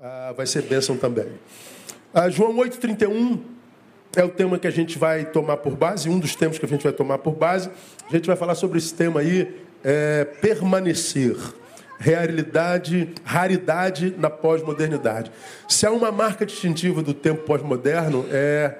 Ah, 0.00 0.32
vai 0.36 0.46
ser 0.46 0.62
bênção 0.62 0.96
também. 0.96 1.26
Ah, 2.14 2.28
João 2.28 2.56
8,31 2.56 3.40
é 4.16 4.22
o 4.22 4.28
tema 4.28 4.58
que 4.58 4.66
a 4.66 4.70
gente 4.70 4.96
vai 4.96 5.24
tomar 5.24 5.56
por 5.58 5.76
base, 5.76 6.08
um 6.08 6.18
dos 6.18 6.36
temas 6.36 6.58
que 6.58 6.64
a 6.64 6.68
gente 6.68 6.82
vai 6.82 6.92
tomar 6.92 7.18
por 7.18 7.34
base. 7.34 7.68
A 8.08 8.12
gente 8.12 8.26
vai 8.26 8.36
falar 8.36 8.54
sobre 8.54 8.78
esse 8.78 8.94
tema 8.94 9.20
aí, 9.20 9.60
é, 9.82 10.24
permanecer. 10.24 11.36
Realidade, 11.98 13.12
raridade 13.24 14.14
na 14.16 14.30
pós-modernidade. 14.30 15.32
Se 15.68 15.84
há 15.84 15.90
uma 15.90 16.12
marca 16.12 16.46
distintiva 16.46 17.02
do 17.02 17.12
tempo 17.12 17.42
pós-moderno, 17.42 18.24
é, 18.30 18.78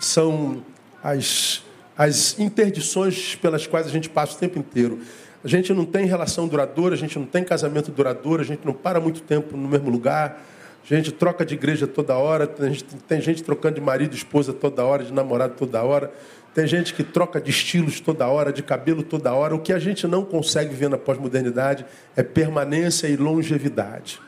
são 0.00 0.64
as, 1.02 1.62
as 1.96 2.36
interdições 2.38 3.36
pelas 3.36 3.66
quais 3.66 3.86
a 3.86 3.90
gente 3.90 4.08
passa 4.10 4.36
o 4.36 4.38
tempo 4.38 4.58
inteiro. 4.58 5.00
A 5.44 5.48
gente 5.48 5.72
não 5.74 5.84
tem 5.84 6.06
relação 6.06 6.46
duradoura, 6.46 6.94
a 6.94 6.98
gente 6.98 7.18
não 7.18 7.26
tem 7.26 7.42
casamento 7.42 7.90
duradouro, 7.90 8.42
a 8.42 8.44
gente 8.44 8.64
não 8.64 8.72
para 8.72 9.00
muito 9.00 9.20
tempo 9.22 9.56
no 9.56 9.68
mesmo 9.68 9.90
lugar, 9.90 10.40
a 10.84 10.94
gente 10.94 11.10
troca 11.10 11.44
de 11.44 11.54
igreja 11.54 11.86
toda 11.86 12.16
hora, 12.16 12.46
tem 12.46 12.72
gente, 12.72 12.84
tem 13.08 13.20
gente 13.20 13.42
trocando 13.42 13.74
de 13.74 13.80
marido 13.80 14.12
e 14.12 14.16
esposa 14.16 14.52
toda 14.52 14.84
hora, 14.84 15.02
de 15.02 15.12
namorado 15.12 15.54
toda 15.54 15.82
hora, 15.82 16.12
tem 16.54 16.66
gente 16.66 16.94
que 16.94 17.02
troca 17.02 17.40
de 17.40 17.50
estilos 17.50 17.98
toda 17.98 18.26
hora, 18.28 18.52
de 18.52 18.62
cabelo 18.62 19.02
toda 19.02 19.32
hora. 19.32 19.54
O 19.54 19.58
que 19.58 19.72
a 19.72 19.78
gente 19.78 20.06
não 20.06 20.24
consegue 20.24 20.74
ver 20.74 20.88
na 20.88 20.98
pós-modernidade 20.98 21.84
é 22.14 22.22
permanência 22.22 23.08
e 23.08 23.16
longevidade. 23.16 24.20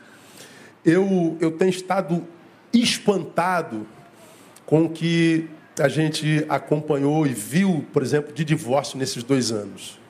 Eu, 0.83 1.37
eu 1.39 1.51
tenho 1.51 1.69
estado 1.69 2.25
espantado 2.73 3.85
com 4.65 4.85
o 4.85 4.89
que 4.89 5.47
a 5.79 5.87
gente 5.87 6.43
acompanhou 6.49 7.27
e 7.27 7.33
viu, 7.33 7.85
por 7.93 8.01
exemplo, 8.01 8.33
de 8.33 8.43
divórcio 8.43 8.97
nesses 8.97 9.23
dois 9.23 9.51
anos 9.51 10.03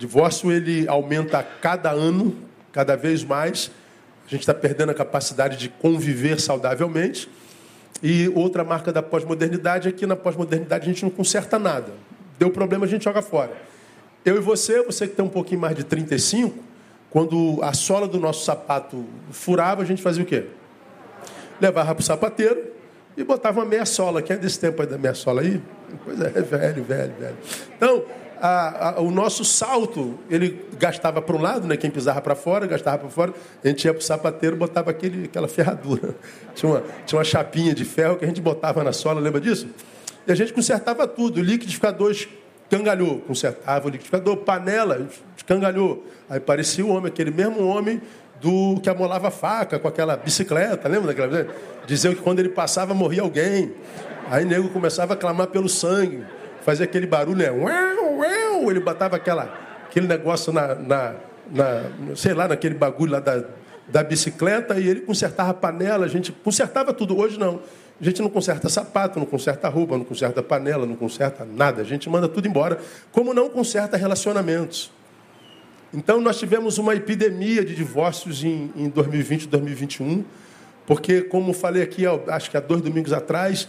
divórcio 0.00 0.50
ele 0.50 0.88
aumenta 0.88 1.42
cada 1.42 1.90
ano, 1.90 2.34
cada 2.72 2.96
vez 2.96 3.22
mais. 3.22 3.70
A 4.26 4.30
gente 4.30 4.40
está 4.40 4.54
perdendo 4.54 4.90
a 4.90 4.94
capacidade 4.94 5.58
de 5.58 5.68
conviver 5.68 6.40
saudavelmente. 6.40 7.28
E 8.02 8.30
outra 8.34 8.64
marca 8.64 8.90
da 8.90 9.02
pós-modernidade 9.02 9.88
é 9.88 9.92
que 9.92 10.06
na 10.06 10.16
pós-modernidade 10.16 10.84
a 10.84 10.92
gente 10.92 11.02
não 11.02 11.10
conserta 11.10 11.58
nada. 11.58 11.92
Deu 12.38 12.50
problema, 12.50 12.86
a 12.86 12.88
gente 12.88 13.04
joga 13.04 13.20
fora. 13.20 13.52
Eu 14.24 14.36
e 14.36 14.40
você, 14.40 14.82
você 14.82 15.06
que 15.06 15.14
tem 15.14 15.24
um 15.24 15.28
pouquinho 15.28 15.60
mais 15.60 15.76
de 15.76 15.84
35, 15.84 16.58
quando 17.10 17.58
a 17.62 17.74
sola 17.74 18.08
do 18.08 18.18
nosso 18.18 18.42
sapato 18.42 19.04
furava, 19.30 19.82
a 19.82 19.84
gente 19.84 20.00
fazia 20.00 20.22
o 20.22 20.26
quê? 20.26 20.46
Levava 21.60 21.94
para 21.94 22.00
o 22.00 22.04
sapateiro 22.04 22.72
e 23.18 23.22
botava 23.22 23.60
uma 23.60 23.66
meia 23.66 23.84
sola. 23.84 24.22
Quem 24.22 24.36
é 24.36 24.38
desse 24.38 24.58
tempo 24.58 24.80
aí 24.80 24.88
da 24.88 24.96
meia 24.96 25.14
sola 25.14 25.42
aí? 25.42 25.60
Pois 26.04 26.18
é, 26.20 26.30
velho, 26.40 26.84
velho, 26.84 27.12
velho. 27.18 27.36
Então, 27.76 28.02
a, 28.40 28.88
a, 28.88 29.00
o 29.00 29.10
nosso 29.10 29.44
salto, 29.44 30.18
ele 30.30 30.64
gastava 30.78 31.20
para 31.20 31.36
um 31.36 31.40
lado, 31.40 31.66
né? 31.66 31.76
quem 31.76 31.90
pisava 31.90 32.20
para 32.20 32.34
fora, 32.34 32.66
gastava 32.66 32.98
para 32.98 33.08
fora, 33.08 33.34
a 33.62 33.68
gente 33.68 33.84
ia 33.84 33.92
para 33.92 34.00
o 34.00 34.02
sapateiro 34.02 34.56
botava 34.56 34.90
aquele, 34.90 35.26
aquela 35.26 35.48
ferradura. 35.48 36.14
Tinha 36.54 36.72
uma, 36.72 36.82
tinha 37.06 37.18
uma 37.18 37.24
chapinha 37.24 37.74
de 37.74 37.84
ferro 37.84 38.16
que 38.16 38.24
a 38.24 38.28
gente 38.28 38.40
botava 38.40 38.82
na 38.82 38.92
sola, 38.92 39.20
lembra 39.20 39.40
disso? 39.40 39.68
E 40.26 40.32
a 40.32 40.34
gente 40.34 40.52
consertava 40.52 41.06
tudo, 41.06 41.40
o 41.40 41.42
liquidificador 41.42 42.10
escangalhou, 42.10 43.20
consertava 43.20 43.86
o 43.86 43.90
liquidificador, 43.90 44.36
panela, 44.38 45.06
escangalhou. 45.36 46.04
Aí 46.28 46.40
parecia 46.40 46.84
o 46.84 46.88
homem, 46.88 47.06
aquele 47.06 47.30
mesmo 47.30 47.66
homem 47.66 48.00
do 48.40 48.80
que 48.80 48.90
amolava 48.90 49.30
faca 49.30 49.78
com 49.78 49.88
aquela 49.88 50.16
bicicleta, 50.16 50.88
lembra 50.88 51.14
daquela? 51.14 51.46
Diziam 51.86 52.14
que 52.14 52.20
quando 52.20 52.40
ele 52.40 52.50
passava 52.50 52.92
morria 52.94 53.22
alguém. 53.22 53.72
Aí 54.28 54.44
nego 54.44 54.68
começava 54.68 55.14
a 55.14 55.16
clamar 55.16 55.46
pelo 55.46 55.68
sangue 55.68 56.24
fazia 56.62 56.84
aquele 56.84 57.06
barulho, 57.06 57.38
né? 57.38 57.50
Uau, 57.50 58.09
uau, 58.20 58.70
ele 58.70 58.80
botava 58.80 59.16
aquela, 59.16 59.44
aquele 59.84 60.06
negócio 60.06 60.52
na, 60.52 60.74
na, 60.74 61.14
na, 61.50 61.82
sei 62.16 62.34
lá, 62.34 62.46
naquele 62.46 62.74
bagulho 62.74 63.12
lá 63.12 63.20
da, 63.20 63.44
da 63.88 64.02
bicicleta 64.02 64.78
e 64.78 64.88
ele 64.88 65.00
consertava 65.00 65.52
panela, 65.54 66.04
a 66.04 66.08
gente 66.08 66.32
consertava 66.32 66.92
tudo. 66.92 67.18
Hoje 67.18 67.38
não. 67.38 67.60
A 68.00 68.04
gente 68.04 68.22
não 68.22 68.30
conserta 68.30 68.66
sapato, 68.70 69.18
não 69.18 69.26
conserta 69.26 69.68
roupa, 69.68 69.98
não 69.98 70.04
conserta 70.04 70.42
panela, 70.42 70.86
não 70.86 70.96
conserta 70.96 71.44
nada. 71.44 71.82
A 71.82 71.84
gente 71.84 72.08
manda 72.08 72.26
tudo 72.26 72.48
embora. 72.48 72.78
Como 73.12 73.34
não 73.34 73.50
conserta 73.50 73.96
relacionamentos. 73.96 74.90
Então 75.92 76.20
nós 76.20 76.38
tivemos 76.38 76.78
uma 76.78 76.94
epidemia 76.94 77.64
de 77.64 77.74
divórcios 77.74 78.42
em, 78.42 78.72
em 78.76 78.88
2020 78.88 79.48
2021, 79.48 80.24
porque, 80.86 81.20
como 81.20 81.52
falei 81.52 81.82
aqui, 81.82 82.04
acho 82.28 82.50
que 82.50 82.56
há 82.56 82.60
dois 82.60 82.80
domingos 82.80 83.12
atrás, 83.12 83.68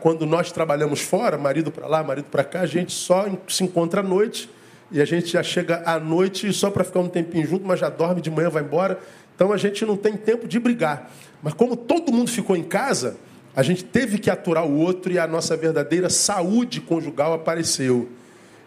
quando 0.00 0.26
nós 0.26 0.52
trabalhamos 0.52 1.00
fora, 1.00 1.38
marido 1.38 1.70
para 1.70 1.86
lá, 1.86 2.02
marido 2.02 2.26
para 2.26 2.44
cá, 2.44 2.60
a 2.60 2.66
gente 2.66 2.92
só 2.92 3.26
se 3.48 3.64
encontra 3.64 4.00
à 4.00 4.02
noite 4.02 4.48
e 4.90 5.00
a 5.00 5.04
gente 5.04 5.28
já 5.28 5.42
chega 5.42 5.82
à 5.86 5.98
noite 5.98 6.52
só 6.52 6.70
para 6.70 6.84
ficar 6.84 7.00
um 7.00 7.08
tempinho 7.08 7.46
junto, 7.46 7.66
mas 7.66 7.80
já 7.80 7.88
dorme 7.88 8.20
de 8.20 8.30
manhã, 8.30 8.50
vai 8.50 8.62
embora. 8.62 8.98
Então 9.34 9.50
a 9.50 9.56
gente 9.56 9.84
não 9.86 9.96
tem 9.96 10.16
tempo 10.16 10.46
de 10.46 10.58
brigar. 10.60 11.10
Mas 11.42 11.54
como 11.54 11.76
todo 11.76 12.12
mundo 12.12 12.30
ficou 12.30 12.54
em 12.54 12.62
casa, 12.62 13.16
a 13.56 13.62
gente 13.62 13.82
teve 13.82 14.18
que 14.18 14.30
aturar 14.30 14.66
o 14.66 14.76
outro 14.76 15.10
e 15.10 15.18
a 15.18 15.26
nossa 15.26 15.56
verdadeira 15.56 16.10
saúde 16.10 16.80
conjugal 16.80 17.32
apareceu. 17.32 18.10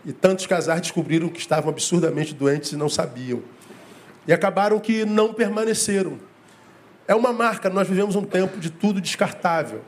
E 0.03 0.11
tantos 0.11 0.47
casais 0.47 0.81
descobriram 0.81 1.29
que 1.29 1.39
estavam 1.39 1.69
absurdamente 1.69 2.33
doentes 2.33 2.71
e 2.71 2.75
não 2.75 2.89
sabiam. 2.89 3.41
E 4.27 4.33
acabaram 4.33 4.79
que 4.79 5.05
não 5.05 5.33
permaneceram. 5.33 6.17
É 7.07 7.13
uma 7.13 7.31
marca, 7.31 7.69
nós 7.69 7.87
vivemos 7.87 8.15
um 8.15 8.23
tempo 8.23 8.59
de 8.59 8.71
tudo 8.71 8.99
descartável. 8.99 9.81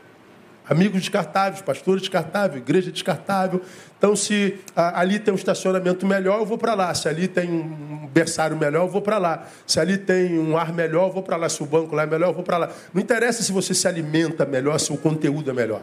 Amigos 0.69 1.00
descartáveis, 1.00 1.61
pastores 1.61 2.01
descartáveis, 2.01 2.61
igreja 2.61 2.91
descartável. 2.91 3.61
Então, 3.97 4.16
se 4.16 4.59
ali 4.75 5.17
tem 5.17 5.33
um 5.33 5.38
estacionamento 5.38 6.05
melhor, 6.05 6.39
eu 6.39 6.45
vou 6.45 6.57
para 6.57 6.73
lá. 6.73 6.94
Se 6.94 7.07
ali 7.07 7.28
tem 7.28 7.50
um 7.50 8.07
berçário 8.07 8.57
melhor, 8.57 8.83
eu 8.83 8.89
vou 8.89 9.01
para 9.01 9.17
lá. 9.17 9.47
Se 9.66 9.79
ali 9.79 9.97
tem 9.97 10.38
um 10.38 10.57
ar 10.57 10.73
melhor, 10.73 11.07
eu 11.07 11.13
vou 11.13 11.23
para 11.23 11.38
lá. 11.38 11.47
Se 11.47 11.63
o 11.63 11.66
banco 11.66 11.95
lá 11.95 12.03
é 12.03 12.06
melhor, 12.06 12.29
eu 12.29 12.33
vou 12.33 12.44
para 12.44 12.57
lá. 12.57 12.72
Não 12.94 13.01
interessa 13.01 13.41
se 13.41 13.51
você 13.51 13.73
se 13.73 13.88
alimenta 13.88 14.45
melhor, 14.45 14.77
se 14.77 14.91
o 14.91 14.97
conteúdo 14.97 15.50
é 15.50 15.53
melhor. 15.53 15.81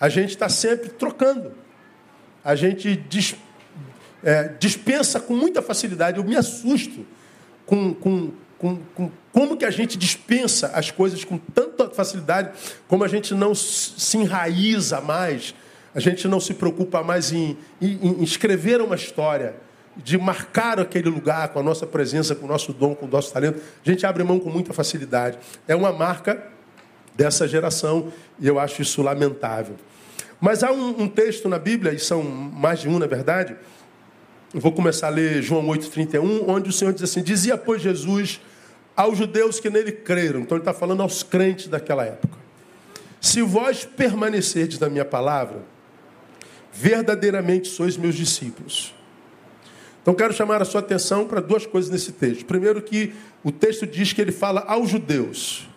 A 0.00 0.08
gente 0.08 0.30
está 0.30 0.48
sempre 0.48 0.88
trocando. 0.88 1.52
A 2.42 2.54
gente 2.54 3.04
é, 4.24 4.50
dispensa 4.58 5.20
com 5.20 5.36
muita 5.36 5.60
facilidade. 5.60 6.18
Eu 6.18 6.24
me 6.24 6.36
assusto 6.36 7.04
com, 7.66 7.92
com, 7.92 8.32
com, 8.62 8.78
com 8.94 9.10
como 9.32 9.56
que 9.56 9.64
a 9.64 9.70
gente 9.70 9.98
dispensa 9.98 10.68
as 10.68 10.88
coisas 10.88 11.24
com 11.24 11.36
tanta 11.36 11.90
facilidade, 11.90 12.52
como 12.86 13.02
a 13.02 13.08
gente 13.08 13.34
não 13.34 13.56
se 13.56 14.16
enraiza 14.16 15.00
mais, 15.00 15.52
a 15.92 15.98
gente 15.98 16.28
não 16.28 16.38
se 16.38 16.54
preocupa 16.54 17.02
mais 17.02 17.32
em, 17.32 17.56
em, 17.80 18.20
em 18.20 18.22
escrever 18.22 18.80
uma 18.80 18.94
história, 18.94 19.56
de 19.96 20.16
marcar 20.16 20.80
aquele 20.80 21.10
lugar 21.10 21.48
com 21.48 21.58
a 21.58 21.62
nossa 21.62 21.86
presença, 21.86 22.34
com 22.34 22.46
o 22.46 22.48
nosso 22.48 22.72
dom, 22.72 22.94
com 22.94 23.04
o 23.04 23.08
nosso 23.08 23.30
talento. 23.30 23.60
A 23.84 23.90
gente 23.90 24.06
abre 24.06 24.22
mão 24.24 24.38
com 24.38 24.48
muita 24.48 24.72
facilidade. 24.72 25.38
É 25.68 25.76
uma 25.76 25.92
marca 25.92 26.42
dessa 27.14 27.46
geração 27.46 28.10
e 28.40 28.46
eu 28.46 28.58
acho 28.58 28.80
isso 28.80 29.02
lamentável. 29.02 29.74
Mas 30.40 30.62
há 30.62 30.72
um, 30.72 31.02
um 31.02 31.08
texto 31.08 31.46
na 31.46 31.58
Bíblia, 31.58 31.92
e 31.92 31.98
são 31.98 32.22
mais 32.22 32.80
de 32.80 32.88
um 32.88 32.98
na 32.98 33.06
verdade, 33.06 33.54
eu 34.54 34.60
vou 34.60 34.72
começar 34.72 35.08
a 35.08 35.10
ler 35.10 35.42
João 35.42 35.66
8,31, 35.66 36.44
onde 36.46 36.70
o 36.70 36.72
Senhor 36.72 36.94
diz 36.94 37.02
assim: 37.02 37.22
Dizia, 37.22 37.58
pois, 37.58 37.82
Jesus 37.82 38.40
aos 38.96 39.18
judeus 39.18 39.58
que 39.58 39.70
nele 39.70 39.92
creram. 39.92 40.40
Então 40.40 40.56
ele 40.56 40.62
está 40.62 40.74
falando 40.74 41.02
aos 41.02 41.22
crentes 41.22 41.68
daquela 41.68 42.04
época. 42.04 42.38
Se 43.20 43.42
vós 43.42 43.84
permanecerdes 43.84 44.78
na 44.78 44.88
minha 44.88 45.04
palavra, 45.04 45.62
verdadeiramente 46.72 47.68
sois 47.68 47.96
meus 47.96 48.14
discípulos. 48.14 48.94
Então 50.02 50.14
quero 50.14 50.34
chamar 50.34 50.60
a 50.60 50.64
sua 50.64 50.80
atenção 50.80 51.26
para 51.26 51.40
duas 51.40 51.64
coisas 51.64 51.90
nesse 51.90 52.12
texto. 52.12 52.44
Primeiro 52.44 52.82
que 52.82 53.14
o 53.44 53.52
texto 53.52 53.86
diz 53.86 54.12
que 54.12 54.20
ele 54.20 54.32
fala 54.32 54.64
aos 54.66 54.90
judeus. 54.90 55.68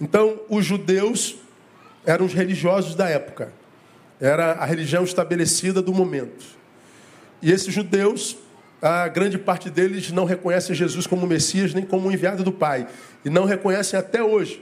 Então 0.00 0.40
os 0.48 0.64
judeus 0.64 1.36
eram 2.06 2.24
os 2.24 2.32
religiosos 2.32 2.94
da 2.94 3.08
época. 3.08 3.52
Era 4.18 4.52
a 4.52 4.64
religião 4.64 5.04
estabelecida 5.04 5.82
do 5.82 5.92
momento. 5.92 6.44
E 7.42 7.50
esses 7.52 7.72
judeus 7.74 8.36
a 8.82 9.06
grande 9.06 9.38
parte 9.38 9.70
deles 9.70 10.10
não 10.10 10.24
reconhecem 10.24 10.74
Jesus 10.74 11.06
como 11.06 11.24
Messias 11.24 11.72
nem 11.72 11.84
como 11.86 12.10
enviado 12.10 12.42
do 12.42 12.50
Pai. 12.50 12.88
E 13.24 13.30
não 13.30 13.44
reconhecem 13.44 13.96
até 13.96 14.22
hoje. 14.22 14.60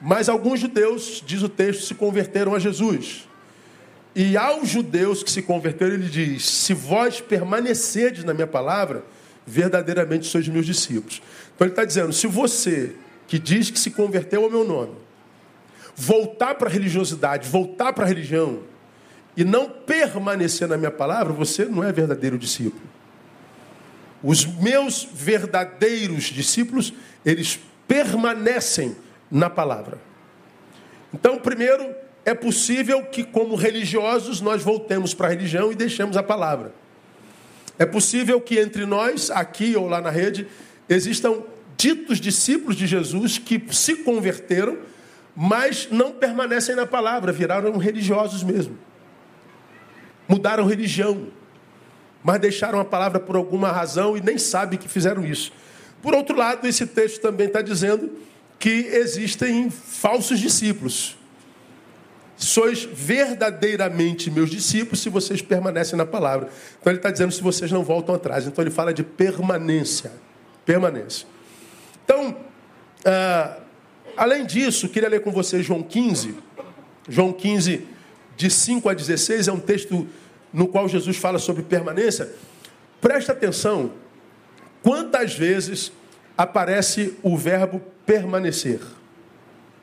Mas 0.00 0.28
alguns 0.28 0.60
judeus, 0.60 1.22
diz 1.26 1.42
o 1.42 1.48
texto, 1.48 1.82
se 1.82 1.94
converteram 1.94 2.54
a 2.54 2.60
Jesus. 2.60 3.28
E 4.14 4.36
aos 4.36 4.68
judeus 4.68 5.24
que 5.24 5.30
se 5.30 5.42
converteram, 5.42 5.94
ele 5.94 6.08
diz: 6.08 6.48
Se 6.48 6.72
vós 6.72 7.20
permanecerdes 7.20 8.22
na 8.22 8.32
minha 8.32 8.46
palavra, 8.46 9.04
verdadeiramente 9.44 10.26
sois 10.26 10.46
meus 10.46 10.66
discípulos. 10.66 11.20
Então 11.54 11.66
ele 11.66 11.72
está 11.72 11.84
dizendo: 11.84 12.12
se 12.12 12.28
você, 12.28 12.92
que 13.26 13.38
diz 13.38 13.70
que 13.70 13.78
se 13.78 13.90
converteu 13.90 14.44
ao 14.44 14.50
meu 14.50 14.64
nome, 14.64 14.94
voltar 15.96 16.54
para 16.54 16.68
a 16.68 16.72
religiosidade, 16.72 17.48
voltar 17.48 17.92
para 17.92 18.04
a 18.04 18.08
religião, 18.08 18.60
e 19.36 19.44
não 19.44 19.68
permanecer 19.68 20.68
na 20.68 20.76
minha 20.76 20.90
palavra, 20.90 21.32
você 21.32 21.64
não 21.64 21.82
é 21.82 21.92
verdadeiro 21.92 22.38
discípulo. 22.38 22.97
Os 24.22 24.44
meus 24.44 25.08
verdadeiros 25.12 26.24
discípulos, 26.24 26.92
eles 27.24 27.60
permanecem 27.86 28.96
na 29.30 29.48
palavra. 29.48 29.98
Então, 31.12 31.38
primeiro, 31.38 31.94
é 32.24 32.34
possível 32.34 33.04
que, 33.04 33.24
como 33.24 33.54
religiosos, 33.54 34.40
nós 34.40 34.62
voltemos 34.62 35.14
para 35.14 35.28
a 35.28 35.30
religião 35.30 35.72
e 35.72 35.74
deixemos 35.74 36.16
a 36.16 36.22
palavra. 36.22 36.74
É 37.78 37.86
possível 37.86 38.40
que 38.40 38.58
entre 38.58 38.84
nós, 38.84 39.30
aqui 39.30 39.76
ou 39.76 39.88
lá 39.88 40.00
na 40.00 40.10
rede, 40.10 40.46
existam 40.88 41.42
ditos 41.76 42.20
discípulos 42.20 42.76
de 42.76 42.86
Jesus 42.86 43.38
que 43.38 43.62
se 43.70 43.96
converteram, 43.96 44.78
mas 45.34 45.88
não 45.90 46.10
permanecem 46.10 46.74
na 46.74 46.84
palavra, 46.84 47.30
viraram 47.30 47.76
religiosos 47.78 48.42
mesmo. 48.42 48.76
Mudaram 50.26 50.66
religião, 50.66 51.28
mas 52.22 52.40
deixaram 52.40 52.80
a 52.80 52.84
palavra 52.84 53.20
por 53.20 53.36
alguma 53.36 53.70
razão 53.70 54.16
e 54.16 54.20
nem 54.20 54.38
sabem 54.38 54.78
que 54.78 54.88
fizeram 54.88 55.24
isso. 55.24 55.52
Por 56.02 56.14
outro 56.14 56.36
lado, 56.36 56.66
esse 56.66 56.86
texto 56.86 57.20
também 57.20 57.46
está 57.46 57.62
dizendo 57.62 58.10
que 58.58 58.88
existem 58.92 59.70
falsos 59.70 60.38
discípulos. 60.38 61.16
Sois 62.36 62.84
verdadeiramente 62.84 64.30
meus 64.30 64.48
discípulos 64.50 65.00
se 65.00 65.08
vocês 65.08 65.42
permanecem 65.42 65.96
na 65.96 66.06
palavra. 66.06 66.48
Então 66.80 66.92
ele 66.92 66.98
está 66.98 67.10
dizendo 67.10 67.32
se 67.32 67.42
vocês 67.42 67.70
não 67.72 67.82
voltam 67.82 68.14
atrás. 68.14 68.46
Então 68.46 68.62
ele 68.62 68.70
fala 68.70 68.94
de 68.94 69.02
permanência. 69.02 70.12
Permanência. 70.64 71.26
Então, 72.04 72.36
ah, 73.04 73.58
além 74.16 74.46
disso, 74.46 74.88
queria 74.88 75.08
ler 75.08 75.20
com 75.20 75.32
vocês 75.32 75.64
João 75.66 75.82
15. 75.82 76.36
João 77.08 77.32
15, 77.32 77.86
de 78.36 78.50
5 78.50 78.88
a 78.88 78.94
16, 78.94 79.48
é 79.48 79.52
um 79.52 79.58
texto 79.58 80.06
no 80.52 80.68
qual 80.68 80.88
Jesus 80.88 81.16
fala 81.16 81.38
sobre 81.38 81.62
permanência. 81.62 82.30
Presta 83.00 83.32
atenção, 83.32 83.92
quantas 84.82 85.34
vezes 85.34 85.92
aparece 86.36 87.14
o 87.22 87.36
verbo 87.36 87.80
permanecer. 88.06 88.80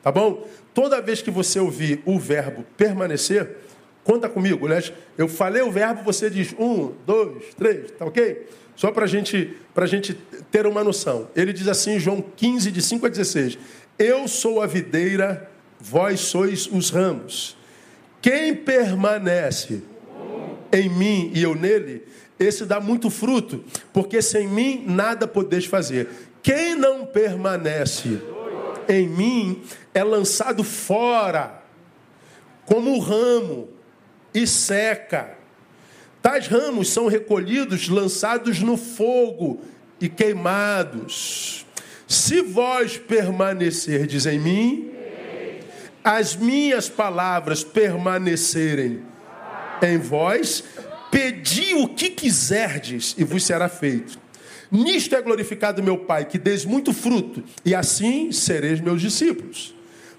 Tá 0.02 0.10
bom? 0.12 0.46
Toda 0.72 1.00
vez 1.00 1.22
que 1.22 1.30
você 1.30 1.58
ouvir 1.58 2.02
o 2.04 2.18
verbo 2.18 2.64
permanecer, 2.76 3.56
conta 4.04 4.28
comigo. 4.28 4.66
Aliás, 4.66 4.92
eu 5.16 5.28
falei 5.28 5.62
o 5.62 5.70
verbo, 5.70 6.02
você 6.02 6.30
diz 6.30 6.54
um, 6.58 6.92
dois, 7.06 7.54
três, 7.56 7.90
tá 7.92 8.04
ok? 8.04 8.46
Só 8.76 8.92
para 8.92 9.06
gente, 9.06 9.56
a 9.74 9.86
gente 9.86 10.14
ter 10.50 10.66
uma 10.66 10.84
noção. 10.84 11.28
Ele 11.34 11.52
diz 11.52 11.66
assim, 11.66 11.98
João 11.98 12.22
15, 12.36 12.70
de 12.70 12.82
5 12.82 13.06
a 13.06 13.08
16: 13.08 13.58
Eu 13.98 14.28
sou 14.28 14.60
a 14.60 14.66
videira, 14.66 15.50
vós 15.80 16.20
sois 16.20 16.68
os 16.70 16.90
ramos. 16.90 17.56
Quem 18.20 18.54
permanece 18.54 19.82
em 20.72 20.88
mim 20.88 21.30
e 21.34 21.42
eu 21.42 21.54
nele, 21.54 22.04
esse 22.38 22.64
dá 22.64 22.80
muito 22.80 23.08
fruto, 23.08 23.64
porque 23.92 24.20
sem 24.20 24.46
mim 24.46 24.84
nada 24.86 25.26
podeis 25.26 25.64
fazer. 25.64 26.08
Quem 26.42 26.74
não 26.74 27.06
permanece 27.06 28.20
em 28.88 29.08
mim 29.08 29.62
é 29.94 30.04
lançado 30.04 30.62
fora, 30.62 31.62
como 32.64 32.94
o 32.94 33.00
ramo, 33.00 33.68
e 34.34 34.46
seca. 34.46 35.36
Tais 36.20 36.46
ramos 36.46 36.90
são 36.90 37.06
recolhidos, 37.06 37.88
lançados 37.88 38.60
no 38.60 38.76
fogo 38.76 39.62
e 40.00 40.08
queimados. 40.08 41.64
Se 42.06 42.42
vós 42.42 42.98
permanecerdes 42.98 44.26
em 44.26 44.38
mim, 44.38 44.90
as 46.04 46.36
minhas 46.36 46.88
palavras 46.88 47.64
permanecerem 47.64 49.02
em 49.82 49.98
vós, 49.98 50.62
pedi 51.10 51.74
o 51.74 51.88
que 51.88 52.10
quiserdes 52.10 53.14
e 53.18 53.24
vos 53.24 53.44
será 53.44 53.68
feito. 53.68 54.18
Nisto 54.70 55.14
é 55.14 55.22
glorificado 55.22 55.82
meu 55.82 55.98
Pai, 55.98 56.24
que 56.24 56.38
deis 56.38 56.64
muito 56.64 56.92
fruto, 56.92 57.42
e 57.64 57.74
assim 57.74 58.32
sereis 58.32 58.80
meus 58.80 59.00
discípulos. 59.00 59.74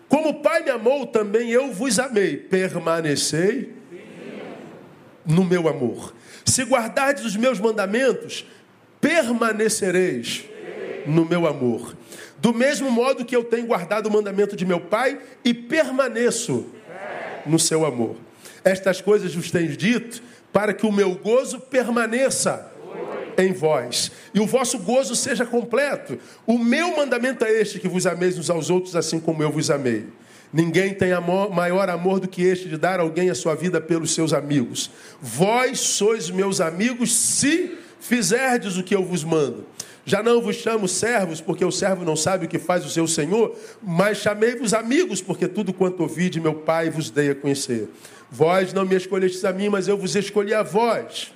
Como 0.08 0.30
o 0.30 0.34
Pai 0.36 0.64
me 0.64 0.70
amou, 0.70 1.06
também 1.06 1.50
eu 1.52 1.72
vos 1.74 2.00
amei. 2.00 2.38
Permanecei 2.38 3.74
no 5.26 5.44
meu 5.44 5.68
amor. 5.68 6.14
Se 6.46 6.64
guardardes 6.64 7.26
os 7.26 7.36
meus 7.36 7.60
mandamentos, 7.60 8.46
permanecereis 9.02 10.46
no 11.06 11.26
meu 11.26 11.46
amor. 11.46 11.96
Do 12.40 12.54
mesmo 12.54 12.90
modo 12.90 13.26
que 13.26 13.36
eu 13.36 13.44
tenho 13.44 13.68
guardado 13.68 14.08
o 14.08 14.12
mandamento 14.12 14.56
de 14.56 14.66
meu 14.66 14.80
Pai 14.80 15.20
e 15.44 15.54
permaneço 15.54 16.68
no 17.46 17.60
seu 17.60 17.86
amor. 17.86 18.16
Estas 18.68 19.00
coisas 19.00 19.34
vos 19.34 19.50
tenho 19.50 19.78
dito 19.78 20.22
para 20.52 20.74
que 20.74 20.86
o 20.86 20.92
meu 20.92 21.16
gozo 21.16 21.58
permaneça 21.58 22.70
em 23.38 23.54
vós 23.54 24.12
e 24.34 24.42
o 24.42 24.46
vosso 24.46 24.78
gozo 24.80 25.16
seja 25.16 25.46
completo. 25.46 26.20
O 26.46 26.58
meu 26.58 26.98
mandamento 26.98 27.46
é 27.46 27.62
este: 27.62 27.80
que 27.80 27.88
vos 27.88 28.06
ameis 28.06 28.38
uns 28.38 28.50
aos 28.50 28.70
outros, 28.70 28.94
assim 28.94 29.22
como 29.22 29.42
eu 29.42 29.50
vos 29.50 29.72
amei. 29.72 30.08
Ninguém 30.52 30.94
tem 30.94 31.14
amor, 31.14 31.50
maior 31.50 31.90
amor 31.90 32.20
do 32.20 32.28
que 32.28 32.42
este 32.44 32.68
de 32.68 32.76
dar 32.76 33.00
alguém 33.00 33.30
a 33.30 33.36
sua 33.36 33.56
vida 33.56 33.80
pelos 33.80 34.14
seus 34.14 34.34
amigos. 34.34 34.92
Vós 35.22 35.80
sois 35.80 36.30
meus 36.30 36.60
amigos 36.60 37.16
se 37.16 37.72
fizerdes 38.02 38.76
o 38.76 38.84
que 38.84 38.94
eu 38.94 39.04
vos 39.04 39.24
mando. 39.24 39.66
Já 40.06 40.24
não 40.24 40.42
vos 40.42 40.56
chamo 40.56 40.88
servos, 40.88 41.42
porque 41.42 41.66
o 41.66 41.72
servo 41.72 42.06
não 42.06 42.16
sabe 42.16 42.46
o 42.46 42.50
que 42.50 42.58
faz 42.58 42.86
o 42.86 42.90
seu 42.90 43.06
senhor, 43.08 43.54
mas 43.84 44.18
chamei-vos 44.18 44.74
amigos, 44.74 45.22
porque 45.22 45.50
tudo 45.50 45.74
quanto 45.74 46.02
ouvi 46.02 46.30
de 46.30 46.40
meu 46.40 46.54
Pai 46.54 46.90
vos 46.90 47.10
dei 47.10 47.30
a 47.30 47.36
conhecer. 47.36 47.90
Vós 48.30 48.74
não 48.74 48.86
me 48.86 48.96
escolhestes 48.96 49.44
a 49.46 49.54
mim, 49.54 49.70
mas 49.70 49.88
eu 49.88 49.98
vos 49.98 50.16
escolhi 50.16 50.54
a 50.54 50.64
vós 50.64 51.32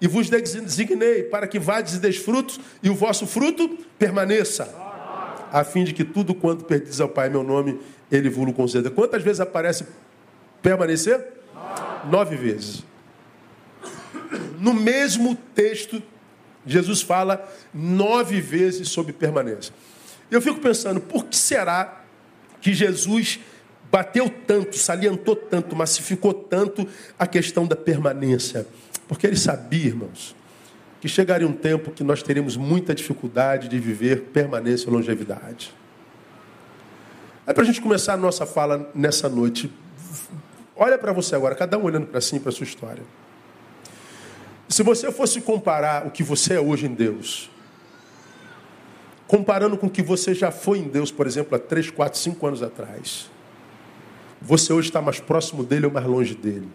e 0.00 0.06
vos 0.06 0.30
designei 0.30 1.24
para 1.24 1.46
que 1.46 1.58
vades 1.58 1.94
e 1.94 1.98
deis 1.98 2.16
frutos 2.16 2.60
e 2.82 2.88
o 2.88 2.94
vosso 2.94 3.26
fruto 3.26 3.68
permaneça, 3.98 4.72
a 5.52 5.64
fim 5.64 5.84
de 5.84 5.92
que 5.92 6.04
tudo 6.04 6.34
quanto 6.34 6.64
perdis 6.64 7.00
ao 7.00 7.08
Pai, 7.08 7.28
meu 7.28 7.42
nome, 7.42 7.80
ele 8.10 8.30
vos 8.30 8.52
conceda. 8.54 8.90
Quantas 8.90 9.22
vezes 9.22 9.40
aparece 9.40 9.86
permanecer? 10.62 11.26
Nove 12.08 12.36
vezes. 12.36 12.84
No 14.58 14.72
mesmo 14.72 15.36
texto, 15.54 16.02
Jesus 16.64 17.02
fala 17.02 17.48
nove 17.72 18.40
vezes 18.40 18.88
sobre 18.88 19.12
permanência. 19.12 19.72
Eu 20.30 20.40
fico 20.42 20.60
pensando, 20.60 21.00
por 21.00 21.24
que 21.24 21.36
será 21.36 22.02
que 22.60 22.74
Jesus 22.74 23.40
bateu 23.90 24.28
tanto, 24.46 24.76
salientou 24.76 25.34
tanto, 25.34 25.74
massificou 25.74 26.34
tanto 26.34 26.86
a 27.18 27.26
questão 27.26 27.66
da 27.66 27.76
permanência? 27.76 28.66
Porque 29.06 29.26
ele 29.26 29.36
sabia, 29.36 29.86
irmãos, 29.86 30.36
que 31.00 31.08
chegaria 31.08 31.46
um 31.46 31.52
tempo 31.52 31.90
que 31.90 32.04
nós 32.04 32.22
teríamos 32.22 32.56
muita 32.56 32.94
dificuldade 32.94 33.68
de 33.68 33.78
viver 33.78 34.24
permanência 34.32 34.88
e 34.88 34.92
longevidade. 34.92 35.74
Aí, 37.46 37.54
para 37.54 37.62
a 37.62 37.66
gente 37.66 37.80
começar 37.80 38.14
a 38.14 38.16
nossa 38.16 38.44
fala 38.44 38.90
nessa 38.94 39.28
noite, 39.28 39.72
olha 40.76 40.98
para 40.98 41.12
você 41.12 41.34
agora, 41.34 41.54
cada 41.54 41.78
um 41.78 41.84
olhando 41.84 42.06
para 42.06 42.20
si, 42.20 42.38
para 42.38 42.50
a 42.50 42.52
sua 42.52 42.64
história. 42.64 43.02
Se 44.68 44.82
você 44.82 45.10
fosse 45.10 45.40
comparar 45.40 46.06
o 46.06 46.10
que 46.10 46.22
você 46.22 46.54
é 46.54 46.60
hoje 46.60 46.84
em 46.84 46.94
Deus, 46.94 47.48
comparando 49.26 49.78
com 49.78 49.86
o 49.86 49.90
que 49.90 50.02
você 50.02 50.34
já 50.34 50.50
foi 50.50 50.78
em 50.78 50.88
Deus, 50.88 51.10
por 51.10 51.26
exemplo, 51.26 51.56
há 51.56 51.58
3, 51.58 51.90
4, 51.90 52.18
5 52.18 52.46
anos 52.46 52.62
atrás, 52.62 53.30
você 54.40 54.72
hoje 54.72 54.88
está 54.88 55.02
mais 55.02 55.20
próximo 55.20 55.64
dele 55.64 55.86
ou 55.86 55.92
mais 55.92 56.06
longe 56.06 56.34
dele? 56.34 56.68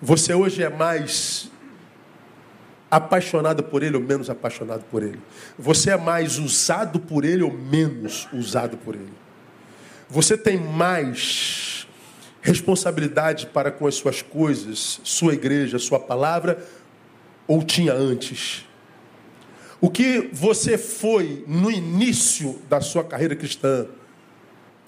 Você 0.00 0.34
hoje 0.34 0.62
é 0.62 0.68
mais 0.68 1.50
apaixonado 2.90 3.62
por 3.64 3.82
ele 3.82 3.96
ou 3.96 4.02
menos 4.02 4.28
apaixonado 4.28 4.84
por 4.90 5.02
ele? 5.02 5.18
Você 5.58 5.90
é 5.90 5.96
mais 5.96 6.38
usado 6.38 7.00
por 7.00 7.24
ele 7.24 7.42
ou 7.42 7.52
menos 7.52 8.28
usado 8.32 8.76
por 8.76 8.94
ele? 8.94 9.12
Você 10.08 10.36
tem 10.36 10.58
mais 10.58 11.88
responsabilidade 12.42 13.46
para 13.46 13.70
com 13.70 13.86
as 13.86 13.94
suas 13.94 14.20
coisas, 14.20 15.00
sua 15.02 15.32
igreja, 15.32 15.78
sua 15.78 15.98
palavra, 15.98 16.62
ou 17.46 17.62
tinha 17.62 17.94
antes? 17.94 18.66
O 19.80 19.90
que 19.90 20.28
você 20.32 20.76
foi 20.76 21.44
no 21.48 21.70
início 21.70 22.60
da 22.68 22.80
sua 22.80 23.02
carreira 23.02 23.34
cristã 23.34 23.86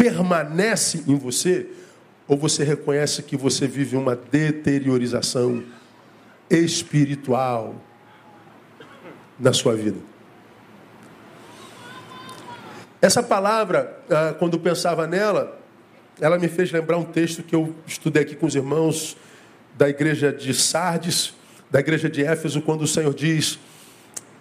permanece 0.07 1.03
em 1.09 1.17
você? 1.17 1.67
Ou 2.29 2.37
você 2.37 2.63
reconhece 2.63 3.23
que 3.23 3.37
você 3.37 3.67
vive 3.67 3.97
uma 3.97 4.15
deteriorização 4.17 5.63
espiritual 6.49 7.75
na 9.39 9.53
sua 9.53 9.75
vida? 9.75 9.99
Essa 13.01 13.23
palavra, 13.23 14.01
ah, 14.11 14.35
quando 14.39 14.59
pensava 14.59 15.07
nela, 15.07 15.61
ela 16.21 16.39
me 16.39 16.49
fez 16.49 16.73
lembrar 16.73 16.99
um 16.99 17.05
texto 17.05 17.43
que 17.43 17.55
eu 17.55 17.75
estudei 17.87 18.23
aqui 18.23 18.35
com 18.35 18.47
os 18.47 18.55
irmãos 18.55 19.17
da 19.77 19.89
igreja 19.89 20.33
de 20.33 20.55
Sardes, 20.55 21.35
da 21.71 21.81
igreja 21.81 22.09
de 22.09 22.25
Éfeso, 22.25 22.63
quando 22.63 22.83
o 22.83 22.87
Senhor 22.87 23.13
diz 23.13 23.59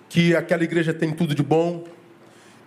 que 0.10 0.36
aquela 0.36 0.64
igreja 0.64 0.94
tem 0.94 1.12
tudo 1.12 1.36
de 1.36 1.44
bom 1.44 1.84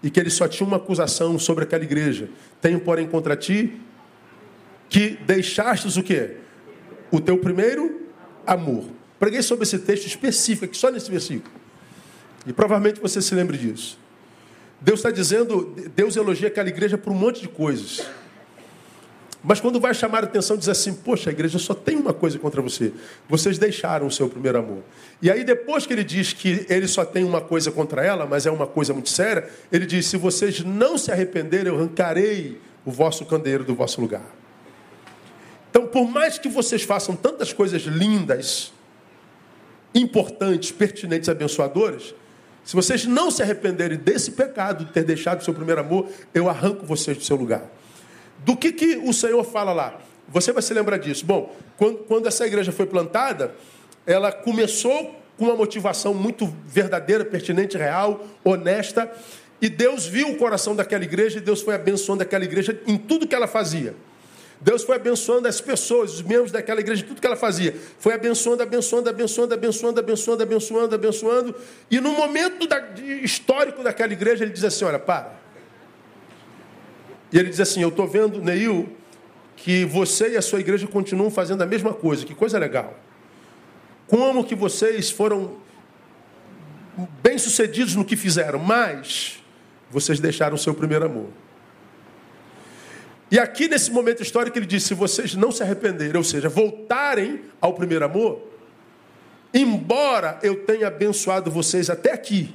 e 0.02 0.10
que 0.10 0.20
ele 0.20 0.30
só 0.30 0.46
tinha 0.46 0.66
uma 0.66 0.76
acusação 0.76 1.38
sobre 1.38 1.64
aquela 1.64 1.84
igreja. 1.84 2.28
Tenho, 2.60 2.80
porém, 2.80 3.06
contra 3.06 3.36
ti 3.36 3.80
que 4.88 5.18
deixastes 5.26 5.96
o 5.96 6.02
quê? 6.02 6.36
O 7.10 7.20
teu 7.20 7.38
primeiro 7.38 8.06
amor. 8.46 8.84
Preguei 9.18 9.42
sobre 9.42 9.64
esse 9.64 9.78
texto 9.78 10.06
específico, 10.06 10.66
aqui 10.66 10.76
só 10.76 10.90
nesse 10.90 11.10
versículo. 11.10 11.52
E 12.46 12.52
provavelmente 12.52 13.00
você 13.00 13.20
se 13.20 13.34
lembre 13.34 13.58
disso. 13.58 13.98
Deus 14.80 15.00
está 15.00 15.10
dizendo, 15.10 15.74
Deus 15.94 16.16
elogia 16.16 16.48
aquela 16.48 16.68
igreja 16.68 16.96
por 16.96 17.12
um 17.12 17.16
monte 17.16 17.40
de 17.40 17.48
coisas. 17.48 18.00
Mas 19.48 19.62
quando 19.62 19.80
vai 19.80 19.94
chamar 19.94 20.24
a 20.24 20.26
atenção, 20.26 20.58
diz 20.58 20.68
assim: 20.68 20.92
Poxa, 20.92 21.30
igreja 21.30 21.58
só 21.58 21.72
tem 21.72 21.96
uma 21.96 22.12
coisa 22.12 22.38
contra 22.38 22.60
você. 22.60 22.92
Vocês 23.26 23.56
deixaram 23.56 24.06
o 24.06 24.10
seu 24.10 24.28
primeiro 24.28 24.58
amor. 24.58 24.82
E 25.22 25.30
aí, 25.30 25.42
depois 25.42 25.86
que 25.86 25.92
ele 25.94 26.04
diz 26.04 26.34
que 26.34 26.66
ele 26.68 26.86
só 26.86 27.02
tem 27.02 27.24
uma 27.24 27.40
coisa 27.40 27.72
contra 27.72 28.04
ela, 28.04 28.26
mas 28.26 28.44
é 28.44 28.50
uma 28.50 28.66
coisa 28.66 28.92
muito 28.92 29.08
séria, 29.08 29.48
ele 29.72 29.86
diz: 29.86 30.04
Se 30.04 30.18
vocês 30.18 30.62
não 30.62 30.98
se 30.98 31.10
arrependerem, 31.10 31.72
eu 31.72 31.78
arrancarei 31.78 32.60
o 32.84 32.90
vosso 32.90 33.24
candeeiro 33.24 33.64
do 33.64 33.74
vosso 33.74 34.02
lugar. 34.02 34.36
Então, 35.70 35.86
por 35.86 36.06
mais 36.06 36.38
que 36.38 36.50
vocês 36.50 36.82
façam 36.82 37.16
tantas 37.16 37.50
coisas 37.50 37.84
lindas, 37.84 38.70
importantes, 39.94 40.72
pertinentes, 40.72 41.26
abençoadoras, 41.26 42.14
se 42.66 42.76
vocês 42.76 43.06
não 43.06 43.30
se 43.30 43.42
arrependerem 43.42 43.96
desse 43.96 44.32
pecado 44.32 44.84
de 44.84 44.92
ter 44.92 45.04
deixado 45.04 45.40
o 45.40 45.44
seu 45.44 45.54
primeiro 45.54 45.80
amor, 45.80 46.06
eu 46.34 46.50
arranco 46.50 46.84
vocês 46.84 47.16
do 47.16 47.24
seu 47.24 47.34
lugar. 47.34 47.64
Do 48.38 48.57
que, 48.57 48.73
que 48.73 48.97
o 48.97 49.12
Senhor 49.12 49.45
fala 49.45 49.73
lá? 49.73 49.99
Você 50.28 50.52
vai 50.52 50.62
se 50.62 50.75
lembrar 50.75 50.99
disso. 50.99 51.25
Bom, 51.25 51.54
quando, 51.76 51.99
quando 51.99 52.26
essa 52.26 52.47
igreja 52.47 52.71
foi 52.73 52.87
plantada, 52.87 53.54
ela 54.07 54.30
começou 54.30 55.14
com 55.37 55.47
uma 55.47 55.57
motivação 55.57 56.12
muito 56.12 56.52
verdadeira, 56.66 57.25
pertinente, 57.25 57.76
real, 57.76 58.26
honesta, 58.45 59.11
e 59.61 59.68
Deus 59.68 60.07
viu 60.07 60.30
o 60.30 60.37
coração 60.37 60.75
daquela 60.75 61.04
igreja 61.04 61.38
e 61.38 61.40
Deus 61.40 61.62
foi 61.62 61.75
abençoando 61.75 62.23
aquela 62.23 62.45
igreja 62.45 62.80
em 62.87 62.97
tudo 62.97 63.26
que 63.26 63.35
ela 63.35 63.47
fazia. 63.47 63.95
Deus 64.61 64.83
foi 64.83 64.97
abençoando 64.97 65.47
as 65.47 65.61
pessoas, 65.61 66.14
os 66.14 66.23
membros 66.23 66.50
daquela 66.50 66.80
igreja, 66.80 67.04
tudo 67.07 67.21
que 67.21 67.26
ela 67.26 67.37
fazia. 67.37 67.75
Foi 67.99 68.12
abençoando, 68.14 68.62
abençoando, 68.62 69.09
abençoando, 69.09 69.54
abençoando, 69.54 70.00
abençoando, 70.00 70.42
abençoando, 70.42 70.95
abençoando. 70.95 71.54
E 71.90 72.00
no 72.00 72.12
momento 72.12 72.66
da, 72.66 72.80
histórico 73.23 73.83
daquela 73.85 74.12
igreja, 74.12 74.45
ele 74.45 74.52
diz 74.52 74.64
assim: 74.64 74.85
Olha, 74.85 74.99
para. 74.99 75.38
E 77.32 77.38
ele 77.38 77.50
diz 77.50 77.61
assim: 77.61 77.82
Eu 77.82 77.88
estou 77.88 78.06
vendo, 78.06 78.40
Neil, 78.42 78.88
que 79.56 79.85
você 79.85 80.30
e 80.30 80.37
a 80.37 80.42
sua 80.42 80.61
igreja 80.61 80.87
continuam 80.87 81.30
fazendo 81.30 81.62
a 81.62 81.66
mesma 81.66 81.92
coisa. 81.92 82.25
Que 82.25 82.35
coisa 82.35 82.58
legal. 82.58 82.99
Como 84.06 84.44
que 84.44 84.54
vocês 84.54 85.11
foram 85.11 85.56
bem-sucedidos 87.23 87.94
no 87.94 88.04
que 88.04 88.16
fizeram, 88.16 88.58
mas 88.58 89.42
vocês 89.90 90.18
deixaram 90.18 90.54
o 90.54 90.58
seu 90.58 90.75
primeiro 90.75 91.04
amor. 91.04 91.28
E 93.30 93.38
aqui 93.38 93.68
nesse 93.68 93.90
momento 93.90 94.23
histórico 94.23 94.58
ele 94.58 94.66
diz: 94.66 94.85
se 94.85 94.94
vocês 94.94 95.35
não 95.35 95.52
se 95.52 95.62
arrependerem, 95.62 96.16
ou 96.16 96.25
seja, 96.25 96.49
voltarem 96.49 97.42
ao 97.61 97.75
primeiro 97.75 98.04
amor, 98.04 98.42
embora 99.52 100.38
eu 100.42 100.64
tenha 100.64 100.88
abençoado 100.88 101.50
vocês 101.50 101.90
até 101.90 102.12
aqui, 102.12 102.54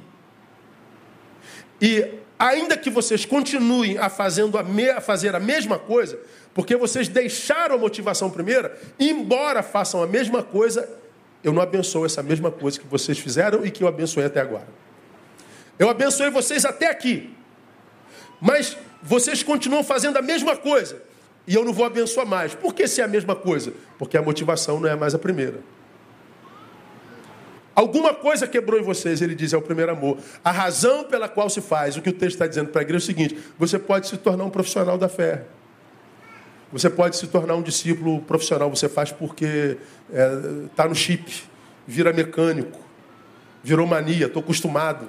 e 1.80 2.23
ainda 2.44 2.76
que 2.76 2.90
vocês 2.90 3.24
continuem 3.24 3.96
a, 3.96 4.10
fazendo 4.10 4.58
a, 4.58 4.62
me, 4.62 4.90
a 4.90 5.00
fazer 5.00 5.34
a 5.34 5.40
mesma 5.40 5.78
coisa, 5.78 6.18
porque 6.52 6.76
vocês 6.76 7.08
deixaram 7.08 7.76
a 7.76 7.78
motivação 7.78 8.30
primeira, 8.30 8.78
embora 9.00 9.62
façam 9.62 10.02
a 10.02 10.06
mesma 10.06 10.42
coisa, 10.42 10.86
eu 11.42 11.54
não 11.54 11.62
abençoo 11.62 12.04
essa 12.04 12.22
mesma 12.22 12.50
coisa 12.50 12.78
que 12.78 12.86
vocês 12.86 13.18
fizeram 13.18 13.64
e 13.64 13.70
que 13.70 13.82
eu 13.82 13.88
abençoei 13.88 14.26
até 14.26 14.42
agora. 14.42 14.68
Eu 15.78 15.88
abençoei 15.88 16.28
vocês 16.28 16.66
até 16.66 16.86
aqui. 16.86 17.34
Mas 18.38 18.76
vocês 19.02 19.42
continuam 19.42 19.82
fazendo 19.82 20.18
a 20.18 20.22
mesma 20.22 20.54
coisa. 20.54 21.02
E 21.46 21.54
eu 21.54 21.64
não 21.64 21.72
vou 21.72 21.86
abençoar 21.86 22.26
mais. 22.26 22.54
Por 22.54 22.74
que 22.74 22.86
se 22.86 23.00
é 23.00 23.04
a 23.04 23.08
mesma 23.08 23.34
coisa? 23.34 23.72
Porque 23.98 24.18
a 24.18 24.22
motivação 24.22 24.78
não 24.78 24.88
é 24.88 24.94
mais 24.94 25.14
a 25.14 25.18
primeira. 25.18 25.60
Alguma 27.74 28.14
coisa 28.14 28.46
quebrou 28.46 28.78
em 28.78 28.82
vocês, 28.82 29.20
ele 29.20 29.34
diz, 29.34 29.52
é 29.52 29.56
o 29.56 29.62
primeiro 29.62 29.90
amor. 29.92 30.18
A 30.44 30.52
razão 30.52 31.04
pela 31.04 31.28
qual 31.28 31.50
se 31.50 31.60
faz, 31.60 31.96
o 31.96 32.02
que 32.02 32.10
o 32.10 32.12
texto 32.12 32.34
está 32.34 32.46
dizendo 32.46 32.68
para 32.68 32.80
a 32.80 32.84
igreja 32.84 33.02
é 33.02 33.04
o 33.04 33.06
seguinte: 33.06 33.38
você 33.58 33.78
pode 33.78 34.06
se 34.06 34.16
tornar 34.16 34.44
um 34.44 34.50
profissional 34.50 34.96
da 34.96 35.08
fé. 35.08 35.44
Você 36.72 36.90
pode 36.90 37.16
se 37.16 37.26
tornar 37.28 37.54
um 37.54 37.62
discípulo 37.62 38.20
profissional, 38.22 38.68
você 38.68 38.88
faz 38.88 39.12
porque 39.12 39.76
está 40.08 40.22
é, 40.22 40.68
tá 40.74 40.88
no 40.88 40.94
chip, 40.94 41.44
vira 41.86 42.12
mecânico, 42.12 42.80
virou 43.62 43.86
mania, 43.86 44.26
estou 44.26 44.42
acostumado. 44.42 45.06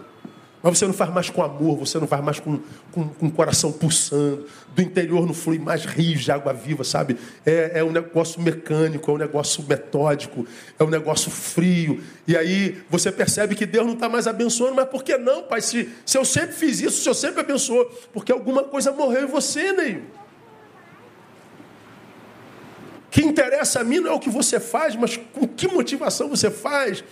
Mas 0.65 0.79
você 0.79 0.87
não 0.87 0.95
faz 0.95 1.13
mais 1.13 1.29
com 1.29 1.43
amor, 1.43 1.77
você 1.77 1.99
não 1.99 2.07
faz 2.07 2.23
mais 2.23 2.39
com, 2.39 2.59
com, 2.91 3.07
com 3.07 3.27
o 3.27 3.31
coração 3.31 3.71
pulsando. 3.71 4.47
Do 4.73 4.81
interior 4.81 5.23
não 5.23 5.33
flui 5.33 5.59
mais 5.59 5.85
rios 5.85 6.23
de 6.23 6.31
água 6.31 6.51
viva, 6.53 6.83
sabe? 6.83 7.17
É, 7.45 7.73
é 7.75 7.83
um 7.83 7.91
negócio 7.91 8.41
mecânico, 8.41 9.11
é 9.11 9.13
um 9.13 9.17
negócio 9.19 9.63
metódico, 9.69 10.43
é 10.79 10.83
um 10.83 10.89
negócio 10.89 11.29
frio. 11.29 12.03
E 12.27 12.35
aí 12.35 12.81
você 12.89 13.11
percebe 13.11 13.53
que 13.53 13.63
Deus 13.63 13.85
não 13.85 13.93
está 13.93 14.09
mais 14.09 14.25
abençoando, 14.25 14.73
mas 14.73 14.89
por 14.89 15.03
que 15.03 15.15
não, 15.19 15.43
Pai? 15.43 15.61
Se, 15.61 15.87
se 16.03 16.17
eu 16.17 16.25
sempre 16.25 16.55
fiz 16.55 16.81
isso, 16.81 17.03
se 17.03 17.07
eu 17.07 17.13
sempre 17.13 17.41
abençoou, 17.41 17.85
porque 18.11 18.31
alguma 18.31 18.63
coisa 18.63 18.91
morreu 18.91 19.21
em 19.21 19.27
você, 19.27 19.71
Neil. 19.71 20.01
O 23.05 23.09
que 23.11 23.21
interessa 23.21 23.81
a 23.81 23.83
mim 23.83 23.99
não 23.99 24.09
é 24.09 24.13
o 24.15 24.19
que 24.19 24.31
você 24.31 24.59
faz, 24.59 24.95
mas 24.95 25.15
com 25.15 25.47
que 25.47 25.67
motivação 25.67 26.27
você 26.27 26.49
faz. 26.49 27.03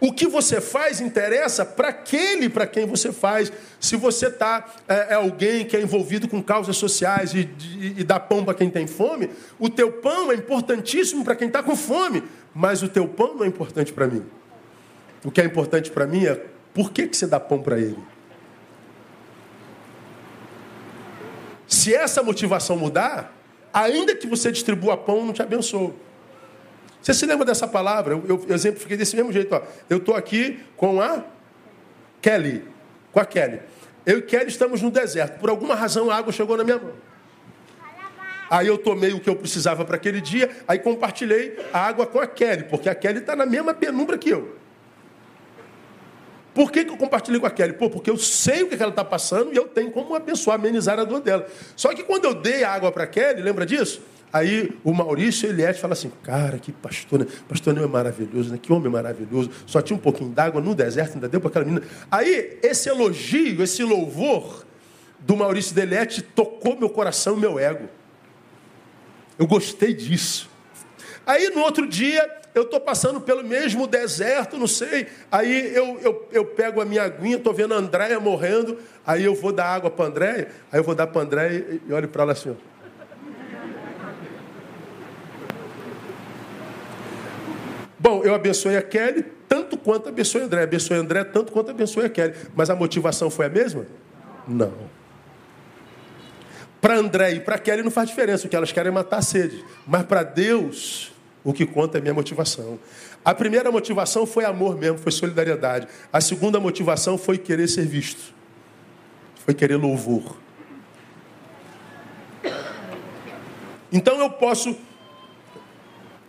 O 0.00 0.12
que 0.12 0.28
você 0.28 0.60
faz 0.60 1.00
interessa 1.00 1.64
para 1.64 1.88
aquele 1.88 2.48
para 2.48 2.66
quem 2.66 2.86
você 2.86 3.12
faz. 3.12 3.52
Se 3.80 3.96
você 3.96 4.28
está 4.28 4.72
é, 4.86 5.08
é, 5.10 5.14
alguém 5.14 5.64
que 5.64 5.76
é 5.76 5.80
envolvido 5.80 6.28
com 6.28 6.40
causas 6.40 6.76
sociais 6.76 7.34
e, 7.34 7.48
e, 7.78 7.94
e 7.98 8.04
dá 8.04 8.20
pão 8.20 8.44
para 8.44 8.54
quem 8.54 8.70
tem 8.70 8.86
fome, 8.86 9.28
o 9.58 9.68
teu 9.68 9.90
pão 9.90 10.30
é 10.30 10.36
importantíssimo 10.36 11.24
para 11.24 11.34
quem 11.34 11.48
está 11.48 11.62
com 11.62 11.74
fome, 11.74 12.22
mas 12.54 12.82
o 12.82 12.88
teu 12.88 13.08
pão 13.08 13.34
não 13.34 13.44
é 13.44 13.48
importante 13.48 13.92
para 13.92 14.06
mim. 14.06 14.24
O 15.24 15.32
que 15.32 15.40
é 15.40 15.44
importante 15.44 15.90
para 15.90 16.06
mim 16.06 16.26
é 16.26 16.40
por 16.72 16.92
que, 16.92 17.08
que 17.08 17.16
você 17.16 17.26
dá 17.26 17.40
pão 17.40 17.60
para 17.60 17.78
ele. 17.78 17.98
Se 21.66 21.92
essa 21.92 22.22
motivação 22.22 22.76
mudar, 22.76 23.36
ainda 23.72 24.14
que 24.14 24.26
você 24.26 24.52
distribua 24.52 24.96
pão, 24.96 25.26
não 25.26 25.32
te 25.32 25.42
abençoa. 25.42 25.92
Você 27.00 27.14
se 27.14 27.26
lembra 27.26 27.44
dessa 27.44 27.66
palavra? 27.66 28.14
Eu, 28.14 28.44
eu 28.48 28.54
exemplifiquei 28.54 28.96
desse 28.96 29.16
mesmo 29.16 29.32
jeito. 29.32 29.54
Ó. 29.54 29.62
Eu 29.88 29.98
estou 29.98 30.14
aqui 30.14 30.60
com 30.76 31.00
a 31.00 31.24
Kelly. 32.20 32.64
Com 33.12 33.20
a 33.20 33.24
Kelly. 33.24 33.60
Eu 34.04 34.18
e 34.18 34.22
Kelly 34.22 34.48
estamos 34.48 34.82
no 34.82 34.90
deserto. 34.90 35.38
Por 35.38 35.50
alguma 35.50 35.74
razão 35.74 36.10
a 36.10 36.16
água 36.16 36.32
chegou 36.32 36.56
na 36.56 36.64
minha 36.64 36.78
mão. 36.78 36.92
Aí 38.50 38.66
eu 38.66 38.78
tomei 38.78 39.12
o 39.12 39.20
que 39.20 39.28
eu 39.28 39.36
precisava 39.36 39.84
para 39.84 39.96
aquele 39.96 40.20
dia, 40.20 40.50
aí 40.66 40.78
compartilhei 40.78 41.58
a 41.72 41.80
água 41.80 42.06
com 42.06 42.18
a 42.18 42.26
Kelly, 42.26 42.64
porque 42.64 42.88
a 42.88 42.94
Kelly 42.94 43.18
está 43.18 43.36
na 43.36 43.44
mesma 43.44 43.74
penumbra 43.74 44.16
que 44.16 44.30
eu. 44.30 44.56
Por 46.54 46.72
que, 46.72 46.84
que 46.84 46.90
eu 46.90 46.96
compartilhei 46.96 47.38
com 47.38 47.46
a 47.46 47.50
Kelly? 47.50 47.74
Pô, 47.74 47.90
porque 47.90 48.10
eu 48.10 48.16
sei 48.16 48.62
o 48.62 48.68
que 48.68 48.74
ela 48.74 48.90
está 48.90 49.04
passando 49.04 49.52
e 49.52 49.56
eu 49.56 49.68
tenho 49.68 49.90
como 49.90 50.14
abençoar, 50.14 50.58
amenizar 50.58 50.98
a 50.98 51.04
dor 51.04 51.20
dela. 51.20 51.46
Só 51.76 51.94
que 51.94 52.02
quando 52.02 52.24
eu 52.24 52.34
dei 52.34 52.64
a 52.64 52.72
água 52.72 52.90
para 52.90 53.04
a 53.04 53.06
Kelly, 53.06 53.42
lembra 53.42 53.66
disso? 53.66 54.02
Aí 54.32 54.78
o 54.84 54.92
Maurício 54.92 55.48
Eliette 55.48 55.80
fala 55.80 55.94
assim, 55.94 56.10
cara, 56.22 56.58
que 56.58 56.70
pastor, 56.70 57.20
né? 57.20 57.26
pastor 57.48 57.76
é 57.76 57.86
maravilhoso, 57.86 58.50
né? 58.52 58.58
que 58.60 58.72
homem 58.72 58.90
maravilhoso, 58.90 59.50
só 59.66 59.80
tinha 59.80 59.96
um 59.96 60.00
pouquinho 60.00 60.30
d'água 60.30 60.60
no 60.60 60.74
deserto, 60.74 61.14
ainda 61.14 61.28
deu 61.28 61.40
para 61.40 61.48
aquela 61.48 61.64
menina. 61.64 61.86
Aí 62.10 62.58
esse 62.62 62.88
elogio, 62.88 63.62
esse 63.62 63.82
louvor 63.82 64.66
do 65.20 65.36
Maurício 65.36 65.78
Eliette 65.78 66.22
tocou 66.22 66.78
meu 66.78 66.90
coração 66.90 67.36
e 67.36 67.40
meu 67.40 67.58
ego. 67.58 67.88
Eu 69.38 69.46
gostei 69.46 69.94
disso. 69.94 70.50
Aí 71.26 71.50
no 71.50 71.60
outro 71.60 71.86
dia, 71.86 72.38
eu 72.54 72.62
estou 72.62 72.80
passando 72.80 73.20
pelo 73.20 73.44
mesmo 73.44 73.86
deserto, 73.86 74.58
não 74.58 74.66
sei. 74.66 75.06
Aí 75.30 75.74
eu, 75.74 75.98
eu, 76.00 76.28
eu 76.32 76.44
pego 76.44 76.80
a 76.80 76.84
minha 76.84 77.02
aguinha, 77.02 77.36
estou 77.36 77.54
vendo 77.54 77.74
a 77.74 77.76
Andréia 77.76 78.18
morrendo. 78.18 78.78
Aí 79.06 79.24
eu 79.24 79.34
vou 79.34 79.52
dar 79.52 79.66
água 79.66 79.90
para 79.90 80.04
a 80.04 80.08
Andréia. 80.08 80.48
Aí 80.72 80.80
eu 80.80 80.84
vou 80.84 80.94
dar 80.94 81.06
para 81.06 81.22
a 81.22 81.24
Andréia 81.24 81.80
e 81.86 81.92
olho 81.92 82.08
para 82.08 82.22
ela 82.22 82.32
assim. 82.32 82.50
Ó. 82.50 82.77
Bom, 88.08 88.22
eu 88.24 88.34
abençoei 88.34 88.74
a 88.74 88.80
Kelly 88.80 89.22
tanto 89.46 89.76
quanto 89.76 90.08
abençoei 90.08 90.42
André. 90.42 90.62
Abençoei 90.62 90.98
André 90.98 91.24
tanto 91.24 91.52
quanto 91.52 91.70
abençoei 91.70 92.06
a 92.06 92.08
Kelly. 92.08 92.34
Mas 92.56 92.70
a 92.70 92.74
motivação 92.74 93.28
foi 93.28 93.44
a 93.44 93.50
mesma? 93.50 93.86
Não. 94.46 94.72
Para 96.80 96.96
André 96.96 97.32
e 97.32 97.40
para 97.40 97.58
Kelly 97.58 97.82
não 97.82 97.90
faz 97.90 98.08
diferença. 98.08 98.46
O 98.46 98.48
que 98.48 98.56
elas 98.56 98.72
querem 98.72 98.88
é 98.88 98.90
matar 98.90 99.18
a 99.18 99.22
sede. 99.22 99.62
Mas 99.86 100.04
para 100.04 100.22
Deus, 100.22 101.12
o 101.44 101.52
que 101.52 101.66
conta 101.66 101.98
é 101.98 102.00
a 102.00 102.02
minha 102.02 102.14
motivação. 102.14 102.78
A 103.22 103.34
primeira 103.34 103.70
motivação 103.70 104.24
foi 104.24 104.46
amor 104.46 104.78
mesmo, 104.78 104.96
foi 104.96 105.12
solidariedade. 105.12 105.86
A 106.10 106.18
segunda 106.18 106.58
motivação 106.58 107.18
foi 107.18 107.36
querer 107.36 107.68
ser 107.68 107.84
visto. 107.84 108.32
Foi 109.44 109.52
querer 109.52 109.76
louvor. 109.76 110.34
Então 113.92 114.18
eu 114.18 114.30
posso 114.30 114.74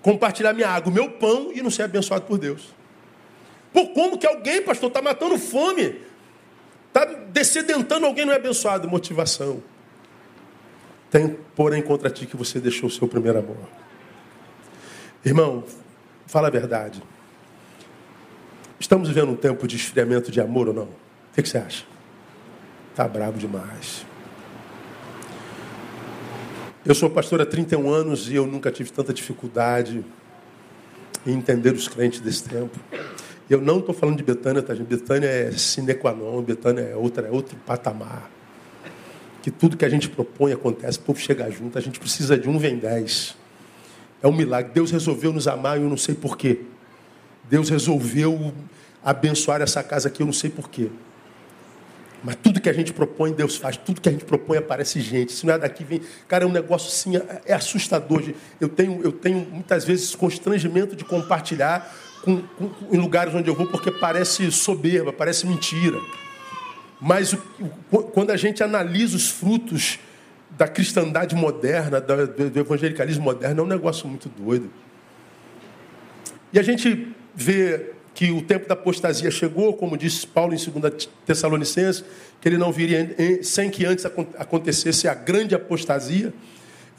compartilhar 0.10 0.54
minha 0.54 0.68
água, 0.68 0.92
meu 0.92 1.12
pão 1.12 1.52
e 1.54 1.62
não 1.62 1.70
ser 1.70 1.84
abençoado 1.84 2.26
por 2.26 2.40
Deus. 2.40 2.74
Por 3.72 3.90
como 3.90 4.18
que 4.18 4.26
alguém, 4.26 4.64
pastor, 4.64 4.88
está 4.88 5.04
matando 5.04 5.38
fome? 5.38 6.02
Está 6.88 7.06
descedentando 7.06 8.08
alguém 8.08 8.26
não 8.26 8.34
é 8.34 8.38
abençoado? 8.38 8.90
Motivação. 8.90 9.62
Tem, 11.12 11.38
porém, 11.56 11.84
contra 11.84 12.10
ti 12.10 12.26
que 12.26 12.36
você 12.36 12.60
deixou 12.60 12.90
o 12.90 12.92
seu 12.92 13.08
primeiro 13.08 13.38
amor. 13.38 13.58
Irmão, 15.24 15.64
fala 16.26 16.48
a 16.48 16.52
verdade. 16.52 17.04
Estamos 18.80 19.10
vivendo 19.10 19.30
um 19.30 19.36
tempo 19.36 19.68
de 19.68 19.76
esfriamento 19.76 20.32
de 20.32 20.42
amor 20.42 20.70
ou 20.70 20.74
não? 20.74 20.84
O 20.86 21.36
que, 21.36 21.44
que 21.44 21.50
você 21.50 21.60
acha? 21.60 21.86
Está 22.90 23.08
bravo 23.08 23.38
demais. 23.38 24.09
Eu 26.86 26.96
sou 26.96 27.10
pastor 27.10 27.42
há 27.42 27.46
31 27.46 27.90
anos 27.90 28.30
e 28.30 28.36
eu 28.36 28.48
nunca 28.48 28.72
tive 28.72 28.90
tanta 28.90 29.14
dificuldade 29.14 30.04
em 31.28 31.34
entender 31.34 31.74
os 31.74 31.90
crentes 31.90 32.22
desse 32.22 32.46
tempo. 32.46 32.80
Eu 33.50 33.60
não 33.60 33.80
estou 33.80 33.94
falando 33.94 34.16
de 34.16 34.24
Betânia, 34.24 34.62
tá? 34.62 34.74
Betânia 34.76 35.28
é 35.28 35.52
sine 35.52 35.94
qua 35.94 36.14
non, 36.14 36.42
Betânia 36.42 36.82
é, 36.82 36.96
outra, 36.96 37.28
é 37.28 37.32
outro 37.32 37.58
patamar. 37.66 38.32
Que 39.42 39.52
tudo 39.52 39.76
que 39.76 39.84
a 39.84 39.90
gente 39.90 40.08
propõe 40.08 40.54
acontece, 40.54 40.98
o 41.00 41.02
povo 41.02 41.20
chega 41.20 41.52
junto, 41.52 41.78
a 41.78 41.82
gente 41.82 42.00
precisa 42.00 42.38
de 42.38 42.48
um, 42.48 42.58
vem 42.58 42.78
dez. 42.78 43.36
É 44.24 44.28
um 44.28 44.34
milagre. 44.34 44.72
Deus 44.74 44.90
resolveu 44.90 45.34
nos 45.34 45.50
amar 45.50 45.78
e 45.78 45.84
eu 45.84 45.90
não 45.90 45.98
sei 45.98 46.16
porquê. 46.16 46.62
Deus 47.50 47.68
resolveu 47.68 48.54
abençoar 49.04 49.62
essa 49.62 49.84
casa 49.84 50.08
aqui, 50.08 50.22
eu 50.22 50.26
não 50.26 50.34
sei 50.34 50.50
porquê. 50.50 50.90
Mas 52.24 52.36
tudo 52.36 52.60
que 52.60 52.70
a 52.70 52.74
gente 52.74 52.92
propõe, 52.92 53.32
Deus 53.32 53.56
faz. 53.56 53.78
Tudo 53.78 54.02
que 54.02 54.10
a 54.10 54.12
gente 54.12 54.26
propõe, 54.26 54.58
aparece 54.58 55.00
gente. 55.00 55.32
Se 55.32 55.46
não 55.46 55.54
é 55.54 55.58
daqui, 55.58 55.84
vem. 55.84 56.02
Cara, 56.28 56.44
é 56.44 56.48
um 56.48 56.52
negócio 56.52 56.90
assim, 56.90 57.16
é, 57.16 57.42
é 57.46 57.54
assustador. 57.54 58.24
Eu 58.60 58.68
tenho, 58.68 59.02
eu 59.02 59.12
tenho 59.12 59.40
muitas 59.50 59.86
vezes 59.86 60.14
constrangimento 60.16 60.96
de 60.96 61.06
compartilhar 61.06 61.96
com, 62.22 62.42
com, 62.42 62.72
em 62.92 62.98
lugares 62.98 63.34
onde 63.34 63.50
eu 63.50 63.56
vou, 63.56 63.68
porque 63.68 63.92
parece 63.92 64.52
soberba, 64.52 65.14
parece 65.14 65.48
mentira. 65.48 65.98
Mas 67.00 67.34
o, 67.34 67.40
quando 68.12 68.32
a 68.32 68.38
gente 68.38 68.62
analisa 68.62 69.16
os 69.16 69.30
frutos 69.30 70.00
da 70.52 70.68
cristandade 70.68 71.36
moderna, 71.36 72.02
do, 72.02 72.50
do 72.50 72.60
evangelicalismo 72.60 73.24
moderno, 73.24 73.62
é 73.62 73.64
um 73.64 73.68
negócio 73.68 74.08
muito 74.08 74.28
doido. 74.28 74.70
E 76.52 76.60
a 76.60 76.64
gente 76.64 77.16
vê 77.34 77.94
que 78.20 78.32
o 78.32 78.42
tempo 78.42 78.68
da 78.68 78.74
apostasia 78.74 79.32
chegou, 79.32 79.74
como 79.74 79.96
disse 79.96 80.28
Paulo 80.28 80.54
em 80.54 80.58
2 80.58 81.10
Tessalonicenses, 81.26 82.04
que 82.42 82.50
ele 82.50 82.58
não 82.58 82.70
viria 82.70 83.16
sem 83.42 83.70
que 83.70 83.86
antes 83.86 84.06
acontecesse 84.06 85.08
a 85.08 85.14
grande 85.14 85.56
apostasia. 85.56 86.34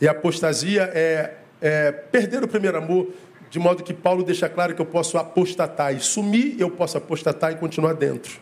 E 0.00 0.08
a 0.08 0.12
apostasia 0.12 0.90
é, 0.94 1.34
é 1.60 1.92
perder 1.92 2.42
o 2.42 2.48
primeiro 2.48 2.78
amor, 2.78 3.12
de 3.50 3.58
modo 3.58 3.82
que 3.82 3.92
Paulo 3.92 4.24
deixa 4.24 4.48
claro 4.48 4.74
que 4.74 4.80
eu 4.80 4.86
posso 4.86 5.18
apostatar 5.18 5.94
e 5.94 6.00
sumir, 6.00 6.58
eu 6.58 6.70
posso 6.70 6.96
apostatar 6.96 7.52
e 7.52 7.56
continuar 7.56 7.92
dentro. 7.92 8.38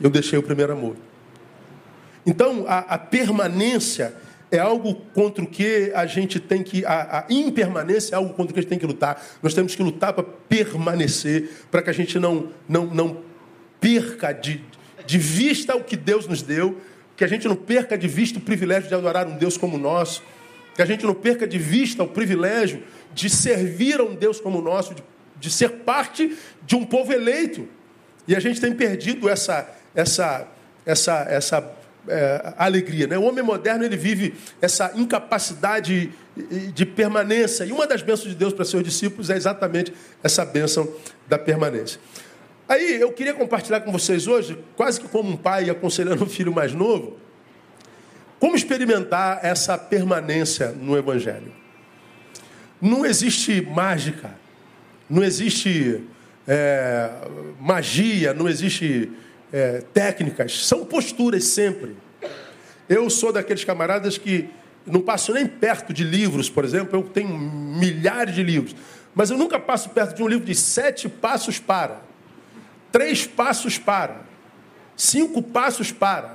Eu 0.00 0.10
deixei 0.10 0.36
o 0.36 0.42
primeiro 0.42 0.72
amor. 0.72 0.96
Então, 2.26 2.64
a, 2.66 2.78
a 2.78 2.98
permanência 2.98 4.16
é 4.52 4.58
algo 4.58 4.94
contra 5.14 5.42
o 5.42 5.46
que 5.46 5.90
a 5.94 6.04
gente 6.04 6.38
tem 6.38 6.62
que. 6.62 6.84
A, 6.84 7.20
a, 7.20 7.32
impermanência 7.32 8.14
é 8.14 8.18
algo 8.18 8.34
contra 8.34 8.50
o 8.50 8.54
que 8.54 8.60
a 8.60 8.62
gente 8.62 8.68
tem 8.68 8.78
que 8.78 8.86
lutar. 8.86 9.20
Nós 9.42 9.54
temos 9.54 9.74
que 9.74 9.82
lutar 9.82 10.12
para 10.12 10.22
permanecer, 10.22 11.50
para 11.70 11.80
que 11.80 11.88
a 11.88 11.92
gente 11.92 12.18
não, 12.18 12.50
não, 12.68 12.84
não 12.84 13.22
perca 13.80 14.30
de, 14.30 14.62
de 15.06 15.16
vista 15.16 15.74
o 15.74 15.82
que 15.82 15.96
Deus 15.96 16.26
nos 16.26 16.42
deu, 16.42 16.78
que 17.16 17.24
a 17.24 17.26
gente 17.26 17.48
não 17.48 17.56
perca 17.56 17.96
de 17.96 18.06
vista 18.06 18.38
o 18.38 18.42
privilégio 18.42 18.90
de 18.90 18.94
adorar 18.94 19.26
um 19.26 19.38
Deus 19.38 19.56
como 19.56 19.76
o 19.76 19.80
nosso, 19.80 20.22
que 20.74 20.82
a 20.82 20.86
gente 20.86 21.06
não 21.06 21.14
perca 21.14 21.46
de 21.46 21.58
vista 21.58 22.02
o 22.02 22.08
privilégio 22.08 22.82
de 23.14 23.30
servir 23.30 24.00
a 24.00 24.04
um 24.04 24.14
Deus 24.14 24.38
como 24.38 24.58
o 24.58 24.62
nosso, 24.62 24.94
de, 24.94 25.02
de 25.40 25.50
ser 25.50 25.70
parte 25.70 26.36
de 26.66 26.76
um 26.76 26.84
povo 26.84 27.10
eleito. 27.10 27.66
E 28.28 28.36
a 28.36 28.40
gente 28.40 28.60
tem 28.60 28.74
perdido 28.74 29.30
essa, 29.30 29.66
essa, 29.94 30.46
essa, 30.84 31.26
essa 31.30 31.81
é, 32.08 32.54
alegria. 32.56 33.06
Né? 33.06 33.18
O 33.18 33.22
homem 33.22 33.44
moderno 33.44 33.84
ele 33.84 33.96
vive 33.96 34.34
essa 34.60 34.92
incapacidade 34.94 36.12
de 36.74 36.86
permanência. 36.86 37.64
E 37.64 37.72
uma 37.72 37.86
das 37.86 38.02
bênçãos 38.02 38.28
de 38.28 38.34
Deus 38.34 38.52
para 38.52 38.64
seus 38.64 38.82
discípulos 38.82 39.30
é 39.30 39.36
exatamente 39.36 39.92
essa 40.22 40.44
bênção 40.44 40.88
da 41.28 41.38
permanência. 41.38 42.00
Aí 42.68 43.00
eu 43.00 43.12
queria 43.12 43.34
compartilhar 43.34 43.80
com 43.80 43.92
vocês 43.92 44.26
hoje, 44.26 44.58
quase 44.76 45.00
que 45.00 45.08
como 45.08 45.30
um 45.30 45.36
pai 45.36 45.68
aconselhando 45.68 46.24
um 46.24 46.28
filho 46.28 46.52
mais 46.52 46.72
novo, 46.72 47.18
como 48.40 48.56
experimentar 48.56 49.40
essa 49.42 49.76
permanência 49.76 50.68
no 50.68 50.96
Evangelho. 50.96 51.52
Não 52.80 53.04
existe 53.04 53.60
mágica, 53.60 54.34
não 55.08 55.22
existe 55.22 56.02
é, 56.48 57.10
magia, 57.60 58.34
não 58.34 58.48
existe 58.48 59.12
é, 59.52 59.82
técnicas, 59.92 60.66
são 60.66 60.84
posturas 60.84 61.44
sempre. 61.44 61.96
Eu 62.88 63.08
sou 63.10 63.32
daqueles 63.32 63.64
camaradas 63.64 64.16
que 64.16 64.48
não 64.86 65.00
passo 65.00 65.32
nem 65.32 65.46
perto 65.46 65.92
de 65.92 66.02
livros, 66.02 66.48
por 66.48 66.64
exemplo, 66.64 66.98
eu 66.98 67.02
tenho 67.04 67.36
milhares 67.36 68.34
de 68.34 68.42
livros, 68.42 68.74
mas 69.14 69.30
eu 69.30 69.36
nunca 69.36 69.58
passo 69.58 69.90
perto 69.90 70.16
de 70.16 70.22
um 70.22 70.28
livro 70.28 70.44
de 70.44 70.54
sete 70.54 71.08
passos 71.08 71.58
para, 71.58 72.00
três 72.90 73.26
passos 73.26 73.78
para, 73.78 74.22
cinco 74.96 75.42
passos 75.42 75.92
para. 75.92 76.34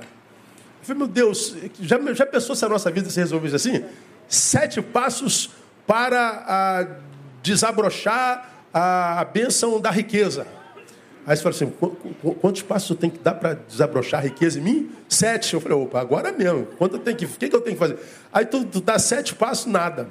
Eu 0.80 0.84
falei, 0.94 0.98
meu 0.98 1.08
Deus, 1.08 1.56
já, 1.80 1.98
já 2.14 2.24
pensou 2.24 2.54
se 2.54 2.64
a 2.64 2.68
nossa 2.68 2.90
vida 2.90 3.10
se 3.10 3.20
resolvesse 3.20 3.56
assim? 3.56 3.84
Sete 4.28 4.80
passos 4.80 5.50
para 5.86 6.44
a, 6.46 6.86
desabrochar 7.42 8.50
a, 8.72 9.20
a 9.20 9.24
bênção 9.24 9.80
da 9.80 9.90
riqueza. 9.90 10.46
Aí 11.28 11.36
você 11.36 11.42
fala 11.42 11.54
assim, 11.54 11.72
quantos 12.40 12.62
passos 12.62 12.96
tenho 12.96 13.12
que 13.12 13.18
dar 13.18 13.34
para 13.34 13.52
desabrochar 13.52 14.20
a 14.20 14.22
riqueza 14.22 14.58
em 14.58 14.62
mim? 14.62 14.90
Sete. 15.10 15.52
Eu 15.52 15.60
falei, 15.60 15.76
opa, 15.76 16.00
agora 16.00 16.32
mesmo. 16.32 16.64
Quanto 16.78 16.96
eu 16.96 17.00
tenho 17.00 17.18
que, 17.18 17.26
o 17.26 17.28
que, 17.28 17.50
que 17.50 17.54
eu 17.54 17.60
tenho 17.60 17.76
que 17.76 17.78
fazer? 17.78 17.98
Aí 18.32 18.46
tu, 18.46 18.64
tu 18.64 18.80
dá 18.80 18.98
sete 18.98 19.34
passos, 19.34 19.66
nada. 19.66 20.08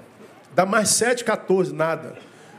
Dá 0.53 0.63
mais 0.63 0.89
sete, 0.89 1.23
14, 1.23 1.73
nada. 1.73 2.13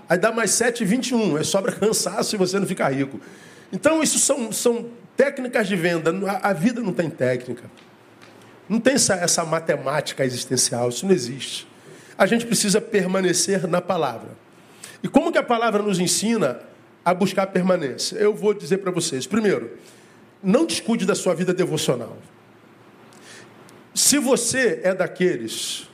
Aí 0.09 0.19
dá 0.19 0.33
mais 0.33 0.51
sete, 0.51 0.85
21. 0.85 1.37
Aí 1.37 1.45
sobra 1.45 1.71
cansaço 1.79 2.35
e 2.35 2.39
você 2.39 2.59
não 2.59 2.67
fica 2.67 2.89
rico. 2.89 3.21
Então, 3.73 4.03
isso 4.03 4.19
são, 4.19 4.51
são 4.51 4.87
técnicas 5.17 5.69
de 5.69 5.77
venda. 5.77 6.13
A, 6.29 6.49
a 6.49 6.53
vida 6.53 6.81
não 6.81 6.93
tem 6.93 7.09
técnica. 7.09 7.71
Não 8.69 8.81
tem 8.81 8.95
essa, 8.95 9.15
essa 9.15 9.45
matemática 9.45 10.25
existencial. 10.25 10.89
Isso 10.89 11.07
não 11.07 11.13
existe. 11.13 11.65
A 12.19 12.27
gente 12.27 12.45
precisa 12.45 12.81
permanecer 12.81 13.69
na 13.69 13.81
palavra. 13.81 14.31
E 15.01 15.07
como 15.07 15.31
que 15.31 15.39
a 15.39 15.45
palavra 15.45 15.81
nos 15.81 16.01
ensina 16.01 16.67
a 17.11 17.15
buscar 17.15 17.47
permanência? 17.47 18.17
Eu 18.17 18.35
vou 18.35 18.53
dizer 18.53 18.79
para 18.79 18.91
vocês. 18.91 19.27
Primeiro, 19.27 19.79
não 20.43 20.67
descuide 20.67 21.07
da 21.07 21.15
sua 21.15 21.35
vida 21.35 21.55
devocional. 21.55 22.19
Se 23.95 24.19
você 24.19 24.81
é 24.85 24.95
daqueles 24.95 25.89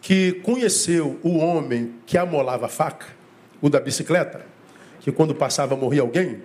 que 0.00 0.32
conheceu 0.42 1.20
o 1.22 1.36
homem 1.36 1.94
que 2.06 2.16
amolava 2.16 2.66
a 2.66 2.68
faca, 2.70 3.06
o 3.60 3.68
da 3.68 3.78
bicicleta, 3.78 4.46
que 5.00 5.12
quando 5.12 5.34
passava 5.34 5.76
morria 5.76 6.00
alguém, 6.00 6.42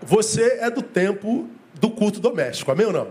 você 0.00 0.58
é 0.60 0.70
do 0.70 0.80
tempo 0.80 1.46
do 1.74 1.90
culto 1.90 2.20
doméstico, 2.20 2.72
amém 2.72 2.86
ou 2.86 2.92
não? 2.92 3.08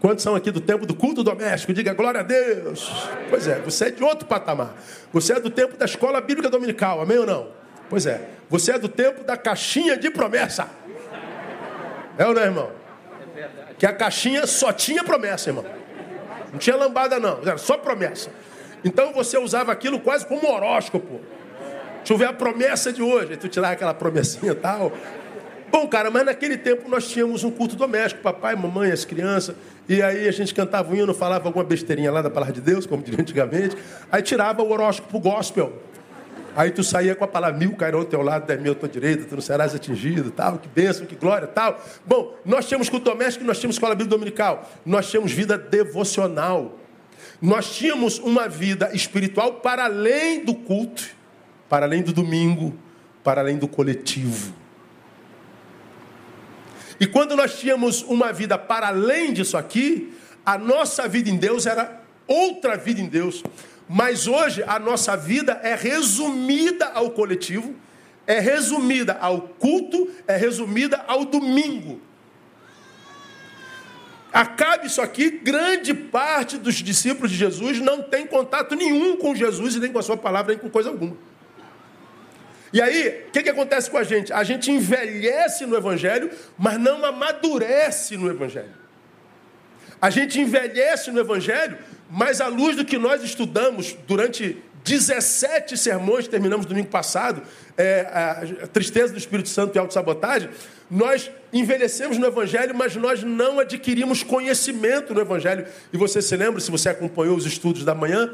Quantos 0.00 0.22
são 0.22 0.34
aqui 0.34 0.50
do 0.50 0.62
tempo 0.62 0.86
do 0.86 0.94
culto 0.94 1.22
doméstico? 1.22 1.74
Diga 1.74 1.92
glória 1.92 2.20
a 2.20 2.22
Deus. 2.22 2.90
Pois 3.28 3.46
é, 3.46 3.58
você 3.60 3.86
é 3.86 3.90
de 3.90 4.02
outro 4.02 4.26
patamar. 4.26 4.80
Você 5.12 5.34
é 5.34 5.40
do 5.40 5.50
tempo 5.50 5.76
da 5.76 5.84
escola 5.84 6.20
bíblica 6.22 6.48
dominical, 6.48 7.02
amém 7.02 7.18
ou 7.18 7.26
não? 7.26 7.57
Pois 7.88 8.06
é. 8.06 8.20
Você 8.48 8.72
é 8.72 8.78
do 8.78 8.88
tempo 8.88 9.24
da 9.24 9.36
caixinha 9.36 9.96
de 9.96 10.10
promessa. 10.10 10.68
É 12.16 12.26
ou 12.26 12.34
não, 12.34 12.42
irmão? 12.42 12.70
Que 13.78 13.86
a 13.86 13.92
caixinha 13.92 14.46
só 14.46 14.72
tinha 14.72 15.04
promessa, 15.04 15.50
irmão. 15.50 15.64
Não 16.52 16.58
tinha 16.58 16.76
lambada, 16.76 17.18
não. 17.18 17.40
Era 17.42 17.58
só 17.58 17.76
promessa. 17.76 18.30
Então 18.84 19.12
você 19.12 19.38
usava 19.38 19.70
aquilo 19.72 20.00
quase 20.00 20.26
como 20.26 20.48
horóscopo. 20.48 21.20
Deixa 21.98 22.12
eu 22.12 22.18
ver 22.18 22.26
a 22.26 22.32
promessa 22.32 22.92
de 22.92 23.02
hoje. 23.02 23.32
Aí 23.32 23.36
tu 23.36 23.48
tirava 23.48 23.74
aquela 23.74 23.94
promessinha 23.94 24.52
e 24.52 24.54
tal. 24.54 24.92
Bom, 25.70 25.86
cara, 25.86 26.10
mas 26.10 26.24
naquele 26.24 26.56
tempo 26.56 26.88
nós 26.88 27.06
tínhamos 27.08 27.44
um 27.44 27.50
culto 27.50 27.76
doméstico, 27.76 28.22
papai, 28.22 28.56
mamãe, 28.56 28.90
as 28.90 29.04
crianças, 29.04 29.54
e 29.86 30.02
aí 30.02 30.26
a 30.26 30.32
gente 30.32 30.54
cantava 30.54 30.90
um 30.90 30.96
hino, 30.96 31.12
falava 31.12 31.46
alguma 31.46 31.62
besteirinha 31.62 32.10
lá 32.10 32.22
da 32.22 32.30
palavra 32.30 32.54
de 32.54 32.60
Deus, 32.62 32.86
como 32.86 33.02
diria 33.02 33.20
antigamente, 33.20 33.76
aí 34.10 34.22
tirava 34.22 34.62
o 34.62 34.72
horóscopo 34.72 35.20
gospel. 35.20 35.72
Aí 36.58 36.72
tu 36.72 36.82
saía 36.82 37.14
com 37.14 37.22
a 37.22 37.28
palavra 37.28 37.56
mil 37.56 37.76
cairão 37.76 38.00
ao 38.00 38.04
teu 38.04 38.20
lado, 38.20 38.44
dez 38.44 38.60
mil 38.60 38.72
à 38.72 38.74
tua 38.74 38.88
direita, 38.88 39.24
tu 39.24 39.36
não 39.36 39.40
serás 39.40 39.76
atingido, 39.76 40.32
tal, 40.32 40.58
que 40.58 40.66
bênção, 40.66 41.06
que 41.06 41.14
glória, 41.14 41.46
tal. 41.46 41.80
Bom, 42.04 42.36
nós 42.44 42.66
tínhamos 42.66 42.88
culto 42.88 43.08
doméstico, 43.08 43.44
nós 43.44 43.60
tínhamos 43.60 43.76
escola 43.76 43.94
bíblica 43.94 44.16
dominical, 44.16 44.68
nós 44.84 45.08
tínhamos 45.08 45.30
vida 45.30 45.56
devocional. 45.56 46.76
Nós 47.40 47.76
tínhamos 47.76 48.18
uma 48.18 48.48
vida 48.48 48.90
espiritual 48.92 49.60
para 49.60 49.84
além 49.84 50.44
do 50.44 50.52
culto, 50.52 51.04
para 51.68 51.86
além 51.86 52.02
do 52.02 52.12
domingo, 52.12 52.76
para 53.22 53.40
além 53.40 53.56
do 53.56 53.68
coletivo. 53.68 54.52
E 56.98 57.06
quando 57.06 57.36
nós 57.36 57.56
tínhamos 57.56 58.02
uma 58.02 58.32
vida 58.32 58.58
para 58.58 58.88
além 58.88 59.32
disso 59.32 59.56
aqui, 59.56 60.12
a 60.44 60.58
nossa 60.58 61.06
vida 61.06 61.30
em 61.30 61.36
Deus 61.36 61.66
era 61.66 62.02
outra 62.26 62.76
vida 62.76 63.00
em 63.00 63.06
Deus. 63.06 63.44
Mas 63.88 64.26
hoje 64.26 64.62
a 64.66 64.78
nossa 64.78 65.16
vida 65.16 65.58
é 65.62 65.74
resumida 65.74 66.86
ao 66.86 67.10
coletivo, 67.10 67.74
é 68.26 68.38
resumida 68.38 69.16
ao 69.20 69.40
culto, 69.40 70.10
é 70.26 70.36
resumida 70.36 71.02
ao 71.06 71.24
domingo. 71.24 72.00
Acabe 74.30 74.86
isso 74.86 75.00
aqui, 75.00 75.30
grande 75.30 75.94
parte 75.94 76.58
dos 76.58 76.74
discípulos 76.74 77.30
de 77.30 77.36
Jesus 77.36 77.80
não 77.80 78.02
tem 78.02 78.26
contato 78.26 78.74
nenhum 78.74 79.16
com 79.16 79.34
Jesus 79.34 79.74
e 79.74 79.80
nem 79.80 79.90
com 79.90 79.98
a 79.98 80.02
sua 80.02 80.18
palavra, 80.18 80.52
nem 80.52 80.60
com 80.60 80.68
coisa 80.68 80.90
alguma. 80.90 81.16
E 82.70 82.82
aí, 82.82 83.24
o 83.28 83.30
que, 83.30 83.42
que 83.42 83.48
acontece 83.48 83.90
com 83.90 83.96
a 83.96 84.04
gente? 84.04 84.30
A 84.30 84.44
gente 84.44 84.70
envelhece 84.70 85.64
no 85.64 85.74
Evangelho, 85.74 86.30
mas 86.58 86.78
não 86.78 87.02
amadurece 87.02 88.18
no 88.18 88.28
Evangelho. 88.28 88.74
A 90.00 90.10
gente 90.10 90.38
envelhece 90.38 91.10
no 91.10 91.18
Evangelho, 91.18 91.78
mas 92.10 92.40
à 92.40 92.48
luz 92.48 92.76
do 92.76 92.84
que 92.84 92.98
nós 92.98 93.22
estudamos 93.22 93.96
durante 94.06 94.56
17 94.84 95.76
sermões, 95.76 96.26
terminamos 96.26 96.64
domingo 96.64 96.88
passado, 96.88 97.42
é, 97.76 98.00
a, 98.00 98.66
tristeza 98.68 99.12
do 99.12 99.18
Espírito 99.18 99.48
Santo 99.48 99.76
e 99.76 99.78
autossabotagem, 99.78 100.48
nós 100.90 101.30
envelhecemos 101.52 102.16
no 102.16 102.26
Evangelho, 102.26 102.74
mas 102.74 102.96
nós 102.96 103.22
não 103.22 103.60
adquirimos 103.60 104.22
conhecimento 104.22 105.12
no 105.12 105.20
Evangelho. 105.20 105.66
E 105.92 105.96
você 105.98 106.22
se 106.22 106.34
lembra, 106.34 106.60
se 106.60 106.70
você 106.70 106.88
acompanhou 106.88 107.36
os 107.36 107.44
estudos 107.44 107.84
da 107.84 107.94
manhã, 107.94 108.32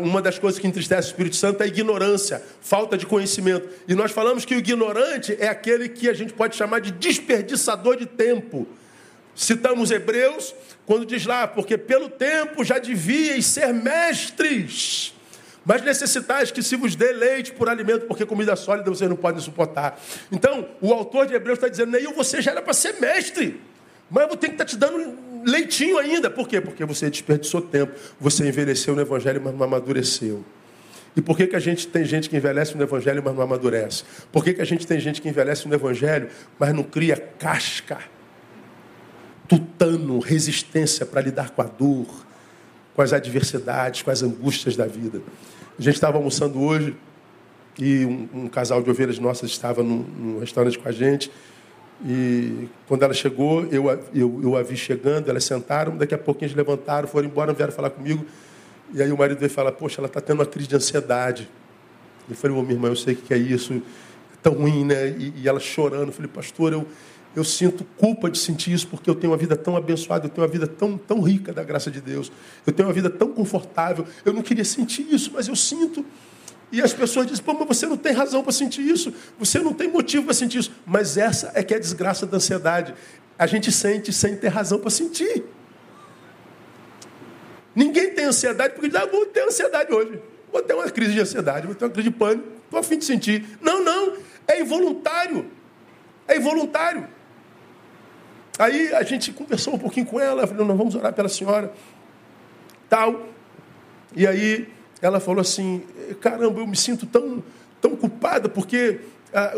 uma 0.00 0.20
das 0.20 0.38
coisas 0.38 0.58
que 0.58 0.66
entristece 0.66 1.08
o 1.08 1.10
Espírito 1.10 1.36
Santo 1.36 1.60
é 1.60 1.64
a 1.64 1.68
ignorância, 1.68 2.42
falta 2.60 2.98
de 2.98 3.06
conhecimento. 3.06 3.68
E 3.86 3.94
nós 3.94 4.10
falamos 4.10 4.44
que 4.44 4.54
o 4.54 4.58
ignorante 4.58 5.36
é 5.38 5.46
aquele 5.46 5.88
que 5.88 6.08
a 6.08 6.14
gente 6.14 6.32
pode 6.32 6.56
chamar 6.56 6.80
de 6.80 6.90
desperdiçador 6.90 7.96
de 7.96 8.06
tempo. 8.06 8.66
Citamos 9.34 9.90
Hebreus, 9.90 10.54
quando 10.86 11.04
diz 11.04 11.26
lá, 11.26 11.46
porque 11.46 11.76
pelo 11.76 12.08
tempo 12.08 12.64
já 12.64 12.78
devíeis 12.78 13.46
ser 13.46 13.72
mestres. 13.72 15.14
Mas 15.64 15.82
necessitais 15.82 16.50
que 16.50 16.62
se 16.62 16.76
vos 16.76 16.94
dê 16.94 17.12
leite 17.12 17.52
por 17.52 17.68
alimento, 17.68 18.06
porque 18.06 18.26
comida 18.26 18.54
sólida 18.54 18.90
vocês 18.90 19.08
não 19.08 19.16
podem 19.16 19.40
suportar. 19.40 19.98
Então, 20.30 20.68
o 20.80 20.92
autor 20.92 21.26
de 21.26 21.34
Hebreus 21.34 21.56
está 21.56 21.68
dizendo, 21.68 21.92
Neil, 21.92 22.12
você 22.12 22.42
já 22.42 22.50
era 22.50 22.60
para 22.60 22.74
ser 22.74 23.00
mestre. 23.00 23.60
Mas 24.10 24.22
eu 24.22 24.28
vou 24.28 24.36
ter 24.36 24.48
que 24.48 24.54
estar 24.54 24.64
tá 24.64 24.70
te 24.70 24.76
dando 24.76 25.16
leitinho 25.46 25.98
ainda. 25.98 26.30
Por 26.30 26.46
quê? 26.46 26.60
Porque 26.60 26.84
você 26.84 27.08
desperdiçou 27.08 27.62
tempo. 27.62 27.92
Você 28.20 28.46
envelheceu 28.46 28.94
no 28.94 29.00
Evangelho, 29.00 29.40
mas 29.42 29.54
não 29.54 29.64
amadureceu. 29.64 30.44
E 31.16 31.22
por 31.22 31.36
que, 31.36 31.46
que 31.46 31.56
a 31.56 31.60
gente 31.60 31.86
tem 31.86 32.04
gente 32.04 32.28
que 32.28 32.36
envelhece 32.36 32.76
no 32.76 32.82
Evangelho, 32.82 33.22
mas 33.24 33.34
não 33.34 33.42
amadurece? 33.42 34.04
Por 34.32 34.44
que, 34.44 34.52
que 34.52 34.60
a 34.60 34.64
gente 34.64 34.86
tem 34.86 34.98
gente 34.98 35.22
que 35.22 35.28
envelhece 35.28 35.66
no 35.66 35.74
Evangelho, 35.74 36.28
mas 36.58 36.74
não 36.74 36.82
cria 36.82 37.16
casca, 37.16 37.98
tutano, 39.48 40.18
resistência 40.18 41.04
para 41.04 41.20
lidar 41.20 41.50
com 41.50 41.62
a 41.62 41.66
dor, 41.66 42.06
com 42.94 43.02
as 43.02 43.12
adversidades, 43.12 44.02
com 44.02 44.10
as 44.10 44.22
angústias 44.22 44.76
da 44.76 44.86
vida? 44.86 45.20
A 45.78 45.82
gente 45.82 45.94
estava 45.94 46.16
almoçando 46.16 46.60
hoje 46.60 46.96
e 47.78 48.04
um, 48.04 48.28
um, 48.44 48.48
casal 48.48 48.82
de 48.82 48.88
ovelhas 48.90 49.18
nossas 49.18 49.50
estava 49.50 49.82
num, 49.82 50.38
restaurante 50.38 50.78
com 50.78 50.88
a 50.88 50.92
gente. 50.92 51.30
E 52.04 52.68
quando 52.86 53.02
ela 53.02 53.14
chegou, 53.14 53.64
eu, 53.66 53.88
eu, 54.14 54.40
eu 54.42 54.56
a 54.56 54.62
vi 54.62 54.76
chegando, 54.76 55.28
elas 55.28 55.44
sentaram, 55.44 55.96
daqui 55.96 56.14
a 56.14 56.18
pouquinho 56.18 56.46
eles 56.46 56.56
levantaram, 56.56 57.08
foram 57.08 57.28
embora, 57.28 57.52
vieram 57.52 57.72
falar 57.72 57.90
comigo. 57.90 58.24
E 58.92 59.02
aí 59.02 59.10
o 59.10 59.18
marido 59.18 59.38
veio 59.38 59.50
falar, 59.50 59.72
poxa, 59.72 60.00
ela 60.00 60.06
está 60.06 60.20
tendo 60.20 60.38
uma 60.38 60.46
crise 60.46 60.68
de 60.68 60.76
ansiedade. 60.76 61.48
Eu 62.28 62.36
falei, 62.36 62.56
ô 62.56 62.62
minha 62.62 62.74
irmã, 62.74 62.88
eu 62.88 62.96
sei 62.96 63.14
o 63.14 63.16
que 63.16 63.34
é 63.34 63.38
isso, 63.38 63.74
é 63.74 64.36
tão 64.42 64.54
ruim, 64.54 64.84
né? 64.84 65.08
E, 65.08 65.34
e 65.42 65.48
ela 65.48 65.60
chorando, 65.60 66.08
eu 66.08 66.12
falei, 66.12 66.30
pastor, 66.32 66.72
eu, 66.72 66.86
eu 67.34 67.42
sinto 67.42 67.84
culpa 67.96 68.30
de 68.30 68.38
sentir 68.38 68.72
isso 68.72 68.86
porque 68.86 69.10
eu 69.10 69.14
tenho 69.14 69.32
uma 69.32 69.36
vida 69.38 69.56
tão 69.56 69.76
abençoada, 69.76 70.26
eu 70.26 70.30
tenho 70.30 70.46
uma 70.46 70.52
vida 70.52 70.66
tão, 70.66 70.96
tão 70.96 71.20
rica 71.20 71.52
da 71.52 71.64
graça 71.64 71.90
de 71.90 72.00
Deus, 72.00 72.30
eu 72.66 72.72
tenho 72.72 72.88
uma 72.88 72.94
vida 72.94 73.10
tão 73.10 73.32
confortável. 73.32 74.06
Eu 74.24 74.32
não 74.32 74.42
queria 74.42 74.64
sentir 74.64 75.06
isso, 75.10 75.30
mas 75.34 75.48
eu 75.48 75.56
sinto. 75.56 76.04
E 76.70 76.80
as 76.80 76.92
pessoas 76.92 77.26
dizem, 77.26 77.44
pô, 77.44 77.54
mas 77.54 77.66
você 77.68 77.86
não 77.86 77.96
tem 77.96 78.12
razão 78.12 78.42
para 78.42 78.52
sentir 78.52 78.82
isso, 78.82 79.12
você 79.38 79.58
não 79.58 79.72
tem 79.72 79.88
motivo 79.88 80.24
para 80.24 80.34
sentir 80.34 80.58
isso. 80.58 80.72
Mas 80.86 81.16
essa 81.16 81.52
é 81.54 81.62
que 81.62 81.74
é 81.74 81.76
a 81.76 81.80
desgraça 81.80 82.26
da 82.26 82.36
ansiedade. 82.36 82.94
A 83.38 83.46
gente 83.46 83.70
sente 83.70 84.12
sem 84.12 84.36
ter 84.36 84.48
razão 84.48 84.78
para 84.78 84.90
sentir. 84.90 85.44
Ninguém 87.74 88.10
tem 88.10 88.26
ansiedade 88.26 88.74
porque 88.74 88.88
diz, 88.88 88.96
ah, 88.96 89.06
vou 89.06 89.26
ter 89.26 89.42
ansiedade 89.42 89.92
hoje. 89.92 90.20
Vou 90.52 90.62
ter 90.62 90.74
uma 90.74 90.88
crise 90.88 91.12
de 91.12 91.20
ansiedade, 91.20 91.66
vou 91.66 91.74
ter 91.74 91.84
uma 91.84 91.90
crise 91.90 92.08
de 92.08 92.14
pânico, 92.14 92.46
estou 92.64 92.78
a 92.78 92.82
fim 92.82 92.96
de 92.96 93.04
sentir. 93.04 93.44
Não, 93.60 93.82
não, 93.82 94.16
é 94.46 94.60
involuntário. 94.60 95.50
É 96.28 96.36
involuntário. 96.36 97.08
Aí 98.58 98.92
a 98.94 99.02
gente 99.02 99.32
conversou 99.32 99.74
um 99.74 99.78
pouquinho 99.78 100.06
com 100.06 100.20
ela, 100.20 100.46
falou, 100.46 100.64
nós 100.64 100.76
vamos 100.76 100.94
orar 100.94 101.12
pela 101.12 101.28
senhora, 101.28 101.72
tal. 102.88 103.28
E 104.14 104.26
aí 104.26 104.68
ela 105.02 105.18
falou 105.18 105.40
assim, 105.40 105.82
caramba, 106.20 106.60
eu 106.60 106.66
me 106.66 106.76
sinto 106.76 107.04
tão, 107.04 107.42
tão 107.80 107.96
culpada, 107.96 108.48
porque 108.48 109.00
a, 109.32 109.54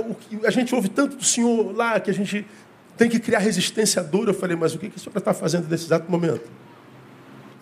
a 0.46 0.50
gente 0.50 0.74
ouve 0.74 0.88
tanto 0.88 1.16
do 1.16 1.24
senhor 1.24 1.76
lá, 1.76 2.00
que 2.00 2.10
a 2.10 2.14
gente 2.14 2.46
tem 2.96 3.10
que 3.10 3.20
criar 3.20 3.40
resistência 3.40 4.00
à 4.00 4.04
dor. 4.04 4.28
Eu 4.28 4.34
falei, 4.34 4.56
mas 4.56 4.74
o 4.74 4.78
que 4.78 4.86
a 4.86 4.98
senhora 4.98 5.18
está 5.18 5.34
fazendo 5.34 5.68
nesse 5.68 5.84
exato 5.84 6.10
momento? 6.10 6.50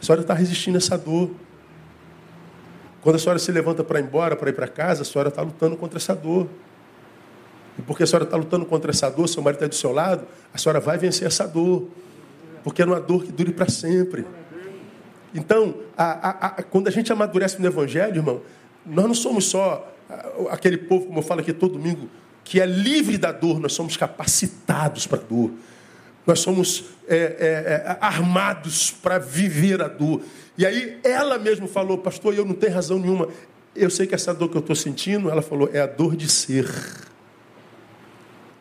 A 0.00 0.04
senhora 0.04 0.22
está 0.22 0.34
resistindo 0.34 0.76
a 0.76 0.78
essa 0.78 0.96
dor. 0.96 1.30
Quando 3.02 3.16
a 3.16 3.18
senhora 3.18 3.38
se 3.38 3.50
levanta 3.50 3.82
para 3.82 3.98
ir 3.98 4.04
embora, 4.04 4.36
para 4.36 4.48
ir 4.50 4.52
para 4.52 4.68
casa, 4.68 5.02
a 5.02 5.04
senhora 5.04 5.28
está 5.28 5.42
lutando 5.42 5.76
contra 5.76 5.98
essa 5.98 6.14
dor. 6.14 6.48
E 7.78 7.82
porque 7.82 8.02
a 8.02 8.06
senhora 8.06 8.24
está 8.24 8.36
lutando 8.36 8.64
contra 8.66 8.90
essa 8.90 9.10
dor, 9.10 9.28
seu 9.28 9.42
marido 9.42 9.58
está 9.58 9.68
do 9.68 9.74
seu 9.74 9.92
lado, 9.92 10.26
a 10.52 10.58
senhora 10.58 10.80
vai 10.80 10.96
vencer 10.98 11.26
essa 11.26 11.46
dor. 11.46 11.88
Porque 12.62 12.82
é 12.82 12.84
uma 12.84 13.00
dor 13.00 13.24
que 13.24 13.32
dure 13.32 13.52
para 13.52 13.68
sempre. 13.68 14.24
Então, 15.34 15.74
a, 15.96 16.28
a, 16.28 16.46
a, 16.46 16.62
quando 16.62 16.88
a 16.88 16.90
gente 16.90 17.12
amadurece 17.12 17.60
no 17.60 17.66
Evangelho, 17.66 18.16
irmão, 18.16 18.40
nós 18.86 19.06
não 19.06 19.14
somos 19.14 19.46
só 19.46 19.92
aquele 20.50 20.78
povo, 20.78 21.06
como 21.06 21.18
eu 21.18 21.22
falo 21.22 21.40
aqui 21.40 21.52
todo 21.52 21.72
domingo, 21.72 22.08
que 22.42 22.60
é 22.60 22.66
livre 22.66 23.16
da 23.18 23.32
dor, 23.32 23.58
nós 23.58 23.72
somos 23.72 23.96
capacitados 23.96 25.06
para 25.06 25.18
a 25.18 25.22
dor. 25.22 25.50
Nós 26.26 26.40
somos 26.40 26.84
é, 27.06 27.16
é, 27.16 27.18
é, 27.18 27.98
armados 28.00 28.90
para 28.90 29.18
viver 29.18 29.82
a 29.82 29.88
dor. 29.88 30.22
E 30.56 30.64
aí 30.64 30.98
ela 31.02 31.38
mesma 31.38 31.66
falou, 31.66 31.98
pastor, 31.98 32.34
eu 32.34 32.44
não 32.44 32.54
tenho 32.54 32.72
razão 32.72 32.98
nenhuma. 32.98 33.28
Eu 33.74 33.90
sei 33.90 34.06
que 34.06 34.14
essa 34.14 34.32
dor 34.32 34.48
que 34.48 34.56
eu 34.56 34.60
estou 34.60 34.76
sentindo, 34.76 35.30
ela 35.30 35.42
falou, 35.42 35.68
é 35.72 35.80
a 35.80 35.86
dor 35.86 36.16
de 36.16 36.28
ser. 36.30 36.66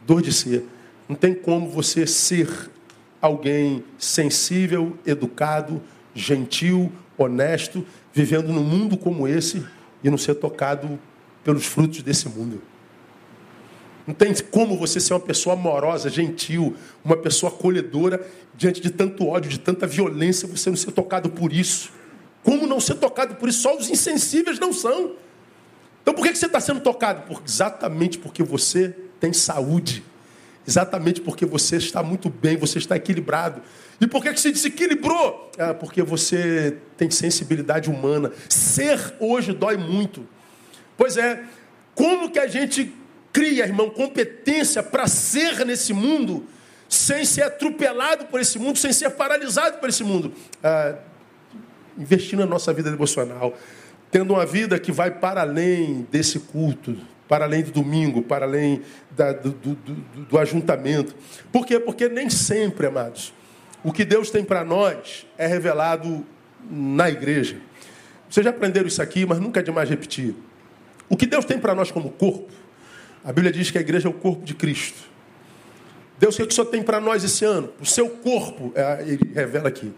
Dor 0.05 0.21
de 0.21 0.31
ser. 0.31 0.65
Não 1.07 1.15
tem 1.15 1.33
como 1.33 1.69
você 1.69 2.07
ser 2.07 2.49
alguém 3.21 3.83
sensível, 3.97 4.97
educado, 5.05 5.81
gentil, 6.13 6.91
honesto, 7.17 7.85
vivendo 8.13 8.51
num 8.51 8.63
mundo 8.63 8.97
como 8.97 9.27
esse 9.27 9.65
e 10.03 10.09
não 10.09 10.17
ser 10.17 10.35
tocado 10.35 10.99
pelos 11.43 11.65
frutos 11.65 12.01
desse 12.01 12.27
mundo. 12.27 12.61
Não 14.05 14.13
tem 14.13 14.33
como 14.51 14.77
você 14.77 14.99
ser 14.99 15.13
uma 15.13 15.19
pessoa 15.19 15.53
amorosa, 15.53 16.09
gentil, 16.09 16.75
uma 17.03 17.15
pessoa 17.15 17.51
acolhedora 17.51 18.25
diante 18.55 18.81
de 18.81 18.89
tanto 18.89 19.25
ódio, 19.25 19.49
de 19.49 19.59
tanta 19.59 19.87
violência, 19.87 20.47
você 20.47 20.69
não 20.69 20.77
ser 20.77 20.91
tocado 20.91 21.29
por 21.29 21.53
isso. 21.53 21.91
Como 22.43 22.67
não 22.67 22.81
ser 22.81 22.95
tocado 22.95 23.35
por 23.35 23.47
isso? 23.47 23.61
Só 23.61 23.77
os 23.77 23.89
insensíveis 23.89 24.59
não 24.59 24.73
são. 24.73 25.13
Então 26.01 26.13
por 26.13 26.25
que 26.25 26.35
você 26.35 26.45
está 26.45 26.59
sendo 26.59 26.81
tocado? 26.81 27.21
Por, 27.21 27.41
exatamente 27.47 28.17
porque 28.17 28.43
você 28.43 28.93
tem 29.23 29.31
saúde. 29.31 30.03
Exatamente 30.67 31.21
porque 31.21 31.45
você 31.45 31.77
está 31.77 32.03
muito 32.03 32.29
bem, 32.29 32.57
você 32.57 32.77
está 32.77 32.97
equilibrado. 32.97 33.61
E 34.01 34.05
por 34.05 34.21
que 34.21 34.29
você 34.33 34.51
desequilibrou? 34.51 35.49
Ah, 35.57 35.73
porque 35.73 36.03
você 36.03 36.75
tem 36.97 37.09
sensibilidade 37.09 37.89
humana. 37.89 38.33
Ser 38.49 38.99
hoje 39.21 39.53
dói 39.53 39.77
muito. 39.77 40.27
Pois 40.97 41.15
é, 41.15 41.41
como 41.95 42.29
que 42.29 42.37
a 42.37 42.47
gente 42.47 42.93
cria, 43.31 43.63
irmão, 43.63 43.89
competência 43.89 44.83
para 44.83 45.07
ser 45.07 45.65
nesse 45.65 45.93
mundo, 45.93 46.45
sem 46.89 47.23
ser 47.23 47.43
atropelado 47.43 48.25
por 48.25 48.41
esse 48.41 48.59
mundo, 48.59 48.77
sem 48.77 48.91
ser 48.91 49.09
paralisado 49.11 49.77
por 49.77 49.87
esse 49.87 50.03
mundo. 50.03 50.33
Ah, 50.61 50.95
investindo 51.97 52.39
na 52.39 52.45
nossa 52.45 52.73
vida 52.73 52.91
devocional, 52.91 53.57
tendo 54.11 54.33
uma 54.33 54.45
vida 54.45 54.77
que 54.77 54.91
vai 54.91 55.11
para 55.11 55.41
além 55.41 56.05
desse 56.11 56.39
culto, 56.39 56.97
para 57.27 57.45
além 57.45 57.63
do 57.63 57.71
domingo, 57.71 58.21
para 58.21 58.45
além 58.45 58.81
da, 59.11 59.31
do, 59.31 59.51
do, 59.51 59.75
do, 59.75 59.93
do 60.25 60.37
ajuntamento. 60.37 61.15
Por 61.51 61.65
quê? 61.65 61.79
Porque 61.79 62.09
nem 62.09 62.29
sempre, 62.29 62.87
amados, 62.87 63.33
o 63.83 63.91
que 63.91 64.05
Deus 64.05 64.29
tem 64.29 64.43
para 64.43 64.63
nós 64.63 65.25
é 65.37 65.47
revelado 65.47 66.25
na 66.69 67.09
igreja. 67.09 67.57
Vocês 68.29 68.43
já 68.43 68.49
aprenderam 68.49 68.87
isso 68.87 69.01
aqui, 69.01 69.25
mas 69.25 69.39
nunca 69.39 69.59
é 69.59 69.63
demais 69.63 69.89
repetir. 69.89 70.35
O 71.09 71.15
que 71.15 71.25
Deus 71.25 71.45
tem 71.45 71.59
para 71.59 71.75
nós 71.75 71.91
como 71.91 72.09
corpo 72.09 72.51
a 73.23 73.31
Bíblia 73.31 73.53
diz 73.53 73.71
que 73.71 73.77
a 73.77 73.81
igreja 73.81 74.07
é 74.07 74.11
o 74.11 74.13
corpo 74.13 74.43
de 74.43 74.53
Cristo. 74.53 74.99
Deus, 76.19 76.35
o 76.35 76.37
que, 76.37 76.51
o 76.51 76.51
Senhor 76.51 76.67
tem 76.67 76.83
para 76.83 76.99
nós 76.99 77.23
esse 77.23 77.45
ano? 77.45 77.71
O 77.79 77.85
seu 77.85 78.09
corpo, 78.09 78.71
é, 78.75 79.03
ele 79.07 79.31
revela 79.33 79.69
aqui. 79.69 79.93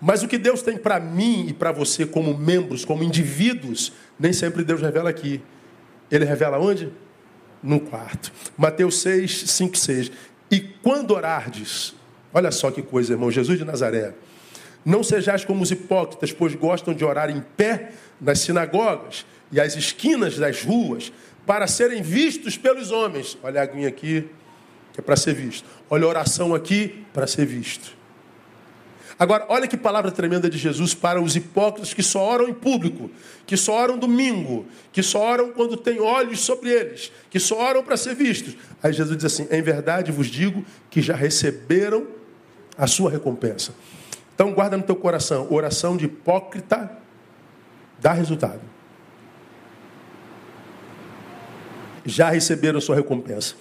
Mas 0.00 0.22
o 0.22 0.28
que 0.28 0.36
Deus 0.36 0.60
tem 0.60 0.76
para 0.76 1.00
mim 1.00 1.46
e 1.48 1.52
para 1.54 1.72
você, 1.72 2.04
como 2.04 2.36
membros, 2.36 2.84
como 2.84 3.02
indivíduos, 3.02 3.92
nem 4.20 4.32
sempre 4.32 4.62
Deus 4.62 4.82
revela 4.82 5.08
aqui. 5.08 5.40
Ele 6.10 6.24
revela 6.24 6.58
onde? 6.58 6.92
No 7.62 7.80
quarto. 7.80 8.32
Mateus 8.56 9.00
6, 9.00 9.50
5, 9.50 9.76
6. 9.76 10.12
E 10.50 10.60
quando 10.60 11.12
orardes, 11.12 11.94
olha 12.32 12.50
só 12.50 12.70
que 12.70 12.82
coisa, 12.82 13.12
irmão, 13.12 13.30
Jesus 13.30 13.58
de 13.58 13.64
Nazaré. 13.64 14.14
Não 14.84 15.02
sejais 15.02 15.44
como 15.44 15.62
os 15.62 15.70
hipócritas, 15.70 16.32
pois 16.32 16.54
gostam 16.54 16.94
de 16.94 17.04
orar 17.04 17.28
em 17.28 17.40
pé 17.56 17.90
nas 18.20 18.38
sinagogas 18.38 19.26
e 19.50 19.60
às 19.60 19.74
esquinas 19.74 20.36
das 20.36 20.62
ruas, 20.62 21.12
para 21.44 21.66
serem 21.66 22.02
vistos 22.02 22.56
pelos 22.56 22.90
homens. 22.90 23.38
Olha 23.42 23.60
a 23.60 23.64
aguinha 23.64 23.88
aqui, 23.88 24.28
que 24.92 25.00
é 25.00 25.02
para 25.02 25.16
ser 25.16 25.34
visto. 25.34 25.68
Olha 25.88 26.04
a 26.04 26.08
oração 26.08 26.54
aqui, 26.54 27.04
para 27.12 27.26
ser 27.26 27.46
visto. 27.46 27.95
Agora, 29.18 29.46
olha 29.48 29.66
que 29.66 29.78
palavra 29.78 30.10
tremenda 30.10 30.48
de 30.50 30.58
Jesus 30.58 30.92
para 30.92 31.20
os 31.20 31.34
hipócritas 31.36 31.94
que 31.94 32.02
só 32.02 32.22
oram 32.22 32.48
em 32.48 32.52
público, 32.52 33.10
que 33.46 33.56
só 33.56 33.74
oram 33.74 33.96
domingo, 33.96 34.66
que 34.92 35.02
só 35.02 35.20
oram 35.20 35.52
quando 35.52 35.74
tem 35.76 36.00
olhos 36.00 36.40
sobre 36.40 36.70
eles, 36.70 37.10
que 37.30 37.40
só 37.40 37.58
oram 37.58 37.82
para 37.82 37.96
ser 37.96 38.14
vistos. 38.14 38.56
Aí 38.82 38.92
Jesus 38.92 39.16
diz 39.16 39.24
assim: 39.24 39.48
Em 39.50 39.62
verdade 39.62 40.12
vos 40.12 40.26
digo 40.26 40.62
que 40.90 41.00
já 41.00 41.16
receberam 41.16 42.06
a 42.76 42.86
sua 42.86 43.10
recompensa. 43.10 43.72
Então 44.34 44.52
guarda 44.52 44.76
no 44.76 44.82
teu 44.82 44.96
coração, 44.96 45.46
oração 45.50 45.96
de 45.96 46.04
hipócrita 46.04 46.90
dá 47.98 48.12
resultado. 48.12 48.60
Já 52.04 52.28
receberam 52.28 52.80
sua 52.82 52.94
recompensa. 52.94 53.54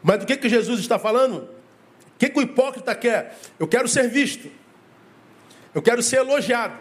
Mas 0.00 0.20
do 0.20 0.26
que, 0.26 0.36
que 0.36 0.48
Jesus 0.48 0.78
está 0.78 1.00
falando? 1.00 1.38
O 2.14 2.18
que, 2.18 2.28
que 2.28 2.38
o 2.38 2.42
hipócrita 2.42 2.94
quer? 2.94 3.36
Eu 3.58 3.66
quero 3.66 3.88
ser 3.88 4.08
visto. 4.08 4.59
Eu 5.74 5.82
quero 5.82 6.02
ser 6.02 6.16
elogiado. 6.16 6.74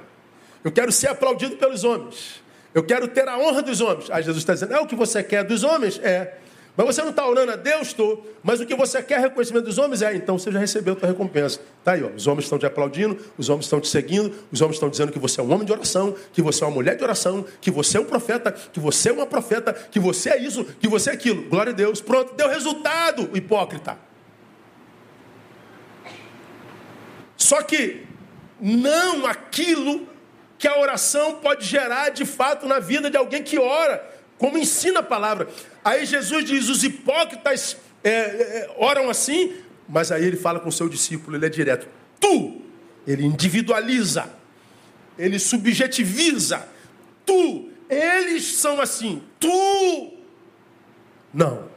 Eu 0.64 0.72
quero 0.72 0.92
ser 0.92 1.08
aplaudido 1.08 1.56
pelos 1.58 1.84
homens. 1.84 2.42
Eu 2.74 2.84
quero 2.84 3.08
ter 3.08 3.28
a 3.28 3.38
honra 3.38 3.62
dos 3.62 3.82
homens. 3.82 4.10
Aí 4.10 4.24
Jesus 4.24 4.42
está 4.42 4.54
dizendo: 4.54 4.74
é 4.74 4.80
o 4.80 4.86
que 4.86 4.96
você 4.96 5.24
quer 5.24 5.44
dos 5.44 5.64
homens? 5.64 6.00
É. 6.00 6.38
Mas 6.78 6.96
você 6.96 7.02
não 7.02 7.10
está 7.10 7.28
orando 7.28 7.52
a 7.52 7.56
Deus, 7.58 7.88
estou. 7.88 8.26
Mas 8.42 8.62
o 8.62 8.66
que 8.66 8.74
você 8.74 9.04
quer 9.04 9.20
reconhecimento 9.20 9.66
dos 9.66 9.78
homens 9.78 10.02
é, 10.02 10.16
então 10.16 10.40
você 10.40 10.50
já 10.50 10.60
recebeu 10.60 10.94
a 10.94 10.96
tua 10.96 11.10
recompensa. 11.10 11.60
Tá 11.84 11.92
aí, 11.92 12.04
ó. 12.04 12.08
Os 12.08 12.26
homens 12.26 12.46
estão 12.46 12.58
te 12.58 12.66
aplaudindo, 12.66 13.18
os 13.38 13.50
homens 13.50 13.66
estão 13.66 13.82
te 13.82 13.90
seguindo, 13.90 14.34
os 14.50 14.62
homens 14.62 14.76
estão 14.76 14.90
dizendo 14.90 15.12
que 15.12 15.20
você 15.20 15.42
é 15.42 15.44
um 15.44 15.52
homem 15.52 15.66
de 15.66 15.74
oração, 15.74 16.16
que 16.32 16.42
você 16.42 16.64
é 16.64 16.68
uma 16.68 16.74
mulher 16.74 16.96
de 16.96 17.04
oração, 17.04 17.46
que 17.60 17.70
você 17.70 17.98
é 17.98 18.00
um 18.00 18.06
profeta, 18.06 18.52
que 18.52 18.80
você 18.80 19.10
é 19.10 19.12
uma 19.12 19.26
profeta, 19.26 19.74
que 19.74 20.00
você 20.00 20.30
é 20.30 20.38
isso, 20.42 20.64
que 20.64 20.88
você 20.88 21.10
é 21.10 21.14
aquilo. 21.14 21.50
Glória 21.50 21.74
a 21.74 21.76
Deus. 21.76 22.00
Pronto, 22.00 22.34
deu 22.36 22.48
resultado, 22.48 23.30
hipócrita. 23.34 23.98
Só 27.36 27.62
que 27.62 28.08
não 28.60 29.26
aquilo 29.26 30.08
que 30.58 30.68
a 30.68 30.78
oração 30.78 31.36
pode 31.36 31.66
gerar 31.66 32.10
de 32.10 32.26
fato 32.26 32.68
na 32.68 32.80
vida 32.80 33.10
de 33.10 33.16
alguém 33.16 33.42
que 33.42 33.58
ora, 33.58 34.06
como 34.38 34.58
ensina 34.58 35.00
a 35.00 35.04
palavra. 35.04 35.48
Aí 35.84 36.06
Jesus 36.06 36.44
diz: 36.46 36.68
os 36.68 36.84
hipócritas 36.84 37.78
é, 38.04 38.10
é, 38.12 38.76
oram 38.78 39.10
assim, 39.10 39.54
mas 39.88 40.12
aí 40.12 40.26
ele 40.26 40.38
fala 40.38 40.60
com 40.60 40.70
o 40.70 40.72
seu 40.72 40.90
discípulo, 40.90 41.38
ele 41.38 41.46
é 41.46 41.50
direto. 41.50 41.88
Tu, 42.20 42.62
ele 43.08 43.24
individualiza, 43.24 44.30
ele 45.18 45.40
subjetiviza. 45.40 46.68
Tu, 47.26 47.70
eles 47.90 48.58
são 48.58 48.82
assim. 48.82 49.24
Tu, 49.40 50.14
não. 51.34 51.70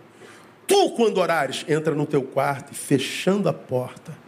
Tu, 0.66 0.90
quando 0.90 1.18
orares, 1.18 1.64
entra 1.68 1.94
no 1.94 2.06
teu 2.06 2.22
quarto 2.22 2.72
e 2.72 2.74
fechando 2.74 3.48
a 3.48 3.52
porta 3.52 4.21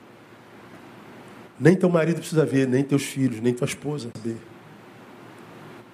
nem 1.58 1.74
teu 1.76 1.88
marido 1.88 2.18
precisa 2.18 2.44
ver, 2.44 2.68
nem 2.68 2.82
teus 2.82 3.04
filhos, 3.04 3.40
nem 3.40 3.54
tua 3.54 3.66
esposa 3.66 4.10
ver. 4.22 4.36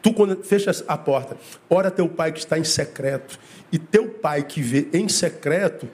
Tu, 0.03 0.13
quando 0.15 0.43
fechas 0.43 0.83
a 0.89 0.97
porta, 0.97 1.37
ora 1.69 1.91
teu 1.91 2.09
pai 2.09 2.33
que 2.33 2.39
está 2.39 2.59
em 2.59 2.65
secreto, 2.65 3.39
e 3.71 3.79
teu 3.79 4.09
pai 4.09 4.43
que 4.43 4.63
vê 4.63 4.89
em 4.93 5.09
secreto 5.09 5.89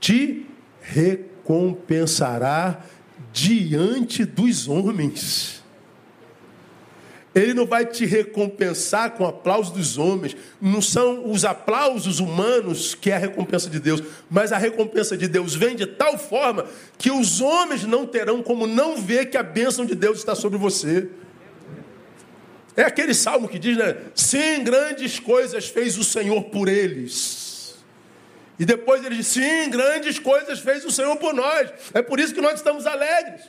te 0.00 0.46
recompensará 0.80 2.84
diante 3.32 4.24
dos 4.24 4.68
homens. 4.68 5.63
Ele 7.34 7.52
não 7.52 7.66
vai 7.66 7.84
te 7.84 8.06
recompensar 8.06 9.10
com 9.12 9.26
aplausos 9.26 9.72
dos 9.72 9.98
homens. 9.98 10.36
Não 10.60 10.80
são 10.80 11.28
os 11.30 11.44
aplausos 11.44 12.20
humanos 12.20 12.94
que 12.94 13.10
é 13.10 13.16
a 13.16 13.18
recompensa 13.18 13.68
de 13.68 13.80
Deus, 13.80 14.02
mas 14.30 14.52
a 14.52 14.58
recompensa 14.58 15.16
de 15.16 15.26
Deus 15.26 15.54
vem 15.54 15.74
de 15.74 15.86
tal 15.86 16.16
forma 16.16 16.64
que 16.96 17.10
os 17.10 17.40
homens 17.40 17.84
não 17.84 18.06
terão 18.06 18.40
como 18.40 18.66
não 18.66 18.96
ver 18.96 19.26
que 19.26 19.36
a 19.36 19.42
bênção 19.42 19.84
de 19.84 19.96
Deus 19.96 20.18
está 20.18 20.34
sobre 20.36 20.58
você. 20.58 21.08
É 22.76 22.82
aquele 22.82 23.14
salmo 23.14 23.48
que 23.48 23.58
diz, 23.58 23.76
né? 23.76 23.96
Sim, 24.14 24.62
grandes 24.62 25.18
coisas 25.18 25.68
fez 25.68 25.98
o 25.98 26.04
Senhor 26.04 26.42
por 26.44 26.68
eles. 26.68 27.76
E 28.58 28.64
depois 28.64 29.04
ele 29.04 29.16
diz: 29.16 29.26
Sim, 29.26 29.70
grandes 29.70 30.18
coisas 30.18 30.60
fez 30.60 30.84
o 30.84 30.90
Senhor 30.90 31.16
por 31.16 31.34
nós. 31.34 31.70
É 31.92 32.02
por 32.02 32.20
isso 32.20 32.34
que 32.34 32.40
nós 32.40 32.54
estamos 32.54 32.86
alegres. 32.86 33.42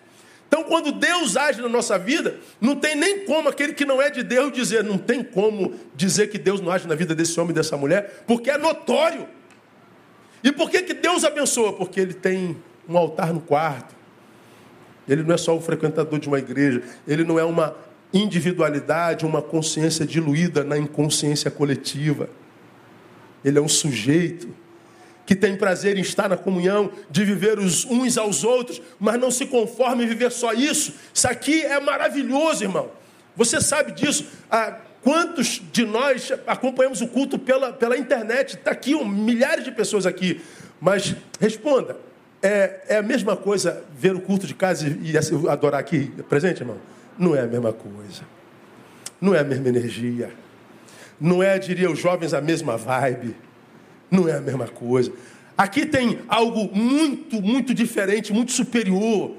Então, 0.47 0.63
quando 0.63 0.91
Deus 0.91 1.36
age 1.36 1.62
na 1.62 1.67
nossa 1.67 1.97
vida, 1.97 2.38
não 2.62 2.75
tem 2.75 2.95
nem 2.95 3.25
como 3.25 3.49
aquele 3.49 3.73
que 3.73 3.84
não 3.84 4.01
é 4.01 4.10
de 4.10 4.23
Deus 4.23 4.53
dizer, 4.53 4.84
não 4.84 4.97
tem 4.97 5.23
como 5.23 5.73
dizer 5.95 6.27
que 6.27 6.38
Deus 6.38 6.62
não 6.62 6.71
age 6.71 6.88
na 6.88 6.95
vida 6.95 7.15
desse 7.15 7.39
homem 7.39 7.51
e 7.51 7.55
dessa 7.55 7.75
mulher, 7.75 8.23
porque 8.27 8.49
é 8.49 8.58
notório. 8.58 9.27
E 10.43 10.51
por 10.51 10.69
que, 10.69 10.84
que 10.84 10.93
Deus 10.93 11.23
abençoa? 11.23 11.73
Porque 11.73 11.99
ele 11.99 12.13
tem 12.13 12.55
um 12.88 12.97
altar 12.97 13.34
no 13.34 13.41
quarto. 13.41 13.95
Ele 15.08 15.23
não 15.23 15.34
é 15.34 15.38
só 15.38 15.55
o 15.55 15.62
frequentador 15.62 16.19
de 16.19 16.27
uma 16.27 16.39
igreja, 16.39 16.84
ele 17.08 17.23
não 17.23 17.38
é 17.39 17.43
uma 17.43 17.75
individualidade, 18.13 19.25
uma 19.25 19.41
consciência 19.41 20.05
diluída 20.05 20.63
na 20.63 20.77
inconsciência 20.77 21.51
coletiva. 21.51 22.29
Ele 23.43 23.58
é 23.58 23.62
um 23.62 23.67
sujeito 23.67 24.47
que 25.25 25.35
tem 25.35 25.55
prazer 25.55 25.97
em 25.97 26.01
estar 26.01 26.29
na 26.29 26.38
comunhão, 26.38 26.91
de 27.09 27.25
viver 27.25 27.57
os 27.57 27.83
uns 27.85 28.17
aos 28.17 28.43
outros, 28.43 28.81
mas 28.99 29.19
não 29.19 29.31
se 29.31 29.45
conforma 29.45 30.03
em 30.03 30.07
viver 30.07 30.31
só 30.31 30.53
isso. 30.53 30.93
Isso 31.13 31.27
aqui 31.27 31.63
é 31.63 31.79
maravilhoso, 31.79 32.63
irmão. 32.63 32.91
Você 33.35 33.59
sabe 33.59 33.91
disso. 33.91 34.25
Ah, 34.49 34.77
quantos 35.01 35.61
de 35.71 35.85
nós 35.85 36.31
acompanhamos 36.45 37.01
o 37.01 37.07
culto 37.07 37.39
pela, 37.39 37.73
pela 37.73 37.97
internet? 37.97 38.55
Está 38.55 38.71
aqui, 38.71 38.93
um, 38.93 39.05
milhares 39.05 39.63
de 39.63 39.71
pessoas 39.71 40.05
aqui. 40.05 40.41
Mas 40.79 41.15
responda: 41.39 41.97
é, 42.41 42.81
é 42.89 42.97
a 42.97 43.01
mesma 43.01 43.35
coisa 43.35 43.83
ver 43.97 44.15
o 44.15 44.21
culto 44.21 44.45
de 44.45 44.53
casa 44.53 44.88
e, 44.88 45.11
e 45.11 45.49
adorar 45.49 45.79
aqui 45.79 46.11
presente, 46.29 46.61
irmão? 46.61 46.77
Não 47.17 47.35
é 47.35 47.41
a 47.41 47.47
mesma 47.47 47.73
coisa. 47.73 48.21
Não 49.19 49.33
é 49.33 49.39
a 49.39 49.43
mesma 49.43 49.67
energia. 49.69 50.29
Não 51.19 51.41
é, 51.41 51.57
diria 51.57 51.89
os 51.89 51.97
jovens, 51.97 52.33
a 52.33 52.41
mesma 52.41 52.77
vibe 52.77 53.35
não 54.10 54.28
é 54.28 54.34
a 54.38 54.41
mesma 54.41 54.68
coisa. 54.68 55.12
Aqui 55.58 55.86
tem 55.86 56.20
algo 56.28 56.70
muito, 56.76 57.41
muito 57.41 57.74
diferente, 57.74 58.34
muito 58.34 58.52
superior. 58.52 59.32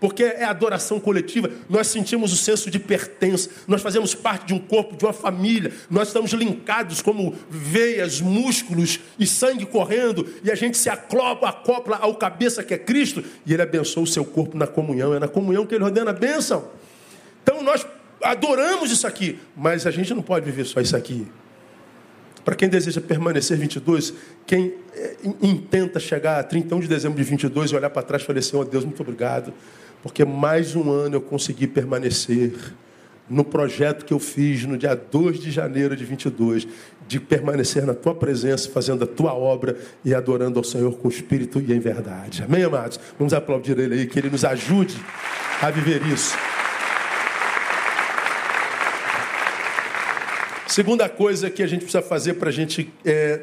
Porque 0.00 0.24
é 0.24 0.44
adoração 0.44 0.98
coletiva, 0.98 1.50
nós 1.68 1.86
sentimos 1.88 2.32
o 2.32 2.36
senso 2.36 2.70
de 2.70 2.78
pertença, 2.78 3.50
nós 3.68 3.82
fazemos 3.82 4.14
parte 4.14 4.46
de 4.46 4.54
um 4.54 4.58
corpo, 4.58 4.96
de 4.96 5.04
uma 5.04 5.12
família, 5.12 5.74
nós 5.90 6.08
estamos 6.08 6.32
linkados 6.32 7.02
como 7.02 7.36
veias, 7.50 8.18
músculos 8.18 8.98
e 9.18 9.26
sangue 9.26 9.66
correndo, 9.66 10.26
e 10.42 10.50
a 10.50 10.54
gente 10.54 10.78
se 10.78 10.88
acopla, 10.88 11.50
acopla 11.50 11.98
ao 11.98 12.14
cabeça 12.14 12.64
que 12.64 12.72
é 12.72 12.78
Cristo, 12.78 13.22
e 13.44 13.52
Ele 13.52 13.60
abençoa 13.60 14.04
o 14.04 14.06
seu 14.06 14.24
corpo 14.24 14.56
na 14.56 14.66
comunhão, 14.66 15.12
é 15.12 15.18
na 15.18 15.28
comunhão 15.28 15.66
que 15.66 15.74
Ele 15.74 15.84
ordena 15.84 16.12
a 16.12 16.14
bênção. 16.14 16.70
Então 17.42 17.62
nós 17.62 17.86
adoramos 18.22 18.90
isso 18.90 19.06
aqui, 19.06 19.38
mas 19.54 19.86
a 19.86 19.90
gente 19.90 20.14
não 20.14 20.22
pode 20.22 20.46
viver 20.46 20.64
só 20.64 20.80
isso 20.80 20.96
aqui. 20.96 21.26
Para 22.44 22.54
quem 22.54 22.68
deseja 22.68 23.00
permanecer 23.00 23.56
22, 23.58 24.14
quem 24.46 24.74
é, 24.94 25.16
intenta 25.42 26.00
chegar 26.00 26.40
a 26.40 26.42
31 26.42 26.80
de 26.80 26.88
dezembro 26.88 27.18
de 27.18 27.24
22 27.24 27.70
e 27.70 27.76
olhar 27.76 27.90
para 27.90 28.02
trás 28.02 28.22
e 28.22 28.26
falar 28.26 28.38
assim, 28.38 28.56
oh, 28.56 28.64
Deus, 28.64 28.84
muito 28.84 29.00
obrigado, 29.02 29.52
porque 30.02 30.24
mais 30.24 30.74
um 30.74 30.90
ano 30.90 31.16
eu 31.16 31.20
consegui 31.20 31.66
permanecer 31.66 32.52
no 33.28 33.44
projeto 33.44 34.04
que 34.04 34.12
eu 34.12 34.18
fiz 34.18 34.64
no 34.64 34.76
dia 34.76 34.94
2 34.94 35.38
de 35.38 35.52
janeiro 35.52 35.94
de 35.94 36.04
22, 36.04 36.66
de 37.06 37.20
permanecer 37.20 37.86
na 37.86 37.94
tua 37.94 38.14
presença, 38.14 38.68
fazendo 38.68 39.04
a 39.04 39.06
tua 39.06 39.32
obra 39.32 39.76
e 40.04 40.12
adorando 40.12 40.58
ao 40.58 40.64
Senhor 40.64 40.92
com 40.98 41.08
espírito 41.08 41.60
e 41.60 41.72
em 41.72 41.78
verdade. 41.78 42.42
Amém, 42.42 42.64
amados? 42.64 42.98
Vamos 43.16 43.32
aplaudir 43.32 43.78
ele 43.78 43.94
aí, 43.94 44.06
que 44.06 44.18
ele 44.18 44.30
nos 44.30 44.44
ajude 44.44 44.96
a 45.62 45.70
viver 45.70 46.04
isso. 46.06 46.36
Segunda 50.70 51.08
coisa 51.08 51.50
que 51.50 51.64
a 51.64 51.66
gente 51.66 51.80
precisa 51.80 52.00
fazer 52.00 52.34
para 52.34 52.48
a 52.48 52.52
gente 52.52 52.94
é, 53.04 53.40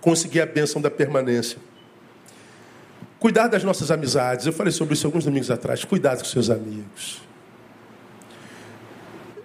conseguir 0.00 0.40
a 0.40 0.46
bênção 0.46 0.80
da 0.80 0.90
permanência. 0.90 1.58
Cuidar 3.20 3.46
das 3.46 3.62
nossas 3.62 3.90
amizades. 3.90 4.46
Eu 4.46 4.54
falei 4.54 4.72
sobre 4.72 4.94
isso 4.94 5.06
alguns 5.06 5.26
domingos 5.26 5.50
atrás. 5.50 5.84
Cuidado 5.84 6.20
com 6.20 6.24
seus 6.24 6.48
amigos. 6.48 7.20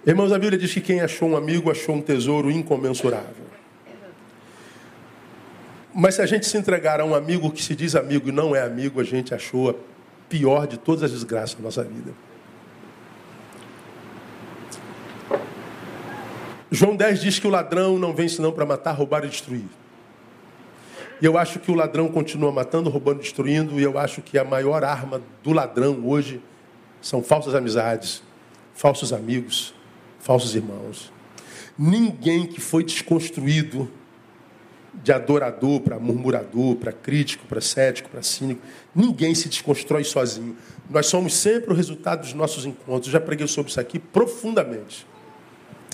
Irmãos, 0.06 0.32
a 0.32 0.38
Bíblia 0.38 0.58
diz 0.58 0.72
que 0.72 0.80
quem 0.80 1.02
achou 1.02 1.28
um 1.28 1.36
amigo 1.36 1.70
achou 1.70 1.96
um 1.96 2.00
tesouro 2.00 2.50
incomensurável. 2.50 3.44
Mas 5.94 6.14
se 6.14 6.22
a 6.22 6.26
gente 6.26 6.46
se 6.46 6.56
entregar 6.56 6.98
a 6.98 7.04
um 7.04 7.14
amigo 7.14 7.50
que 7.50 7.62
se 7.62 7.76
diz 7.76 7.94
amigo 7.94 8.30
e 8.30 8.32
não 8.32 8.56
é 8.56 8.62
amigo, 8.62 9.02
a 9.02 9.04
gente 9.04 9.34
achou 9.34 9.68
a 9.68 9.74
pior 10.30 10.66
de 10.66 10.78
todas 10.78 11.02
as 11.02 11.10
desgraças 11.10 11.56
da 11.56 11.62
nossa 11.62 11.84
vida. 11.84 12.14
João 16.70 16.94
10 16.94 17.20
diz 17.20 17.38
que 17.38 17.46
o 17.46 17.50
ladrão 17.50 17.98
não 17.98 18.14
vem 18.14 18.28
senão 18.28 18.52
para 18.52 18.66
matar, 18.66 18.92
roubar 18.92 19.24
e 19.24 19.28
destruir. 19.28 19.64
E 21.20 21.24
eu 21.24 21.36
acho 21.38 21.58
que 21.58 21.70
o 21.70 21.74
ladrão 21.74 22.08
continua 22.08 22.52
matando, 22.52 22.90
roubando, 22.90 23.20
destruindo, 23.20 23.80
e 23.80 23.82
eu 23.82 23.98
acho 23.98 24.22
que 24.22 24.38
a 24.38 24.44
maior 24.44 24.84
arma 24.84 25.20
do 25.42 25.52
ladrão 25.52 26.00
hoje 26.04 26.40
são 27.00 27.22
falsas 27.22 27.54
amizades, 27.54 28.22
falsos 28.74 29.12
amigos, 29.12 29.74
falsos 30.20 30.54
irmãos. 30.54 31.12
Ninguém 31.76 32.46
que 32.46 32.60
foi 32.60 32.84
desconstruído 32.84 33.90
de 34.92 35.12
adorador 35.12 35.80
para 35.80 35.98
murmurador, 35.98 36.76
para 36.76 36.92
crítico, 36.92 37.46
para 37.46 37.60
cético, 37.60 38.08
para 38.08 38.22
cínico, 38.22 38.60
ninguém 38.94 39.34
se 39.34 39.48
desconstrói 39.48 40.04
sozinho. 40.04 40.56
Nós 40.90 41.06
somos 41.06 41.34
sempre 41.34 41.72
o 41.72 41.74
resultado 41.74 42.20
dos 42.20 42.34
nossos 42.34 42.64
encontros. 42.66 43.06
Eu 43.06 43.12
já 43.12 43.20
preguei 43.20 43.46
sobre 43.46 43.70
isso 43.70 43.80
aqui 43.80 43.98
profundamente. 43.98 45.06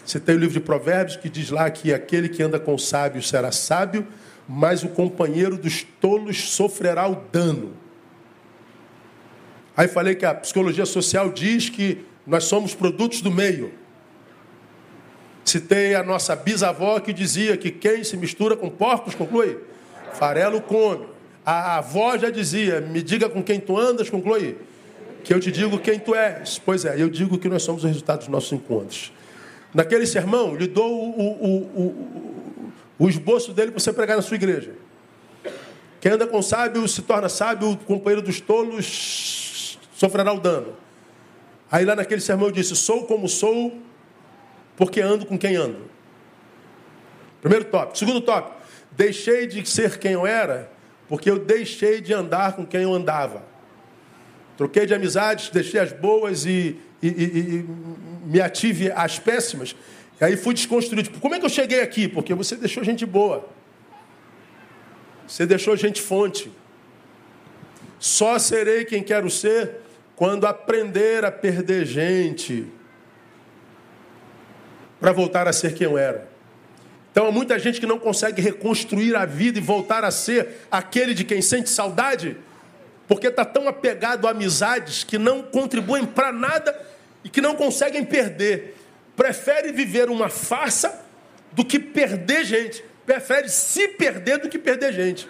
Você 0.04 0.20
tem 0.20 0.34
o 0.34 0.38
livro 0.38 0.52
de 0.52 0.60
Provérbios 0.60 1.16
que 1.16 1.28
diz 1.28 1.50
lá 1.50 1.70
que 1.70 1.92
aquele 1.92 2.28
que 2.28 2.42
anda 2.42 2.60
com 2.60 2.76
sábios 2.76 3.28
será 3.28 3.50
sábio, 3.50 4.06
mas 4.46 4.82
o 4.82 4.88
companheiro 4.88 5.56
dos 5.56 5.82
tolos 6.00 6.50
sofrerá 6.50 7.08
o 7.08 7.16
dano. 7.32 7.72
Aí 9.76 9.88
falei 9.88 10.14
que 10.14 10.26
a 10.26 10.34
psicologia 10.34 10.86
social 10.86 11.30
diz 11.30 11.68
que 11.68 12.04
Nós 12.26 12.44
somos 12.44 12.74
produtos 12.74 13.20
do 13.20 13.30
meio. 13.30 13.72
Citei 15.44 15.94
a 15.94 16.02
nossa 16.02 16.34
bisavó 16.34 16.98
que 17.00 17.12
dizia 17.12 17.54
que 17.56 17.70
quem 17.70 18.02
se 18.02 18.16
mistura 18.16 18.56
com 18.56 18.70
porcos, 18.70 19.14
conclui, 19.14 19.58
farelo 20.14 20.62
come. 20.62 21.06
A 21.44 21.76
avó 21.76 22.16
já 22.16 22.30
dizia, 22.30 22.80
me 22.80 23.02
diga 23.02 23.28
com 23.28 23.42
quem 23.42 23.60
tu 23.60 23.78
andas, 23.78 24.08
conclui, 24.08 24.56
que 25.22 25.34
eu 25.34 25.38
te 25.38 25.52
digo 25.52 25.78
quem 25.78 25.98
tu 25.98 26.14
és. 26.14 26.58
Pois 26.58 26.86
é, 26.86 26.94
eu 27.00 27.10
digo 27.10 27.36
que 27.36 27.48
nós 27.48 27.62
somos 27.62 27.84
o 27.84 27.86
resultado 27.86 28.20
dos 28.20 28.28
nossos 28.28 28.52
encontros. 28.52 29.12
Naquele 29.74 30.06
sermão, 30.06 30.54
lhe 30.54 30.68
dou 30.68 30.88
o, 30.88 31.20
o, 31.20 31.56
o, 31.82 32.72
o 33.00 33.08
esboço 33.08 33.52
dele 33.52 33.72
para 33.72 33.80
você 33.80 33.92
pregar 33.92 34.16
na 34.16 34.22
sua 34.22 34.36
igreja. 34.36 34.72
Quem 36.00 36.12
anda 36.12 36.26
com 36.26 36.40
sábio 36.40 36.86
se 36.86 37.02
torna 37.02 37.28
sábio, 37.28 37.70
o 37.70 37.76
companheiro 37.76 38.22
dos 38.22 38.40
tolos 38.40 39.78
sofrerá 39.94 40.32
o 40.32 40.38
dano. 40.38 40.76
Aí 41.72 41.84
lá 41.84 41.96
naquele 41.96 42.20
sermão 42.20 42.46
eu 42.48 42.52
disse: 42.52 42.76
Sou 42.76 43.04
como 43.04 43.28
sou, 43.28 43.76
porque 44.76 45.00
ando 45.00 45.26
com 45.26 45.36
quem 45.36 45.56
ando. 45.56 45.90
Primeiro 47.40 47.64
tópico. 47.64 47.98
Segundo 47.98 48.20
tópico. 48.20 48.54
Deixei 48.92 49.46
de 49.46 49.68
ser 49.68 49.98
quem 49.98 50.12
eu 50.12 50.24
era, 50.24 50.70
porque 51.08 51.28
eu 51.28 51.38
deixei 51.38 52.00
de 52.00 52.14
andar 52.14 52.52
com 52.52 52.64
quem 52.64 52.82
eu 52.82 52.94
andava. 52.94 53.42
Troquei 54.56 54.86
de 54.86 54.94
amizades, 54.94 55.50
deixei 55.50 55.80
as 55.80 55.92
boas 55.92 56.46
e, 56.46 56.78
e, 57.08 57.24
e, 57.24 57.38
e 57.56 57.66
me 58.26 58.40
ative 58.40 58.90
às 58.92 59.18
péssimas. 59.18 59.76
E 60.20 60.24
aí 60.24 60.36
fui 60.36 60.54
desconstruído. 60.54 61.08
Tipo, 61.08 61.20
como 61.20 61.34
é 61.34 61.38
que 61.38 61.44
eu 61.44 61.50
cheguei 61.50 61.80
aqui? 61.82 62.08
Porque 62.08 62.32
você 62.34 62.56
deixou 62.56 62.82
gente 62.82 63.04
boa. 63.04 63.48
Você 65.26 65.44
deixou 65.44 65.76
gente 65.76 66.00
fonte. 66.00 66.50
Só 67.98 68.38
serei 68.38 68.84
quem 68.84 69.02
quero 69.02 69.30
ser 69.30 69.80
quando 70.16 70.46
aprender 70.46 71.24
a 71.24 71.32
perder 71.32 71.84
gente 71.84 72.66
para 75.00 75.12
voltar 75.12 75.46
a 75.48 75.52
ser 75.52 75.74
quem 75.74 75.86
eu 75.86 75.98
era. 75.98 76.28
Então 77.10 77.26
há 77.26 77.32
muita 77.32 77.58
gente 77.58 77.78
que 77.78 77.86
não 77.86 77.98
consegue 77.98 78.40
reconstruir 78.40 79.14
a 79.14 79.24
vida 79.24 79.58
e 79.58 79.60
voltar 79.60 80.04
a 80.04 80.10
ser 80.10 80.66
aquele 80.70 81.14
de 81.14 81.24
quem 81.24 81.40
sente 81.40 81.70
saudade, 81.70 82.36
porque 83.06 83.28
está 83.28 83.44
tão 83.44 83.68
apegado 83.68 84.26
a 84.26 84.30
amizades 84.30 85.04
que 85.04 85.18
não 85.18 85.42
contribuem 85.42 86.04
para 86.04 86.32
nada 86.32 86.74
e 87.24 87.28
que 87.28 87.40
não 87.40 87.56
conseguem 87.56 88.04
perder. 88.04 88.76
Prefere 89.16 89.72
viver 89.72 90.08
uma 90.10 90.28
farsa 90.28 91.02
do 91.52 91.64
que 91.64 91.78
perder 91.78 92.44
gente. 92.44 92.84
Prefere 93.06 93.48
se 93.48 93.88
perder 93.88 94.38
do 94.38 94.48
que 94.48 94.58
perder 94.58 94.92
gente. 94.92 95.28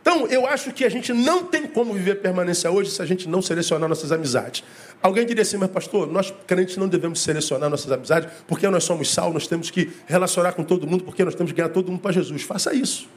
Então, 0.00 0.26
eu 0.28 0.46
acho 0.46 0.72
que 0.72 0.84
a 0.84 0.88
gente 0.88 1.12
não 1.12 1.44
tem 1.44 1.66
como 1.66 1.92
viver 1.92 2.16
permanência 2.16 2.70
hoje 2.70 2.90
se 2.90 3.02
a 3.02 3.04
gente 3.04 3.28
não 3.28 3.42
selecionar 3.42 3.88
nossas 3.88 4.10
amizades. 4.10 4.64
Alguém 5.02 5.26
diria 5.26 5.42
assim, 5.42 5.58
mas 5.58 5.70
pastor, 5.70 6.10
nós 6.10 6.32
crentes 6.46 6.76
não 6.76 6.88
devemos 6.88 7.20
selecionar 7.20 7.68
nossas 7.68 7.92
amizades, 7.92 8.30
porque 8.46 8.66
nós 8.68 8.84
somos 8.84 9.12
sal, 9.12 9.32
nós 9.32 9.46
temos 9.46 9.70
que 9.70 9.92
relacionar 10.06 10.52
com 10.52 10.64
todo 10.64 10.86
mundo, 10.86 11.04
porque 11.04 11.24
nós 11.24 11.34
temos 11.34 11.52
que 11.52 11.56
ganhar 11.58 11.68
todo 11.68 11.90
mundo 11.90 12.00
para 12.00 12.12
Jesus. 12.12 12.42
Faça 12.42 12.72
isso. 12.74 13.08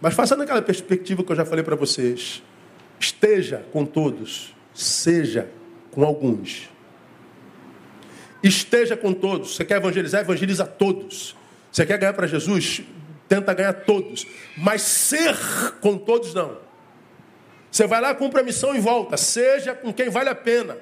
Mas 0.00 0.14
faça 0.14 0.36
naquela 0.36 0.62
perspectiva 0.62 1.22
que 1.22 1.32
eu 1.32 1.36
já 1.36 1.44
falei 1.44 1.64
para 1.64 1.76
vocês. 1.76 2.42
Esteja 2.98 3.62
com 3.72 3.84
todos, 3.84 4.54
seja 4.72 5.48
com 5.98 6.04
alguns. 6.04 6.70
Esteja 8.40 8.96
com 8.96 9.12
todos. 9.12 9.56
Você 9.56 9.64
quer 9.64 9.78
evangelizar? 9.78 10.20
Evangeliza 10.20 10.64
todos. 10.64 11.36
Você 11.72 11.84
quer 11.84 11.98
ganhar 11.98 12.12
para 12.12 12.28
Jesus? 12.28 12.82
Tenta 13.28 13.52
ganhar 13.52 13.72
todos. 13.72 14.24
Mas 14.56 14.82
ser 14.82 15.36
com 15.80 15.98
todos, 15.98 16.32
não. 16.32 16.56
Você 17.68 17.84
vai 17.88 18.00
lá, 18.00 18.14
cumpre 18.14 18.40
a 18.40 18.44
missão 18.44 18.76
e 18.76 18.78
volta. 18.78 19.16
Seja 19.16 19.74
com 19.74 19.92
quem 19.92 20.08
vale 20.08 20.28
a 20.28 20.36
pena. 20.36 20.78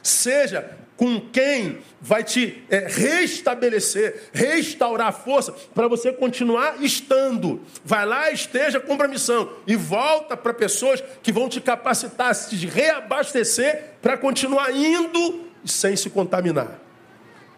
Seja 0.00 0.70
com 0.96 1.20
quem 1.20 1.78
vai 2.00 2.22
te 2.22 2.62
é, 2.70 2.86
restabelecer, 2.88 4.28
restaurar 4.32 5.08
a 5.08 5.12
força 5.12 5.52
para 5.74 5.88
você 5.88 6.12
continuar 6.12 6.82
estando. 6.82 7.60
Vai 7.84 8.06
lá, 8.06 8.30
esteja, 8.30 8.78
cumpra 8.78 9.06
a 9.06 9.10
missão 9.10 9.50
e 9.66 9.74
volta 9.74 10.36
para 10.36 10.54
pessoas 10.54 11.02
que 11.22 11.32
vão 11.32 11.48
te 11.48 11.60
capacitar, 11.60 12.34
te 12.34 12.66
reabastecer 12.66 13.94
para 14.00 14.16
continuar 14.16 14.74
indo 14.74 15.44
sem 15.64 15.96
se 15.96 16.10
contaminar. 16.10 16.80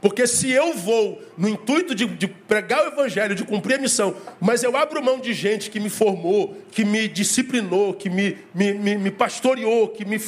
Porque 0.01 0.27
se 0.27 0.51
eu 0.51 0.75
vou 0.75 1.21
no 1.37 1.49
intuito 1.49 1.95
de, 1.95 2.07
de, 2.07 2.29
pregar 2.29 2.85
o 2.85 2.89
evangelho, 2.89 3.35
de 3.35 3.45
cumprir 3.45 3.75
a 3.75 3.79
missão, 3.79 4.15
mas 4.41 4.63
eu 4.63 4.77
abro 4.77 5.03
mão 5.03 5.19
de 5.19 5.33
gente 5.33 5.71
que 5.71 5.81
me 5.81 5.89
formou, 5.89 6.57
que 6.71 6.85
me 6.85 7.09
disciplinou, 7.09 7.95
que 7.95 8.09
me, 8.09 8.39
me, 8.55 8.75
me, 8.75 8.97
me 8.97 9.11
pastoreou, 9.11 9.89
que 9.89 10.05
me, 10.05 10.21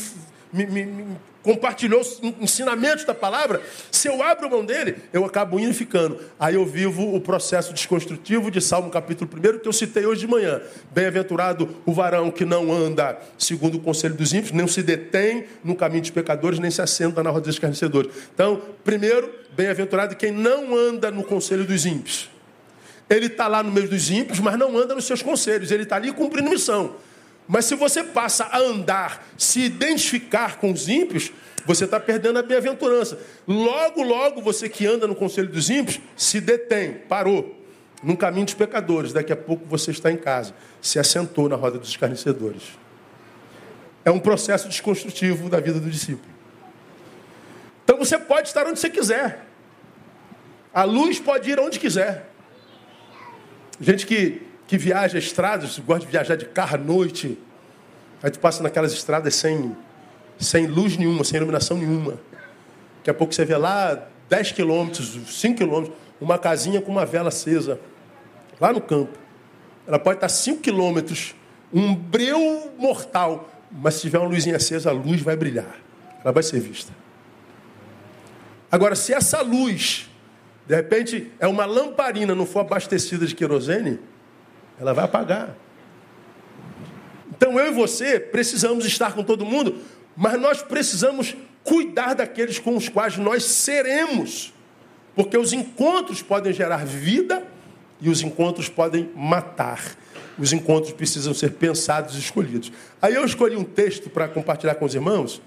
me, 0.53 1.17
compartilhou 1.49 2.03
ensinamentos 2.39 3.07
da 3.07 3.15
palavra, 3.15 3.63
se 3.91 4.07
eu 4.07 4.23
abro 4.23 4.51
mão 4.51 4.63
dele, 4.63 4.97
eu 5.15 5.25
acabo 5.25 5.57
unificando. 5.57 6.21
Aí 6.39 6.57
eu 6.57 6.67
vivo 6.67 7.15
o 7.15 7.19
processo 7.23 7.73
desconstrutivo 7.73 8.51
de 8.51 8.61
Salmo 8.61 8.91
capítulo 8.91 9.31
1, 9.35 9.61
que 9.61 9.67
eu 9.67 9.73
citei 9.73 10.05
hoje 10.05 10.21
de 10.21 10.27
manhã. 10.27 10.61
Bem-aventurado 10.93 11.75
o 11.87 11.93
varão 11.95 12.31
que 12.31 12.45
não 12.45 12.71
anda 12.71 13.19
segundo 13.39 13.77
o 13.79 13.81
conselho 13.81 14.15
dos 14.15 14.35
ímpios, 14.35 14.53
não 14.53 14.69
se 14.69 14.83
detém 14.83 15.47
no 15.65 15.75
caminho 15.75 16.03
dos 16.03 16.11
pecadores, 16.11 16.59
nem 16.59 16.71
se 16.71 16.83
assenta 16.83 17.23
na 17.23 17.31
roda 17.31 17.47
dos 17.47 17.55
escarnecedores. 17.55 18.13
Então, 18.35 18.61
primeiro, 18.85 19.33
bem-aventurado 19.57 20.17
quem 20.17 20.31
não 20.31 20.77
anda 20.77 21.11
no 21.11 21.25
conselho 21.25 21.65
dos 21.65 21.87
ímpios. 21.87 22.29
Ele 23.09 23.25
está 23.25 23.49
lá 23.49 23.63
no 23.63 23.73
meio 23.73 23.89
dos 23.89 24.11
ímpios, 24.11 24.39
mas 24.39 24.59
não 24.59 24.77
anda 24.77 24.95
nos 24.95 25.07
seus 25.07 25.23
conselhos. 25.23 25.71
Ele 25.71 25.85
está 25.85 25.97
ali 25.97 26.13
cumprindo 26.13 26.51
missão. 26.51 26.95
Mas 27.49 27.65
se 27.65 27.75
você 27.75 28.05
passa 28.05 28.45
a 28.45 28.59
andar, 28.59 29.27
se 29.39 29.61
identificar 29.61 30.59
com 30.59 30.71
os 30.71 30.87
ímpios, 30.87 31.33
você 31.65 31.87
está 31.87 31.99
perdendo 31.99 32.39
a 32.39 32.43
bem-aventurança. 32.43 33.19
Logo, 33.47 34.03
logo, 34.03 34.43
você 34.43 34.69
que 34.69 34.87
anda 34.87 35.07
no 35.07 35.15
conselho 35.15 35.49
dos 35.49 35.71
ímpios, 35.71 35.99
se 36.15 36.41
detém, 36.41 36.93
parou, 37.09 37.59
num 38.03 38.15
caminho 38.15 38.45
dos 38.45 38.55
pecadores. 38.55 39.15
Daqui 39.15 39.33
a 39.33 39.37
pouco 39.37 39.65
você 39.67 39.91
está 39.91 40.13
em 40.13 40.17
casa, 40.19 40.55
se 40.83 40.99
assentou 40.99 41.49
na 41.49 41.57
roda 41.57 41.79
dos 41.79 41.89
escarnecedores. 41.89 42.63
É 44.05 44.11
um 44.11 44.19
processo 44.19 44.69
desconstrutivo 44.69 45.49
da 45.49 45.59
vida 45.59 45.81
do 45.81 45.91
discípulo. 45.91 46.35
Então 47.85 47.99
você 47.99 48.19
pode 48.19 48.49
estar 48.49 48.67
onde 48.67 48.79
você 48.79 48.91
quiser. 48.91 49.47
A 50.73 50.85
luz 50.85 51.19
pode 51.19 51.51
ir 51.51 51.59
onde 51.59 51.81
quiser. 51.81 52.31
Gente 53.81 54.07
que 54.07 54.48
que 54.69 54.77
viaja 54.77 55.19
estradas, 55.19 55.79
gosta 55.79 56.05
de 56.05 56.13
viajar 56.13 56.37
de 56.37 56.45
carro 56.45 56.75
à 56.75 56.79
noite. 56.79 57.39
Aí 58.23 58.31
tu 58.31 58.39
passa 58.39 58.63
naquelas 58.63 58.93
estradas 58.93 59.35
sem, 59.35 59.75
sem 60.39 60.67
luz 60.67 60.97
nenhuma, 60.99 61.25
sem 61.25 61.39
iluminação 61.39 61.79
nenhuma. 61.79 62.21
Daqui 62.99 63.09
a 63.09 63.15
pouco 63.15 63.35
você 63.35 63.47
vê 63.47 63.57
lá 63.57 64.07
10 64.29 64.53
quilômetros, 64.53 65.19
5 65.27 65.57
quilômetros, 65.57 65.97
uma 66.21 66.39
casinha 66.39 66.83
com 66.83 66.93
uma 66.93 67.07
vela 67.07 67.29
acesa, 67.29 67.81
lá 68.61 68.71
no 68.71 68.81
campo. 68.83 69.19
Ela 69.87 69.99
pode 69.99 70.19
estar 70.19 70.29
5 70.29 70.61
quilômetros, 70.61 71.35
um 71.73 71.95
breu 71.95 72.71
mortal, 72.79 73.49
mas 73.73 73.95
se 73.95 74.03
tiver 74.03 74.19
uma 74.19 74.29
luzinha 74.29 74.57
acesa, 74.57 74.91
a 74.91 74.93
luz 74.93 75.23
vai 75.23 75.35
brilhar. 75.35 75.77
Ela 76.23 76.33
vai 76.33 76.43
ser 76.43 76.61
vista. 76.61 76.93
Agora, 78.71 78.95
se 78.95 79.15
essa 79.15 79.41
luz, 79.41 80.11
de 80.67 80.75
repente, 80.75 81.33
é 81.41 81.47
uma 81.47 81.65
lamparina, 81.65 82.35
não 82.35 82.45
for 82.45 82.61
abastecida 82.61 83.25
de 83.25 83.35
querosene, 83.35 83.99
ela 84.81 84.93
vai 84.93 85.05
apagar. 85.05 85.55
Então 87.31 87.59
eu 87.59 87.69
e 87.69 87.73
você 87.73 88.19
precisamos 88.19 88.85
estar 88.85 89.13
com 89.13 89.23
todo 89.23 89.45
mundo, 89.45 89.77
mas 90.17 90.41
nós 90.41 90.63
precisamos 90.63 91.37
cuidar 91.63 92.15
daqueles 92.15 92.59
com 92.59 92.77
os 92.77 92.89
quais 92.89 93.17
nós 93.17 93.45
seremos. 93.45 94.53
Porque 95.15 95.37
os 95.37 95.53
encontros 95.53 96.23
podem 96.23 96.53
gerar 96.53 96.85
vida 96.85 97.43
e 98.01 98.09
os 98.09 98.23
encontros 98.23 98.69
podem 98.69 99.11
matar. 99.15 99.81
Os 100.39 100.53
encontros 100.53 100.93
precisam 100.93 101.35
ser 101.35 101.53
pensados 101.53 102.15
e 102.15 102.19
escolhidos. 102.19 102.73
Aí 103.03 103.15
eu 103.15 103.25
escolhi 103.25 103.57
um 103.57 103.65
texto 103.65 104.09
para 104.09 104.29
compartilhar 104.29 104.77
com 104.77 104.85
os 104.85 104.95
irmãos, 104.95 105.43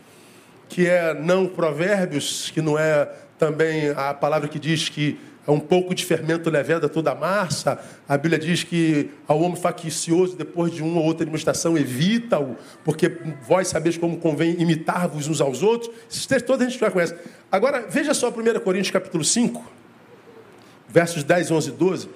que 0.67 0.87
é 0.87 1.13
não 1.13 1.47
provérbios, 1.47 2.51
que 2.51 2.61
não 2.61 2.77
é 2.77 3.05
também 3.39 3.89
a 3.89 4.13
palavra 4.13 4.47
que 4.47 4.59
diz 4.59 4.89
que 4.89 5.17
um 5.47 5.59
pouco 5.59 5.95
de 5.95 6.05
fermento 6.05 6.49
leveda 6.49 6.87
toda 6.87 7.11
a 7.11 7.15
massa. 7.15 7.79
A 8.07 8.15
Bíblia 8.15 8.37
diz 8.37 8.63
que 8.63 9.09
ao 9.27 9.41
homem 9.41 9.59
faccioso, 9.59 10.35
depois 10.35 10.71
de 10.71 10.83
uma 10.83 10.99
ou 10.99 11.05
outra 11.05 11.23
administração, 11.23 11.77
evita-o, 11.77 12.55
porque 12.83 13.11
vós 13.47 13.67
sabeis 13.67 13.97
como 13.97 14.17
convém 14.17 14.55
imitar-vos 14.61 15.27
uns 15.27 15.41
aos 15.41 15.63
outros. 15.63 15.91
Esses 16.09 16.25
textos 16.25 16.47
todos 16.47 16.65
a 16.65 16.69
gente 16.69 16.79
já 16.79 16.91
conhece. 16.91 17.15
Agora, 17.51 17.87
veja 17.89 18.13
só 18.13 18.29
1 18.29 18.59
Coríntios 18.59 18.91
capítulo 18.91 19.23
5, 19.23 19.63
versos 20.87 21.23
10, 21.23 21.51
11 21.51 21.69
e 21.69 21.71
12, 21.71 22.09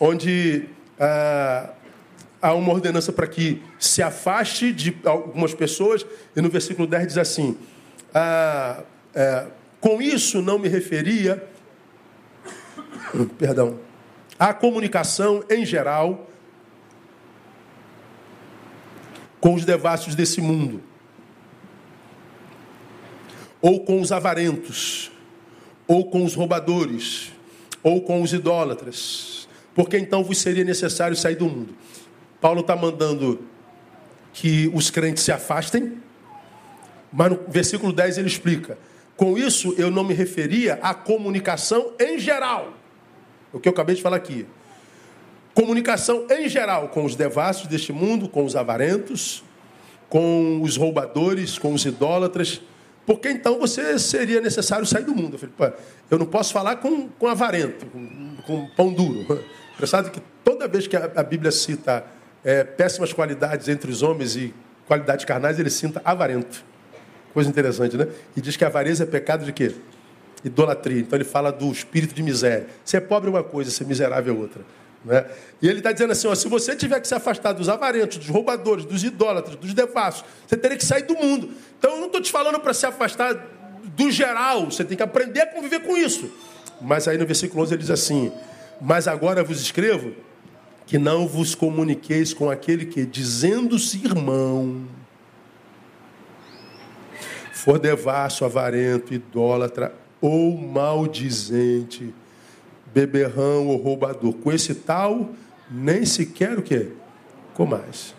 onde 0.00 0.64
ah, 0.98 1.70
há 2.40 2.54
uma 2.54 2.72
ordenança 2.72 3.12
para 3.12 3.26
que 3.26 3.62
se 3.78 4.02
afaste 4.02 4.72
de 4.72 4.96
algumas 5.04 5.52
pessoas, 5.52 6.06
e 6.34 6.40
no 6.40 6.48
versículo 6.48 6.88
10 6.88 7.06
diz 7.08 7.18
assim: 7.18 7.56
ah, 8.14 8.82
é, 9.14 9.44
Com 9.78 10.00
isso 10.00 10.40
não 10.40 10.58
me 10.58 10.68
referia 10.68 11.42
perdão, 13.24 13.78
a 14.38 14.52
comunicação 14.52 15.42
em 15.48 15.64
geral 15.64 16.28
com 19.40 19.54
os 19.54 19.64
devassos 19.64 20.14
desse 20.14 20.40
mundo. 20.40 20.82
ou 23.66 23.80
com 23.80 24.00
os 24.00 24.12
avarentos, 24.12 25.10
ou 25.88 26.08
com 26.08 26.24
os 26.24 26.34
roubadores, 26.34 27.32
ou 27.82 28.00
com 28.00 28.22
os 28.22 28.32
idólatras, 28.32 29.48
porque 29.74 29.98
então 29.98 30.22
vos 30.22 30.38
seria 30.38 30.62
necessário 30.62 31.16
sair 31.16 31.34
do 31.34 31.46
mundo. 31.46 31.74
Paulo 32.40 32.60
está 32.60 32.76
mandando 32.76 33.40
que 34.32 34.70
os 34.72 34.88
crentes 34.88 35.24
se 35.24 35.32
afastem, 35.32 35.94
mas 37.12 37.32
no 37.32 37.40
versículo 37.48 37.92
10 37.92 38.18
ele 38.18 38.28
explica: 38.28 38.78
com 39.16 39.36
isso 39.36 39.74
eu 39.76 39.90
não 39.90 40.04
me 40.04 40.14
referia 40.14 40.74
à 40.82 40.94
comunicação 40.94 41.92
em 41.98 42.20
geral, 42.20 42.72
o 43.56 43.60
que 43.60 43.68
eu 43.68 43.72
acabei 43.72 43.94
de 43.94 44.02
falar 44.02 44.16
aqui. 44.16 44.46
Comunicação 45.54 46.26
em 46.30 46.48
geral 46.48 46.88
com 46.88 47.04
os 47.04 47.16
devassos 47.16 47.66
deste 47.66 47.92
mundo, 47.92 48.28
com 48.28 48.44
os 48.44 48.54
avarentos, 48.54 49.42
com 50.08 50.60
os 50.62 50.76
roubadores, 50.76 51.58
com 51.58 51.72
os 51.72 51.84
idólatras, 51.84 52.60
porque 53.06 53.30
então 53.30 53.58
você 53.58 53.98
seria 53.98 54.40
necessário 54.40 54.84
sair 54.84 55.04
do 55.04 55.14
mundo. 55.14 55.38
Eu, 55.40 55.50
falei, 55.50 55.74
eu 56.10 56.18
não 56.18 56.26
posso 56.26 56.52
falar 56.52 56.76
com, 56.76 57.08
com 57.08 57.26
avarento, 57.26 57.86
com, 57.86 58.36
com 58.46 58.66
pão 58.76 58.92
duro. 58.92 59.44
Engraçado 59.74 60.10
que 60.10 60.20
toda 60.44 60.68
vez 60.68 60.86
que 60.86 60.96
a, 60.96 61.10
a 61.16 61.22
Bíblia 61.22 61.52
cita 61.52 62.04
é, 62.44 62.64
péssimas 62.64 63.12
qualidades 63.12 63.68
entre 63.68 63.90
os 63.90 64.02
homens 64.02 64.36
e 64.36 64.52
qualidades 64.86 65.24
carnais, 65.24 65.58
ele 65.58 65.70
cita 65.70 66.00
avarento. 66.04 66.64
Coisa 67.32 67.50
interessante, 67.50 67.96
né? 67.96 68.08
E 68.36 68.40
diz 68.40 68.56
que 68.56 68.64
a 68.64 68.68
avareza 68.68 69.04
é 69.04 69.06
pecado 69.06 69.44
de 69.44 69.52
quê? 69.52 69.74
Idolatria. 70.44 71.00
Então 71.00 71.16
ele 71.16 71.24
fala 71.24 71.50
do 71.50 71.70
espírito 71.70 72.14
de 72.14 72.22
miséria. 72.22 72.66
Ser 72.84 73.02
pobre 73.02 73.28
é 73.28 73.32
uma 73.32 73.42
coisa, 73.42 73.70
ser 73.70 73.84
miserável 73.84 74.34
é 74.34 74.38
outra. 74.38 74.62
Né? 75.04 75.24
E 75.62 75.68
ele 75.68 75.78
está 75.78 75.92
dizendo 75.92 76.12
assim: 76.12 76.26
ó, 76.26 76.34
se 76.34 76.48
você 76.48 76.74
tiver 76.74 77.00
que 77.00 77.08
se 77.08 77.14
afastar 77.14 77.52
dos 77.52 77.68
avarentos, 77.68 78.18
dos 78.18 78.28
roubadores, 78.28 78.84
dos 78.84 79.04
idólatras, 79.04 79.56
dos 79.56 79.72
devassos, 79.72 80.24
você 80.46 80.56
teria 80.56 80.76
que 80.76 80.84
sair 80.84 81.02
do 81.02 81.14
mundo. 81.14 81.50
Então 81.78 81.92
eu 81.92 81.98
não 81.98 82.06
estou 82.06 82.20
te 82.20 82.30
falando 82.30 82.58
para 82.60 82.74
se 82.74 82.86
afastar 82.86 83.34
do 83.96 84.10
geral, 84.10 84.66
você 84.66 84.84
tem 84.84 84.96
que 84.96 85.02
aprender 85.02 85.40
a 85.40 85.46
conviver 85.46 85.80
com 85.80 85.96
isso. 85.96 86.30
Mas 86.80 87.08
aí 87.08 87.16
no 87.16 87.24
versículo 87.24 87.62
11 87.62 87.74
ele 87.74 87.82
diz 87.82 87.90
assim: 87.90 88.32
Mas 88.80 89.08
agora 89.08 89.42
vos 89.42 89.60
escrevo 89.60 90.12
que 90.86 90.98
não 90.98 91.26
vos 91.26 91.54
comuniqueis 91.54 92.32
com 92.32 92.48
aquele 92.48 92.86
que, 92.86 93.04
dizendo-se 93.04 94.04
irmão, 94.04 94.86
for 97.52 97.78
devasso, 97.78 98.44
avarento, 98.44 99.12
idólatra 99.12 99.92
ou 100.20 100.56
maldizente 100.56 102.14
beberrão 102.92 103.68
ou 103.68 103.76
roubador. 103.76 104.32
Com 104.34 104.52
esse 104.52 104.74
tal, 104.74 105.30
nem 105.70 106.04
sequer 106.04 106.58
o 106.58 106.62
quê? 106.62 106.92
Com 107.54 107.66
mais. 107.66 108.14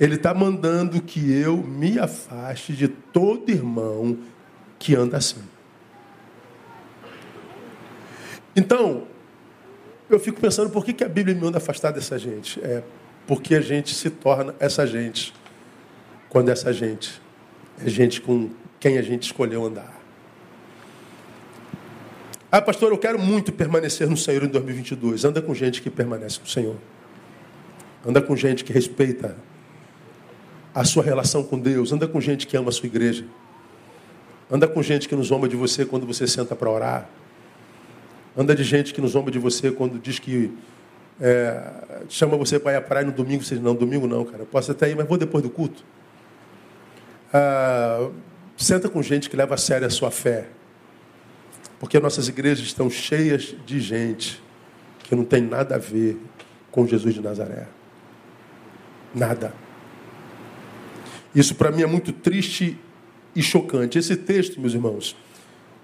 Ele 0.00 0.14
está 0.14 0.32
mandando 0.32 1.00
que 1.00 1.32
eu 1.32 1.56
me 1.56 1.98
afaste 1.98 2.72
de 2.72 2.88
todo 2.88 3.50
irmão 3.50 4.18
que 4.78 4.94
anda 4.94 5.16
assim. 5.16 5.42
Então, 8.54 9.04
eu 10.08 10.18
fico 10.18 10.40
pensando 10.40 10.70
por 10.70 10.84
que, 10.84 10.92
que 10.92 11.04
a 11.04 11.08
Bíblia 11.08 11.34
me 11.34 11.42
manda 11.42 11.58
afastar 11.58 11.92
dessa 11.92 12.18
gente? 12.18 12.60
É 12.60 12.82
porque 13.28 13.54
a 13.54 13.60
gente 13.60 13.94
se 13.94 14.08
torna 14.08 14.54
essa 14.58 14.86
gente 14.86 15.34
quando 16.30 16.48
essa 16.48 16.72
gente 16.72 17.20
é 17.84 17.88
gente 17.88 18.22
com 18.22 18.50
quem 18.80 18.96
a 18.96 19.02
gente 19.02 19.24
escolheu 19.24 19.64
andar. 19.64 19.97
Ah, 22.50 22.62
pastor, 22.62 22.92
eu 22.92 22.98
quero 22.98 23.18
muito 23.18 23.52
permanecer 23.52 24.08
no 24.08 24.16
Senhor 24.16 24.42
em 24.42 24.48
2022. 24.48 25.22
Anda 25.26 25.42
com 25.42 25.54
gente 25.54 25.82
que 25.82 25.90
permanece 25.90 26.40
no 26.40 26.46
Senhor. 26.46 26.76
Anda 28.06 28.22
com 28.22 28.34
gente 28.34 28.64
que 28.64 28.72
respeita 28.72 29.36
a 30.74 30.82
sua 30.82 31.02
relação 31.02 31.44
com 31.44 31.58
Deus. 31.58 31.92
Anda 31.92 32.08
com 32.08 32.18
gente 32.22 32.46
que 32.46 32.56
ama 32.56 32.70
a 32.70 32.72
sua 32.72 32.86
igreja. 32.86 33.26
Anda 34.50 34.66
com 34.66 34.82
gente 34.82 35.10
que 35.10 35.14
nos 35.14 35.26
zomba 35.26 35.46
de 35.46 35.56
você 35.56 35.84
quando 35.84 36.06
você 36.06 36.26
senta 36.26 36.56
para 36.56 36.70
orar. 36.70 37.10
Anda 38.34 38.54
de 38.54 38.64
gente 38.64 38.94
que 38.94 39.00
nos 39.02 39.10
zomba 39.10 39.30
de 39.30 39.38
você 39.38 39.70
quando 39.70 39.98
diz 39.98 40.18
que 40.18 40.50
é, 41.20 41.60
chama 42.08 42.34
você 42.38 42.58
para 42.58 42.72
ir 42.72 42.76
à 42.76 42.80
praia 42.80 43.04
no 43.04 43.12
domingo. 43.12 43.44
Você 43.44 43.56
diz, 43.56 43.62
não, 43.62 43.74
domingo 43.74 44.06
não, 44.06 44.24
cara. 44.24 44.44
Eu 44.44 44.46
posso 44.46 44.72
até 44.72 44.88
ir, 44.88 44.96
mas 44.96 45.06
vou 45.06 45.18
depois 45.18 45.42
do 45.42 45.50
culto. 45.50 45.84
Ah, 47.30 48.08
senta 48.56 48.88
com 48.88 49.02
gente 49.02 49.28
que 49.28 49.36
leva 49.36 49.54
a 49.54 49.58
sério 49.58 49.86
a 49.86 49.90
sua 49.90 50.10
fé. 50.10 50.48
Porque 51.78 51.98
nossas 52.00 52.28
igrejas 52.28 52.66
estão 52.66 52.90
cheias 52.90 53.54
de 53.64 53.80
gente 53.80 54.42
que 55.04 55.14
não 55.14 55.24
tem 55.24 55.40
nada 55.42 55.76
a 55.76 55.78
ver 55.78 56.18
com 56.70 56.86
Jesus 56.86 57.14
de 57.14 57.20
Nazaré. 57.20 57.66
Nada. 59.14 59.54
Isso 61.34 61.54
para 61.54 61.70
mim 61.70 61.82
é 61.82 61.86
muito 61.86 62.12
triste 62.12 62.78
e 63.34 63.42
chocante. 63.42 63.98
Esse 63.98 64.16
texto, 64.16 64.60
meus 64.60 64.74
irmãos, 64.74 65.16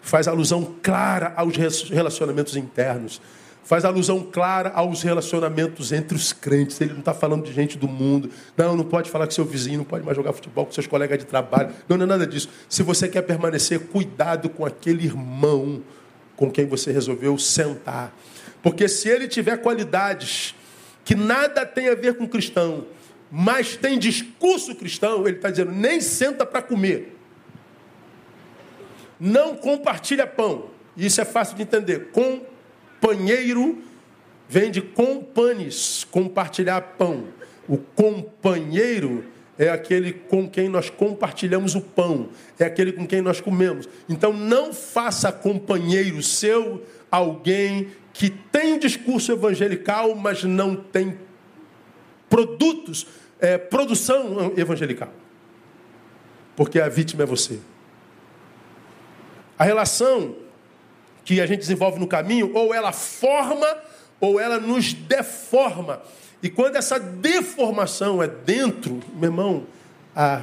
faz 0.02 0.28
alusão 0.28 0.74
clara 0.82 1.32
aos 1.36 1.56
relacionamentos 1.88 2.56
internos, 2.56 3.20
faz 3.64 3.84
alusão 3.84 4.20
clara 4.22 4.70
aos 4.74 5.02
relacionamentos 5.02 5.90
entre 5.90 6.16
os 6.16 6.32
crentes. 6.32 6.80
Ele 6.80 6.92
não 6.92 7.00
está 7.00 7.14
falando 7.14 7.44
de 7.44 7.52
gente 7.52 7.76
do 7.78 7.88
mundo. 7.88 8.30
Não, 8.56 8.76
não 8.76 8.84
pode 8.84 9.10
falar 9.10 9.26
com 9.26 9.32
seu 9.32 9.44
vizinho, 9.44 9.78
não 9.78 9.84
pode 9.84 10.04
mais 10.04 10.16
jogar 10.16 10.32
futebol 10.32 10.66
com 10.66 10.72
seus 10.72 10.86
colegas 10.86 11.18
de 11.18 11.24
trabalho. 11.24 11.74
Não, 11.88 11.96
não 11.96 12.04
é 12.04 12.08
nada 12.08 12.26
disso. 12.26 12.48
Se 12.68 12.82
você 12.82 13.08
quer 13.08 13.22
permanecer, 13.22 13.80
cuidado 13.88 14.48
com 14.50 14.64
aquele 14.64 15.04
irmão 15.04 15.82
com 16.36 16.50
quem 16.50 16.66
você 16.66 16.92
resolveu 16.92 17.38
sentar. 17.38 18.14
Porque 18.62 18.88
se 18.88 19.08
ele 19.08 19.26
tiver 19.26 19.56
qualidades 19.58 20.54
que 21.04 21.14
nada 21.14 21.64
tem 21.64 21.88
a 21.88 21.94
ver 21.94 22.16
com 22.16 22.26
cristão, 22.26 22.86
mas 23.30 23.76
tem 23.76 23.98
discurso 23.98 24.74
cristão, 24.74 25.26
ele 25.26 25.36
está 25.36 25.50
dizendo, 25.50 25.72
nem 25.72 26.00
senta 26.00 26.44
para 26.44 26.62
comer. 26.62 27.16
Não 29.18 29.56
compartilha 29.56 30.26
pão. 30.26 30.70
Isso 30.96 31.20
é 31.20 31.24
fácil 31.24 31.56
de 31.56 31.62
entender. 31.62 32.10
Com 32.12 32.42
companheiro 33.04 33.82
vem 34.48 34.70
de 34.70 34.80
companes, 34.80 36.04
compartilhar 36.10 36.80
pão. 36.80 37.24
O 37.68 37.76
companheiro 37.76 39.26
é 39.58 39.68
aquele 39.68 40.14
com 40.14 40.48
quem 40.48 40.70
nós 40.70 40.88
compartilhamos 40.88 41.74
o 41.74 41.82
pão, 41.82 42.30
é 42.58 42.64
aquele 42.64 42.92
com 42.92 43.06
quem 43.06 43.20
nós 43.20 43.42
comemos. 43.42 43.86
Então 44.08 44.32
não 44.32 44.72
faça 44.72 45.30
companheiro 45.30 46.22
seu 46.22 46.82
alguém 47.10 47.88
que 48.12 48.30
tem 48.30 48.78
discurso 48.78 49.32
evangelical, 49.32 50.14
mas 50.14 50.42
não 50.42 50.74
tem 50.74 51.18
produtos, 52.30 53.06
é, 53.38 53.58
produção 53.58 54.54
evangelical. 54.56 55.12
Porque 56.56 56.80
a 56.80 56.88
vítima 56.88 57.24
é 57.24 57.26
você. 57.26 57.60
A 59.58 59.64
relação 59.64 60.43
que 61.24 61.40
a 61.40 61.46
gente 61.46 61.60
desenvolve 61.60 61.98
no 61.98 62.06
caminho, 62.06 62.52
ou 62.54 62.74
ela 62.74 62.92
forma, 62.92 63.66
ou 64.20 64.38
ela 64.38 64.58
nos 64.58 64.92
deforma. 64.92 66.02
E 66.42 66.50
quando 66.50 66.76
essa 66.76 67.00
deformação 67.00 68.22
é 68.22 68.28
dentro, 68.28 69.00
meu 69.14 69.30
irmão, 69.30 69.66
a, 70.14 70.42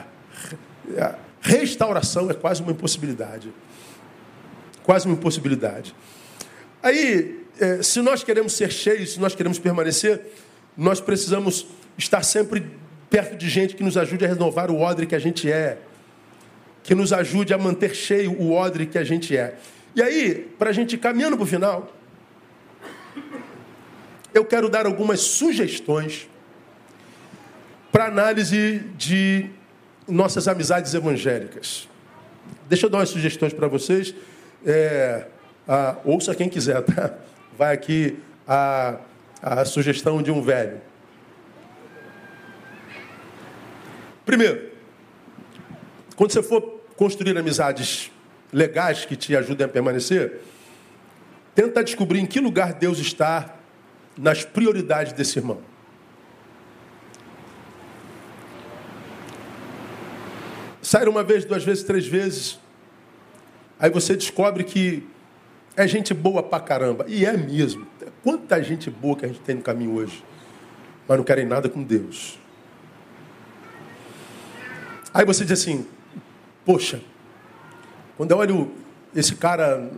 a 0.98 1.16
restauração 1.42 2.30
é 2.30 2.34
quase 2.34 2.62
uma 2.62 2.72
impossibilidade. 2.72 3.54
Quase 4.84 5.06
uma 5.06 5.14
impossibilidade. 5.14 5.94
Aí, 6.82 7.46
é, 7.60 7.84
se 7.84 8.02
nós 8.02 8.24
queremos 8.24 8.54
ser 8.54 8.72
cheios, 8.72 9.14
se 9.14 9.20
nós 9.20 9.36
queremos 9.36 9.60
permanecer, 9.60 10.22
nós 10.76 11.00
precisamos 11.00 11.68
estar 11.98 12.24
sempre 12.24 12.66
perto 13.10 13.36
de 13.36 13.48
gente 13.48 13.76
que 13.76 13.84
nos 13.84 13.98
ajude 13.98 14.26
a 14.26 14.28
renovar 14.28 14.72
o 14.72 14.80
odre 14.80 15.06
que 15.06 15.14
a 15.14 15.20
gente 15.20 15.52
é, 15.52 15.78
que 16.84 16.96
nos 16.96 17.14
ajude 17.14 17.54
a 17.54 17.58
manter 17.58 17.94
cheio 17.94 18.32
o 18.32 18.54
odre 18.54 18.88
que 18.88 18.98
a 18.98 19.04
gente 19.04 19.38
é. 19.38 19.56
E 19.96 20.02
aí, 20.02 20.36
para 20.58 20.70
a 20.70 20.74
gente 20.74 20.98
caminhando 20.98 21.36
para 21.36 21.44
o 21.44 21.48
final, 21.48 21.92
eu 24.34 24.46
quero 24.46 24.70
dar 24.70 24.86
algumas 24.86 25.20
sugestões 25.20 26.30
para 27.92 28.06
análise 28.06 28.80
de 28.98 29.50
nossas 30.08 30.48
amizades 30.48 30.94
evangélicas. 30.94 31.90
Deixa 32.70 32.86
eu 32.86 32.90
dar 32.90 33.00
umas 33.00 33.10
sugestões 33.10 33.54
para 33.54 33.68
vocês. 33.68 34.16
É, 34.66 35.28
a, 35.68 35.98
ouça 36.06 36.34
quem 36.36 36.48
quiser, 36.48 36.82
tá? 36.84 37.14
Vai 37.58 37.74
aqui 37.74 38.18
a, 38.48 38.98
a 39.42 39.66
sugestão 39.66 40.22
de 40.22 40.32
um 40.32 40.42
velho. 40.42 40.80
Primeiro, 44.26 44.70
quando 46.16 46.32
você 46.32 46.44
for 46.44 46.62
construir 46.96 47.38
amizades 47.38 48.11
legais 48.52 49.06
que 49.06 49.16
te 49.16 49.36
ajudem 49.36 49.66
a 49.66 49.70
permanecer, 49.70 50.42
tenta 51.56 51.84
descobrir 51.84 52.20
em 52.20 52.26
que 52.26 52.40
lugar 52.40 52.74
Deus 52.74 53.00
está 53.00 53.56
nas 54.18 54.44
prioridades 54.44 55.14
desse 55.14 55.40
irmão. 55.40 55.62
Sai 60.82 61.08
uma 61.08 61.24
vez, 61.24 61.46
duas 61.46 61.64
vezes, 61.64 61.84
três 61.84 62.08
vezes, 62.08 62.60
aí 63.80 63.90
você 63.90 64.16
descobre 64.16 64.64
que 64.64 65.08
é 65.76 65.88
gente 65.88 66.14
boa 66.14 66.44
pra 66.44 66.60
caramba. 66.60 67.06
E 67.08 67.26
é 67.26 67.36
mesmo. 67.38 67.88
Quanta 68.24 68.62
gente 68.62 68.90
boa 68.90 69.16
que 69.16 69.26
a 69.26 69.28
gente 69.28 69.40
tem 69.42 69.56
no 69.56 69.62
caminho 69.62 69.96
hoje, 69.96 70.24
mas 71.08 71.18
não 71.18 71.24
querem 71.24 71.46
nada 71.46 71.70
com 71.70 71.82
Deus. 71.82 72.40
Aí 75.14 75.26
você 75.26 75.44
diz 75.44 75.60
assim: 75.60 75.86
Poxa, 76.66 77.02
Quando 78.22 78.30
eu 78.30 78.38
olho 78.38 78.72
esse 79.16 79.34
cara 79.34 79.90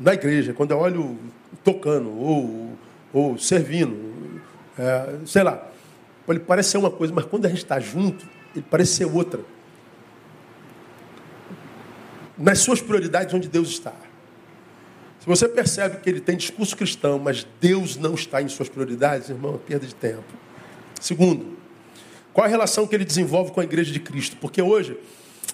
na 0.00 0.14
igreja, 0.14 0.54
quando 0.54 0.70
eu 0.70 0.78
olho 0.78 1.18
tocando 1.62 2.08
ou, 2.08 2.72
ou 3.12 3.36
servindo, 3.36 4.40
é, 4.78 5.18
sei 5.26 5.42
lá, 5.42 5.62
ele 6.26 6.40
parece 6.40 6.70
ser 6.70 6.78
uma 6.78 6.90
coisa, 6.90 7.12
mas 7.12 7.26
quando 7.26 7.44
a 7.44 7.50
gente 7.50 7.58
está 7.58 7.78
junto, 7.78 8.26
ele 8.56 8.64
parece 8.70 8.94
ser 8.94 9.04
outra. 9.04 9.42
Nas 12.38 12.60
suas 12.60 12.80
prioridades, 12.80 13.34
onde 13.34 13.46
Deus 13.46 13.68
está. 13.68 13.92
Se 15.20 15.26
você 15.26 15.46
percebe 15.46 15.98
que 15.98 16.08
ele 16.08 16.22
tem 16.22 16.34
discurso 16.34 16.74
cristão, 16.74 17.18
mas 17.18 17.46
Deus 17.60 17.98
não 17.98 18.14
está 18.14 18.40
em 18.40 18.48
suas 18.48 18.70
prioridades, 18.70 19.28
irmão, 19.28 19.56
é 19.56 19.58
perda 19.58 19.86
de 19.86 19.94
tempo. 19.94 20.24
Segundo, 20.98 21.58
qual 22.32 22.46
a 22.46 22.48
relação 22.48 22.86
que 22.86 22.94
ele 22.94 23.04
desenvolve 23.04 23.52
com 23.52 23.60
a 23.60 23.64
igreja 23.64 23.92
de 23.92 24.00
Cristo? 24.00 24.38
Porque 24.40 24.62
hoje 24.62 24.96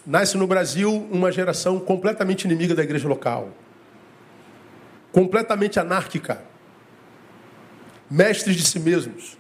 nasce 0.07 0.37
no 0.37 0.47
Brasil 0.47 1.07
uma 1.11 1.33
geração 1.33 1.81
completamente 1.81 2.45
inimiga 2.45 2.75
da 2.75 2.83
igreja 2.83 3.09
local, 3.09 3.51
completamente 5.13 5.79
anárquica, 5.79 6.43
mestres 8.11 8.57
de 8.57 8.65
si 8.65 8.79
mesmos. 8.79 9.37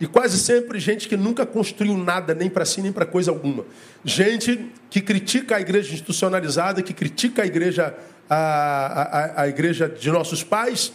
E 0.00 0.06
quase 0.06 0.38
sempre 0.38 0.80
gente 0.80 1.08
que 1.08 1.16
nunca 1.16 1.46
construiu 1.46 1.96
nada, 1.96 2.34
nem 2.34 2.50
para 2.50 2.64
si, 2.64 2.82
nem 2.82 2.92
para 2.92 3.06
coisa 3.06 3.30
alguma. 3.30 3.64
Gente 4.04 4.70
que 4.90 5.00
critica 5.00 5.56
a 5.56 5.60
igreja 5.60 5.92
institucionalizada, 5.92 6.82
que 6.82 6.92
critica 6.92 7.42
a 7.42 7.46
igreja, 7.46 7.96
a, 8.28 8.36
a, 8.36 9.42
a 9.42 9.48
igreja 9.48 9.88
de 9.88 10.10
nossos 10.10 10.42
pais, 10.42 10.92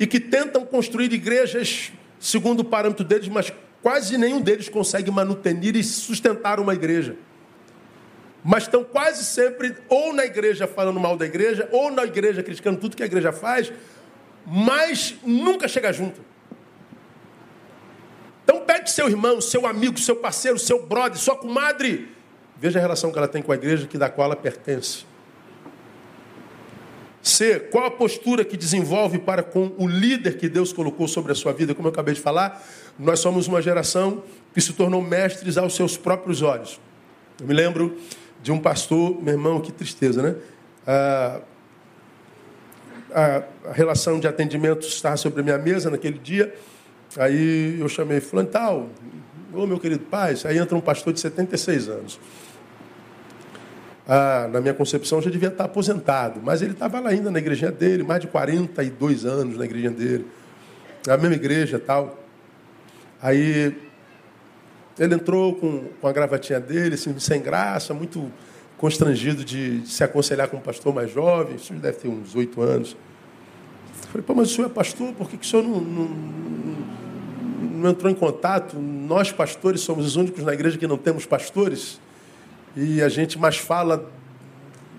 e 0.00 0.06
que 0.06 0.18
tentam 0.18 0.64
construir 0.64 1.12
igrejas 1.12 1.92
segundo 2.18 2.60
o 2.60 2.64
parâmetro 2.64 3.04
deles, 3.04 3.28
mas 3.28 3.52
quase 3.88 4.18
nenhum 4.18 4.38
deles 4.38 4.68
consegue 4.68 5.10
manutenir 5.10 5.74
e 5.74 5.82
sustentar 5.82 6.60
uma 6.60 6.74
igreja. 6.74 7.16
Mas 8.44 8.64
estão 8.64 8.84
quase 8.84 9.24
sempre 9.24 9.74
ou 9.88 10.12
na 10.12 10.26
igreja 10.26 10.66
falando 10.66 11.00
mal 11.00 11.16
da 11.16 11.24
igreja, 11.24 11.66
ou 11.72 11.90
na 11.90 12.04
igreja 12.04 12.42
criticando 12.42 12.78
tudo 12.78 12.94
que 12.94 13.02
a 13.02 13.06
igreja 13.06 13.32
faz, 13.32 13.72
mas 14.46 15.14
nunca 15.24 15.66
chega 15.66 15.90
junto. 15.90 16.20
Então 18.44 18.60
pegue 18.60 18.90
seu 18.90 19.08
irmão, 19.08 19.40
seu 19.40 19.66
amigo, 19.66 19.98
seu 19.98 20.16
parceiro, 20.16 20.58
seu 20.58 20.86
brother, 20.86 21.18
sua 21.18 21.36
comadre. 21.36 22.14
Veja 22.58 22.78
a 22.78 22.82
relação 22.82 23.10
que 23.10 23.16
ela 23.16 23.26
tem 23.26 23.40
com 23.40 23.52
a 23.52 23.54
igreja 23.54 23.86
que 23.86 23.96
da 23.96 24.10
qual 24.10 24.26
ela 24.26 24.36
pertence. 24.36 25.06
C. 27.22 27.58
Qual 27.70 27.84
a 27.84 27.90
postura 27.90 28.44
que 28.44 28.56
desenvolve 28.56 29.18
para 29.18 29.42
com 29.42 29.72
o 29.76 29.86
líder 29.86 30.36
que 30.36 30.48
Deus 30.48 30.72
colocou 30.72 31.08
sobre 31.08 31.32
a 31.32 31.34
sua 31.34 31.52
vida? 31.52 31.74
Como 31.74 31.88
eu 31.88 31.92
acabei 31.92 32.14
de 32.14 32.20
falar, 32.20 32.62
nós 32.98 33.20
somos 33.20 33.46
uma 33.46 33.62
geração 33.62 34.22
que 34.52 34.60
se 34.60 34.72
tornou 34.72 35.00
mestres 35.00 35.56
aos 35.56 35.76
seus 35.76 35.96
próprios 35.96 36.42
olhos. 36.42 36.80
Eu 37.40 37.46
me 37.46 37.54
lembro 37.54 37.96
de 38.42 38.50
um 38.50 38.58
pastor, 38.58 39.22
meu 39.22 39.34
irmão, 39.34 39.60
que 39.60 39.70
tristeza, 39.70 40.22
né? 40.22 40.34
Ah, 40.86 41.40
a, 43.14 43.72
relação 43.72 44.18
de 44.18 44.26
atendimento 44.26 44.86
estava 44.86 45.16
sobre 45.16 45.40
a 45.40 45.44
minha 45.44 45.58
mesa 45.58 45.90
naquele 45.90 46.18
dia. 46.18 46.54
Aí 47.16 47.78
eu 47.80 47.88
chamei 47.88 48.20
fulano 48.20 48.48
tal, 48.48 48.88
ô 49.52 49.66
meu 49.66 49.78
querido 49.78 50.04
pai, 50.04 50.34
aí 50.44 50.58
entra 50.58 50.76
um 50.76 50.80
pastor 50.80 51.12
de 51.12 51.20
76 51.20 51.88
anos. 51.88 52.20
Ah, 54.06 54.48
na 54.50 54.60
minha 54.60 54.74
concepção 54.74 55.20
já 55.20 55.30
devia 55.30 55.48
estar 55.48 55.64
aposentado, 55.64 56.40
mas 56.42 56.62
ele 56.62 56.72
estava 56.72 56.98
lá 56.98 57.10
ainda 57.10 57.30
na 57.30 57.38
igrejinha 57.38 57.70
dele, 57.70 58.02
mais 58.02 58.20
de 58.20 58.26
42 58.26 59.24
anos 59.24 59.58
na 59.58 59.64
igrejinha 59.64 59.90
dele, 59.90 60.26
na 61.06 61.16
mesma 61.16 61.34
igreja 61.34 61.78
tal. 61.78 62.17
Aí 63.20 63.76
ele 64.98 65.14
entrou 65.14 65.54
com, 65.54 65.84
com 66.00 66.06
a 66.06 66.12
gravatinha 66.12 66.60
dele, 66.60 66.94
assim, 66.94 67.16
sem 67.18 67.40
graça, 67.40 67.94
muito 67.94 68.30
constrangido 68.76 69.44
de, 69.44 69.80
de 69.80 69.88
se 69.88 70.02
aconselhar 70.04 70.48
com 70.48 70.56
um 70.56 70.60
pastor 70.60 70.94
mais 70.94 71.12
jovem, 71.12 71.56
isso 71.56 71.72
deve 71.74 71.98
ter 71.98 72.08
uns 72.08 72.34
oito 72.34 72.60
anos. 72.62 72.96
Eu 74.02 74.08
falei, 74.08 74.24
pô, 74.26 74.34
mas 74.34 74.50
o 74.50 74.54
senhor 74.54 74.68
é 74.68 74.72
pastor, 74.72 75.12
por 75.14 75.28
que, 75.28 75.36
que 75.36 75.44
o 75.44 75.48
senhor 75.48 75.62
não, 75.62 75.80
não, 75.80 76.08
não 77.60 77.90
entrou 77.90 78.10
em 78.10 78.14
contato? 78.14 78.78
Nós, 78.78 79.32
pastores, 79.32 79.80
somos 79.80 80.06
os 80.06 80.16
únicos 80.16 80.44
na 80.44 80.54
igreja 80.54 80.78
que 80.78 80.86
não 80.86 80.96
temos 80.96 81.26
pastores. 81.26 82.00
E 82.76 83.02
a 83.02 83.08
gente 83.08 83.38
mais 83.38 83.56
fala 83.56 84.08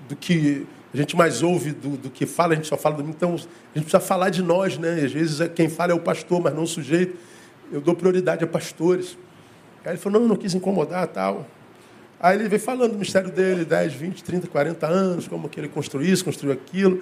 do 0.07 0.15
que. 0.15 0.67
A 0.91 0.97
gente 0.97 1.15
mais 1.15 1.43
ouve 1.43 1.72
do, 1.72 1.95
do 1.97 2.09
que 2.09 2.26
fala, 2.26 2.53
a 2.53 2.55
gente 2.55 2.67
só 2.67 2.76
fala 2.76 2.95
do. 2.95 3.09
Então, 3.09 3.36
a 3.36 3.38
gente 3.38 3.86
precisa 3.86 3.99
falar 3.99 4.30
de 4.30 4.41
nós, 4.41 4.78
né? 4.78 5.01
Às 5.05 5.11
vezes 5.11 5.39
é, 5.39 5.47
quem 5.47 5.70
fala 5.70 5.91
é 5.91 5.95
o 5.95 5.99
pastor, 5.99 6.41
mas 6.41 6.53
não 6.53 6.63
o 6.63 6.67
sujeito. 6.67 7.15
Eu 7.72 7.82
dou 7.82 7.95
prioridade 7.95 8.43
a 8.43 8.47
pastores. 8.47 9.17
Aí 9.86 9.91
ele 9.91 9.97
falou, 9.97 10.22
não, 10.22 10.30
não 10.30 10.36
quis 10.36 10.53
incomodar 10.53 11.07
tal. 11.07 11.47
Aí 12.20 12.38
ele 12.38 12.49
veio 12.49 12.61
falando 12.61 12.91
do 12.91 12.97
mistério 12.97 13.32
dele, 13.32 13.63
10, 13.63 13.93
20, 13.93 14.24
30, 14.24 14.47
40 14.47 14.88
anos, 14.88 15.28
como 15.28 15.47
que 15.47 15.59
ele 15.59 15.70
construiu 15.70 16.11
isso, 16.11 16.26
construiu 16.26 16.53
aquilo. 16.53 17.01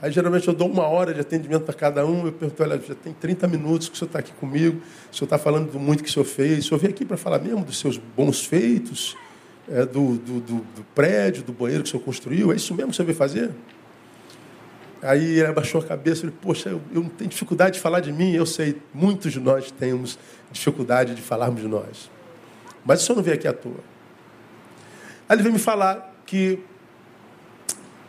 Aí 0.00 0.10
geralmente 0.10 0.48
eu 0.48 0.54
dou 0.54 0.68
uma 0.68 0.86
hora 0.86 1.12
de 1.12 1.20
atendimento 1.20 1.64
para 1.64 1.74
cada 1.74 2.06
um. 2.06 2.26
Eu 2.26 2.32
pergunto, 2.32 2.62
olha, 2.62 2.80
já 2.80 2.94
tem 2.94 3.12
30 3.12 3.46
minutos 3.46 3.88
que 3.88 3.94
o 3.94 3.98
senhor 3.98 4.08
está 4.08 4.18
aqui 4.20 4.32
comigo, 4.32 4.80
o 5.12 5.14
senhor 5.14 5.26
está 5.26 5.38
falando 5.38 5.70
do 5.70 5.78
muito 5.78 6.02
que 6.02 6.08
o 6.08 6.12
senhor 6.12 6.24
fez. 6.24 6.64
O 6.64 6.68
senhor 6.68 6.78
veio 6.80 6.94
aqui 6.94 7.04
para 7.04 7.16
falar 7.16 7.38
mesmo 7.38 7.64
dos 7.64 7.78
seus 7.78 7.98
bons 7.98 8.44
feitos, 8.44 9.16
é, 9.68 9.84
do, 9.84 10.16
do, 10.16 10.40
do, 10.40 10.56
do, 10.56 10.84
prédio, 10.94 11.42
do 11.42 11.52
banheiro 11.52 11.82
que 11.82 11.88
o 11.88 11.92
senhor 11.92 12.02
construiu. 12.02 12.52
É 12.52 12.56
isso 12.56 12.74
mesmo 12.74 12.88
que 12.88 12.94
o 12.94 12.96
senhor 12.96 13.06
veio 13.06 13.18
fazer? 13.18 13.50
Aí 15.04 15.38
ele 15.38 15.46
abaixou 15.46 15.82
a 15.82 15.84
cabeça 15.84 16.20
e 16.20 16.30
falou, 16.30 16.36
poxa, 16.40 16.70
eu, 16.70 16.80
eu 16.90 17.10
tenho 17.18 17.28
dificuldade 17.28 17.74
de 17.74 17.80
falar 17.80 18.00
de 18.00 18.10
mim. 18.10 18.32
Eu 18.32 18.46
sei, 18.46 18.80
muitos 18.92 19.32
de 19.32 19.38
nós 19.38 19.70
temos 19.70 20.18
dificuldade 20.50 21.14
de 21.14 21.20
falarmos 21.20 21.60
de 21.60 21.68
nós. 21.68 22.10
Mas 22.86 23.02
o 23.02 23.04
senhor 23.04 23.16
não 23.16 23.22
veio 23.22 23.36
aqui 23.36 23.46
à 23.46 23.52
toa. 23.52 23.80
Aí 25.28 25.36
ele 25.36 25.42
veio 25.42 25.52
me 25.52 25.58
falar 25.58 26.14
que 26.24 26.58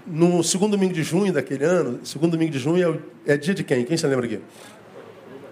no 0.07 0.41
segundo 0.41 0.71
domingo 0.71 0.93
de 0.93 1.03
junho 1.03 1.33
daquele 1.33 1.65
ano, 1.65 1.99
segundo 2.05 2.31
domingo 2.31 2.51
de 2.51 2.59
junho 2.59 3.03
é, 3.25 3.33
é 3.33 3.37
dia 3.37 3.53
de 3.53 3.63
quem? 3.65 3.83
Quem 3.83 3.97
se 3.97 4.07
lembra 4.07 4.25
aqui? 4.25 4.39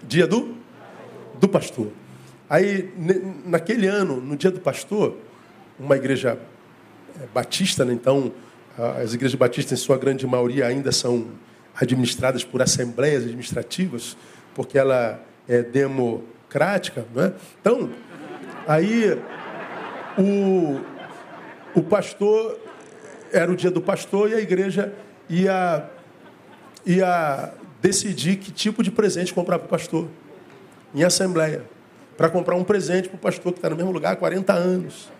Dia 0.02 0.26
do? 0.26 0.56
Do 1.38 1.48
pastor. 1.48 1.88
Aí, 2.48 2.90
naquele 3.44 3.86
ano, 3.86 4.18
no 4.18 4.34
dia 4.34 4.50
do 4.50 4.60
pastor, 4.60 5.18
uma 5.78 5.96
igreja 5.96 6.38
é, 7.20 7.26
batista, 7.34 7.84
né? 7.84 7.92
então, 7.92 8.32
as 8.76 9.14
igrejas 9.14 9.34
batistas, 9.36 9.78
em 9.78 9.82
sua 9.82 9.96
grande 9.96 10.26
maioria, 10.26 10.66
ainda 10.66 10.90
são 10.90 11.28
administradas 11.74 12.44
por 12.44 12.62
assembleias 12.62 13.24
administrativas, 13.24 14.16
porque 14.54 14.78
ela 14.78 15.20
é 15.48 15.62
democrática. 15.62 17.04
É? 17.16 17.32
Então, 17.60 17.90
aí, 18.66 19.18
o, 20.18 20.80
o 21.74 21.82
pastor 21.82 22.58
era 23.32 23.50
o 23.50 23.56
dia 23.56 23.70
do 23.70 23.80
pastor 23.80 24.30
e 24.30 24.34
a 24.34 24.40
igreja 24.40 24.92
ia, 25.28 25.90
ia 26.86 27.52
decidir 27.82 28.36
que 28.36 28.52
tipo 28.52 28.82
de 28.82 28.90
presente 28.90 29.34
comprar 29.34 29.58
para 29.58 29.66
o 29.66 29.68
pastor, 29.68 30.08
em 30.94 31.02
assembleia, 31.02 31.62
para 32.16 32.28
comprar 32.28 32.54
um 32.54 32.64
presente 32.64 33.08
para 33.08 33.16
o 33.16 33.20
pastor 33.20 33.52
que 33.52 33.58
está 33.58 33.68
no 33.70 33.76
mesmo 33.76 33.90
lugar 33.90 34.12
há 34.12 34.16
40 34.16 34.52
anos. 34.52 35.13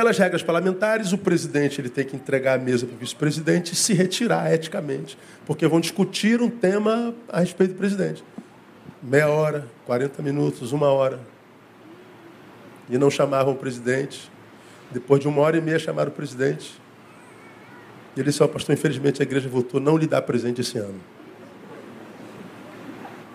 Pelas 0.00 0.16
regras 0.16 0.42
parlamentares, 0.42 1.12
o 1.12 1.18
presidente 1.18 1.78
ele 1.78 1.90
tem 1.90 2.06
que 2.06 2.16
entregar 2.16 2.54
a 2.54 2.58
mesa 2.58 2.86
para 2.86 2.96
o 2.96 2.98
vice-presidente 2.98 3.74
e 3.74 3.76
se 3.76 3.92
retirar 3.92 4.50
eticamente, 4.50 5.18
porque 5.44 5.68
vão 5.68 5.78
discutir 5.78 6.40
um 6.40 6.48
tema 6.48 7.14
a 7.28 7.40
respeito 7.40 7.74
do 7.74 7.76
presidente. 7.76 8.24
Meia 9.02 9.28
hora, 9.28 9.66
40 9.84 10.22
minutos, 10.22 10.72
uma 10.72 10.88
hora. 10.88 11.20
E 12.88 12.96
não 12.96 13.10
chamavam 13.10 13.52
o 13.52 13.56
presidente. 13.58 14.32
Depois 14.90 15.20
de 15.20 15.28
uma 15.28 15.42
hora 15.42 15.58
e 15.58 15.60
meia, 15.60 15.78
chamaram 15.78 16.10
o 16.10 16.14
presidente. 16.14 16.80
E 18.16 18.20
ele 18.20 18.30
disse: 18.30 18.42
oh, 18.42 18.48
Pastor, 18.48 18.72
infelizmente 18.72 19.20
a 19.20 19.24
igreja 19.26 19.50
voltou 19.50 19.78
a 19.78 19.82
não 19.82 19.98
lhe 19.98 20.06
dar 20.06 20.22
presente 20.22 20.62
esse 20.62 20.78
ano. 20.78 20.98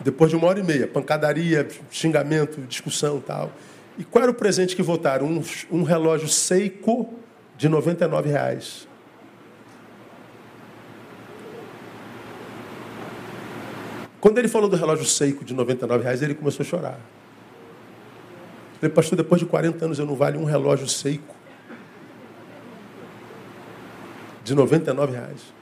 Depois 0.04 0.32
de 0.32 0.36
uma 0.36 0.48
hora 0.48 0.60
e 0.60 0.64
meia, 0.64 0.88
pancadaria, 0.88 1.68
xingamento, 1.92 2.60
discussão 2.62 3.20
tal. 3.20 3.52
E 3.98 4.04
qual 4.04 4.24
era 4.24 4.32
o 4.32 4.36
presente 4.36 4.76
que 4.76 4.84
votaram? 4.84 5.26
Um, 5.26 5.44
um 5.72 5.84
relógio 5.84 6.28
Seiko 6.28 7.14
de 7.58 7.70
99 7.70 8.30
reais. 8.30 8.88
Quando 14.20 14.40
ele 14.40 14.48
falou 14.48 14.68
do 14.68 14.76
relógio 14.76 15.06
Seiko 15.06 15.46
de 15.46 15.54
99 15.54 16.04
reais, 16.04 16.22
ele 16.22 16.34
começou 16.34 16.64
a 16.64 16.68
chorar. 16.68 17.00
Eu 18.74 18.80
falei, 18.80 18.94
pastor, 18.94 19.16
depois 19.16 19.40
de 19.40 19.46
40 19.46 19.86
anos 19.86 20.00
eu 20.00 20.06
não 20.06 20.16
vale 20.16 20.38
um 20.38 20.46
relógio 20.46 20.88
Seiko 20.88 21.36
de 24.44 24.54
99 24.54 25.14
reais. 25.14 25.54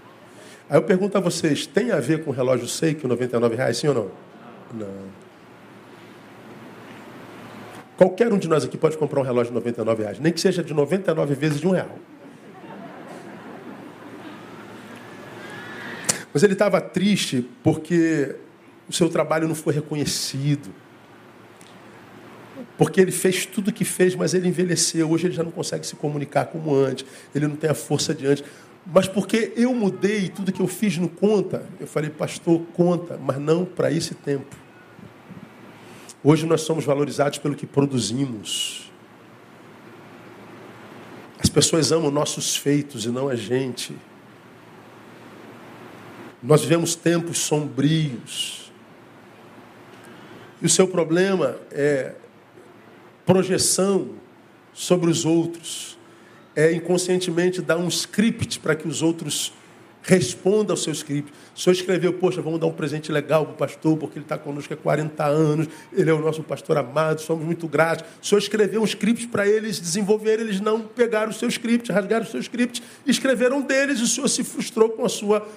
Aí 0.70 0.78
eu 0.78 0.84
pergunto 0.84 1.18
a 1.18 1.22
vocês, 1.22 1.68
tem 1.68 1.92
a 1.92 2.00
ver 2.00 2.24
com 2.24 2.32
relógio 2.32 2.68
Seiko 2.68 3.08
99 3.08 3.56
reais, 3.56 3.78
sim 3.78 3.88
ou 3.88 3.94
não? 3.94 4.12
Não. 4.74 5.23
Qualquer 8.04 8.34
um 8.34 8.38
de 8.38 8.50
nós 8.50 8.66
aqui 8.66 8.78
pode 8.78 8.98
comprar 8.98 9.22
um 9.22 9.24
relógio 9.24 9.54
de 9.54 9.54
99 9.54 10.04
reais, 10.04 10.20
nem 10.20 10.34
que 10.34 10.42
seja 10.42 10.62
de 10.62 10.74
99 10.74 11.36
vezes 11.36 11.62
de 11.62 11.66
um 11.66 11.72
real. 11.72 11.98
Mas 16.34 16.44
ele 16.44 16.52
estava 16.52 16.82
triste 16.82 17.50
porque 17.64 18.36
o 18.90 18.92
seu 18.92 19.08
trabalho 19.08 19.48
não 19.48 19.56
foi 19.56 19.74
reconhecido. 19.74 20.70
Porque 22.78 23.00
ele 23.00 23.14
fez 23.14 23.46
tudo 23.46 23.70
o 23.70 23.74
que 23.74 23.86
fez, 23.86 24.16
mas 24.16 24.34
ele 24.34 24.50
envelheceu. 24.50 25.10
Hoje 25.10 25.28
ele 25.28 25.34
já 25.34 25.44
não 25.44 25.52
consegue 25.52 25.88
se 25.88 25.96
comunicar 25.96 26.48
como 26.48 26.76
antes. 26.76 27.06
Ele 27.34 27.48
não 27.48 27.56
tem 27.56 27.70
a 27.70 27.74
força 27.74 28.14
de 28.14 28.28
antes. 28.28 28.44
Mas 28.86 29.08
porque 29.08 29.54
eu 29.56 29.74
mudei, 29.74 30.28
tudo 30.28 30.52
que 30.52 30.62
eu 30.62 30.68
fiz 30.68 30.98
não 30.98 31.08
conta. 31.08 31.64
Eu 31.80 31.88
falei, 31.88 32.10
pastor, 32.10 32.64
conta, 32.74 33.18
mas 33.18 33.38
não 33.38 33.64
para 33.64 33.90
esse 33.90 34.14
tempo. 34.14 34.63
Hoje 36.26 36.46
nós 36.46 36.62
somos 36.62 36.86
valorizados 36.86 37.38
pelo 37.38 37.54
que 37.54 37.66
produzimos. 37.66 38.90
As 41.38 41.50
pessoas 41.50 41.92
amam 41.92 42.10
nossos 42.10 42.56
feitos 42.56 43.04
e 43.04 43.10
não 43.10 43.28
a 43.28 43.36
gente. 43.36 43.94
Nós 46.42 46.62
vivemos 46.62 46.96
tempos 46.96 47.40
sombrios. 47.40 48.72
E 50.62 50.66
o 50.66 50.70
seu 50.70 50.88
problema 50.88 51.58
é 51.70 52.16
projeção 53.26 54.12
sobre 54.74 55.12
os 55.12 55.26
outros. 55.26 55.98
É 56.56 56.72
inconscientemente 56.72 57.62
dar 57.62 57.78
um 57.78 57.90
script 57.90 58.62
para 58.62 58.76
que 58.76 58.88
os 58.88 59.02
outros 59.02 59.52
Responda 60.06 60.74
ao 60.74 60.78
seu 60.78 60.92
script. 60.92 61.32
O 61.56 61.60
senhor 61.60 61.74
escreveu, 61.74 62.12
poxa, 62.12 62.42
vamos 62.42 62.60
dar 62.60 62.68
um 62.68 62.74
presente 62.74 63.10
legal 63.10 63.46
para 63.46 63.54
o 63.54 63.58
pastor, 63.58 63.98
porque 63.98 64.20
ele 64.20 64.26
está 64.26 64.38
conosco 64.38 64.74
há 64.74 64.78
40 64.78 65.24
anos, 65.26 65.68
ele 65.94 66.10
é 66.10 66.14
o 66.14 66.20
nosso 66.20 66.44
pastor 66.44 66.78
amado, 66.78 67.22
somos 67.22 67.46
muito 67.46 67.70
gratos. 67.70 68.04
O 68.22 68.26
senhor 68.26 68.40
escreveu 68.40 68.82
um 68.82 68.84
script 68.84 69.28
para 69.30 69.48
eles 69.48 69.80
desenvolverem, 69.80 70.46
eles 70.46 70.60
não 70.60 70.82
pegaram 70.82 71.32
o 71.32 71.34
seu 71.34 71.48
script, 71.48 71.90
rasgaram 71.90 72.26
o 72.26 72.28
seu 72.28 72.42
script, 72.42 72.84
escreveram 73.06 73.62
deles, 73.62 74.00
e 74.00 74.04
o 74.04 74.08
senhor 74.08 74.28
se 74.28 74.44
frustrou 74.44 74.90
com 74.90 75.06
a 75.06 75.10
sua 75.10 75.48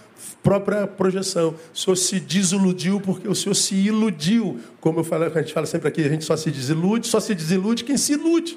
própria 0.45 0.87
projeção. 0.87 1.57
O 1.75 1.77
senhor 1.77 1.97
se 1.97 2.21
desiludiu 2.21 3.01
porque 3.01 3.27
o 3.27 3.35
senhor 3.35 3.55
se 3.55 3.75
iludiu. 3.75 4.61
Como 4.81 5.01
eu 5.01 5.05
falo, 5.05 5.25
a 5.25 5.41
gente 5.41 5.53
fala 5.53 5.67
sempre 5.67 5.89
aqui, 5.89 6.03
a 6.03 6.09
gente 6.09 6.25
só 6.25 6.37
se 6.37 6.53
desilude, 6.53 7.09
só 7.09 7.19
se 7.19 7.35
desilude 7.35 7.83
quem 7.83 7.97
se 7.97 8.13
ilude. 8.13 8.57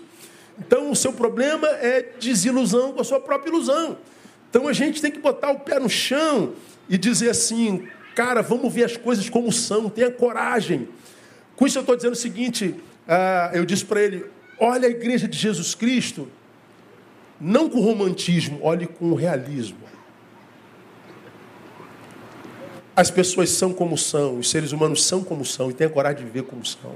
Então, 0.60 0.92
o 0.92 0.96
seu 0.96 1.14
problema 1.14 1.68
é 1.68 2.06
desilusão 2.20 2.92
com 2.92 3.02
a 3.02 3.04
sua 3.04 3.20
própria 3.20 3.50
ilusão. 3.50 3.98
Então 4.50 4.68
a 4.68 4.74
gente 4.74 5.02
tem 5.02 5.12
que 5.12 5.20
botar 5.20 5.52
o 5.52 5.60
pé 5.60 5.80
no 5.80 5.90
chão 5.90 6.54
e 6.90 6.98
dizer 6.98 7.30
assim, 7.30 7.88
cara, 8.16 8.42
vamos 8.42 8.74
ver 8.74 8.84
as 8.84 8.98
coisas 8.98 9.30
como 9.30 9.52
são, 9.52 9.90
tenha 9.90 10.10
coragem. 10.10 10.88
Com 11.56 11.68
isso 11.68 11.78
eu 11.78 11.82
estou 11.82 11.96
dizendo 11.96 12.14
o 12.14 12.18
seguinte, 12.18 12.76
uh, 13.08 13.56
eu 13.56 13.66
disse 13.66 13.86
para 13.86 14.02
ele, 14.02 14.26
olha 14.60 14.88
a 14.88 14.92
igreja 14.92 15.28
de 15.28 15.38
Jesus 15.38 15.76
Cristo, 15.76 16.28
não 17.40 17.70
com 17.70 17.80
romantismo, 17.80 18.60
olhe 18.62 18.88
com 18.88 19.14
realismo. 19.14 19.78
As 22.96 23.10
pessoas 23.10 23.50
são 23.52 23.72
como 23.72 23.98
são, 23.98 24.40
os 24.40 24.50
seres 24.50 24.72
humanos 24.74 25.06
são 25.06 25.24
como 25.24 25.46
são, 25.46 25.70
e 25.70 25.74
tenha 25.74 25.90
coragem 25.90 26.20
de 26.20 26.26
viver 26.26 26.44
como 26.44 26.66
são. 26.66 26.96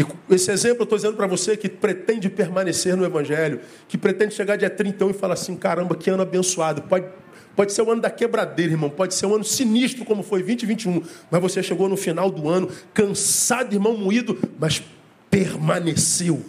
E 0.00 0.34
esse 0.34 0.50
exemplo 0.50 0.80
eu 0.80 0.84
estou 0.84 0.96
dizendo 0.96 1.16
para 1.16 1.26
você 1.26 1.56
que 1.56 1.68
pretende 1.68 2.30
permanecer 2.30 2.96
no 2.96 3.04
Evangelho, 3.04 3.60
que 3.86 3.98
pretende 3.98 4.34
chegar 4.34 4.56
dia 4.56 4.70
31 4.70 5.10
e 5.10 5.12
falar 5.12 5.34
assim: 5.34 5.54
caramba, 5.54 5.94
que 5.94 6.08
ano 6.08 6.22
abençoado. 6.22 6.82
Pode, 6.82 7.06
pode 7.54 7.72
ser 7.72 7.82
o 7.82 7.90
ano 7.90 8.00
da 8.00 8.10
quebradeira, 8.10 8.72
irmão, 8.72 8.88
pode 8.88 9.14
ser 9.14 9.26
um 9.26 9.34
ano 9.34 9.44
sinistro 9.44 10.04
como 10.04 10.22
foi 10.22 10.40
2021, 10.40 11.02
mas 11.30 11.42
você 11.42 11.62
chegou 11.62 11.88
no 11.88 11.96
final 11.96 12.30
do 12.30 12.48
ano 12.48 12.68
cansado, 12.94 13.74
irmão, 13.74 13.96
moído, 13.96 14.38
mas 14.58 14.82
permaneceu 15.30 16.42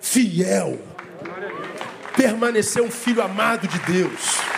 fiel. 0.00 0.78
Permaneceu 2.16 2.84
um 2.84 2.90
filho 2.90 3.22
amado 3.22 3.68
de 3.68 3.78
Deus 3.80 4.49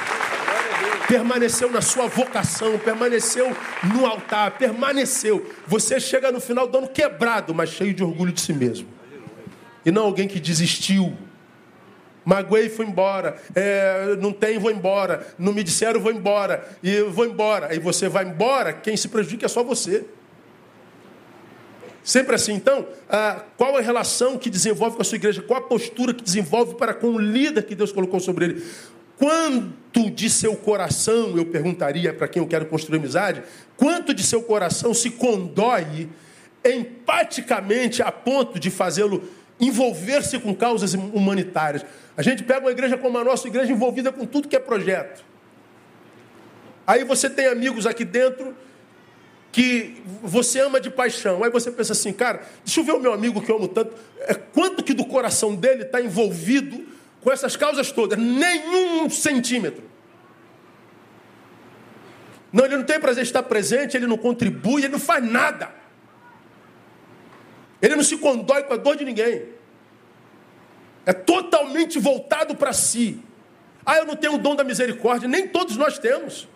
permaneceu 1.12 1.70
na 1.70 1.82
sua 1.82 2.06
vocação, 2.06 2.78
permaneceu 2.78 3.54
no 3.94 4.06
altar, 4.06 4.52
permaneceu. 4.52 5.46
Você 5.66 6.00
chega 6.00 6.32
no 6.32 6.40
final 6.40 6.66
do 6.66 6.78
ano 6.78 6.88
quebrado, 6.88 7.54
mas 7.54 7.68
cheio 7.68 7.92
de 7.92 8.02
orgulho 8.02 8.32
de 8.32 8.40
si 8.40 8.54
mesmo. 8.54 8.88
E 9.84 9.90
não 9.90 10.04
alguém 10.04 10.26
que 10.26 10.40
desistiu. 10.40 11.14
Magoei 12.24 12.70
fui 12.70 12.86
embora. 12.86 13.36
É, 13.54 14.16
não 14.18 14.32
tem, 14.32 14.58
vou 14.58 14.70
embora. 14.70 15.26
Não 15.38 15.52
me 15.52 15.62
disseram, 15.62 16.00
vou 16.00 16.10
embora. 16.10 16.66
E 16.82 16.90
eu 16.90 17.12
vou 17.12 17.26
embora. 17.26 17.66
Aí 17.66 17.78
você 17.78 18.08
vai 18.08 18.24
embora, 18.24 18.72
quem 18.72 18.96
se 18.96 19.08
prejudica 19.08 19.44
é 19.44 19.48
só 19.50 19.62
você. 19.62 20.06
Sempre 22.02 22.36
assim. 22.36 22.54
Então, 22.54 22.86
ah, 23.10 23.44
qual 23.58 23.76
a 23.76 23.82
relação 23.82 24.38
que 24.38 24.48
desenvolve 24.48 24.96
com 24.96 25.02
a 25.02 25.04
sua 25.04 25.16
igreja? 25.16 25.42
Qual 25.42 25.60
a 25.60 25.62
postura 25.62 26.14
que 26.14 26.22
desenvolve 26.22 26.74
para 26.76 26.94
com 26.94 27.08
o 27.08 27.18
líder 27.18 27.64
que 27.64 27.74
Deus 27.74 27.92
colocou 27.92 28.18
sobre 28.18 28.46
ele? 28.46 28.64
Quanto 29.22 30.10
de 30.10 30.28
seu 30.28 30.56
coração, 30.56 31.36
eu 31.36 31.46
perguntaria 31.46 32.12
para 32.12 32.26
quem 32.26 32.42
eu 32.42 32.48
quero 32.48 32.66
construir 32.66 32.98
amizade, 32.98 33.40
quanto 33.76 34.12
de 34.12 34.20
seu 34.20 34.42
coração 34.42 34.92
se 34.92 35.10
condói 35.10 36.08
empaticamente 36.64 38.02
a 38.02 38.10
ponto 38.10 38.58
de 38.58 38.68
fazê-lo 38.68 39.22
envolver-se 39.60 40.40
com 40.40 40.52
causas 40.52 40.94
humanitárias? 40.94 41.86
A 42.16 42.22
gente 42.22 42.42
pega 42.42 42.62
uma 42.62 42.72
igreja 42.72 42.98
como 42.98 43.16
a 43.16 43.22
nossa 43.22 43.46
igreja 43.46 43.70
envolvida 43.70 44.10
com 44.10 44.26
tudo 44.26 44.48
que 44.48 44.56
é 44.56 44.58
projeto. 44.58 45.24
Aí 46.84 47.04
você 47.04 47.30
tem 47.30 47.46
amigos 47.46 47.86
aqui 47.86 48.04
dentro 48.04 48.56
que 49.52 50.02
você 50.20 50.58
ama 50.58 50.80
de 50.80 50.90
paixão. 50.90 51.44
Aí 51.44 51.50
você 51.50 51.70
pensa 51.70 51.92
assim, 51.92 52.12
cara, 52.12 52.42
deixa 52.64 52.80
eu 52.80 52.84
ver 52.84 52.92
o 52.94 52.98
meu 52.98 53.12
amigo 53.12 53.40
que 53.40 53.52
eu 53.52 53.56
amo 53.56 53.68
tanto. 53.68 53.94
É, 54.22 54.34
quanto 54.34 54.82
que 54.82 54.92
do 54.92 55.04
coração 55.04 55.54
dele 55.54 55.82
está 55.84 56.00
envolvido 56.00 56.90
com 57.22 57.30
essas 57.30 57.56
causas 57.56 57.92
todas, 57.92 58.18
nenhum 58.18 59.08
centímetro. 59.08 59.90
Não, 62.52 62.64
ele 62.64 62.76
não 62.76 62.84
tem 62.84 63.00
prazer 63.00 63.22
de 63.22 63.30
estar 63.30 63.42
presente, 63.44 63.96
ele 63.96 64.06
não 64.06 64.18
contribui, 64.18 64.82
ele 64.82 64.92
não 64.92 64.98
faz 64.98 65.24
nada. 65.24 65.72
Ele 67.80 67.96
não 67.96 68.02
se 68.02 68.16
condói 68.18 68.64
com 68.64 68.74
a 68.74 68.76
dor 68.76 68.96
de 68.96 69.04
ninguém. 69.04 69.48
É 71.06 71.12
totalmente 71.12 71.98
voltado 71.98 72.54
para 72.54 72.72
si. 72.72 73.20
Ah, 73.84 73.96
eu 73.96 74.04
não 74.04 74.14
tenho 74.14 74.34
o 74.34 74.38
dom 74.38 74.54
da 74.54 74.62
misericórdia, 74.62 75.28
nem 75.28 75.48
todos 75.48 75.76
nós 75.76 75.98
temos. 75.98 76.48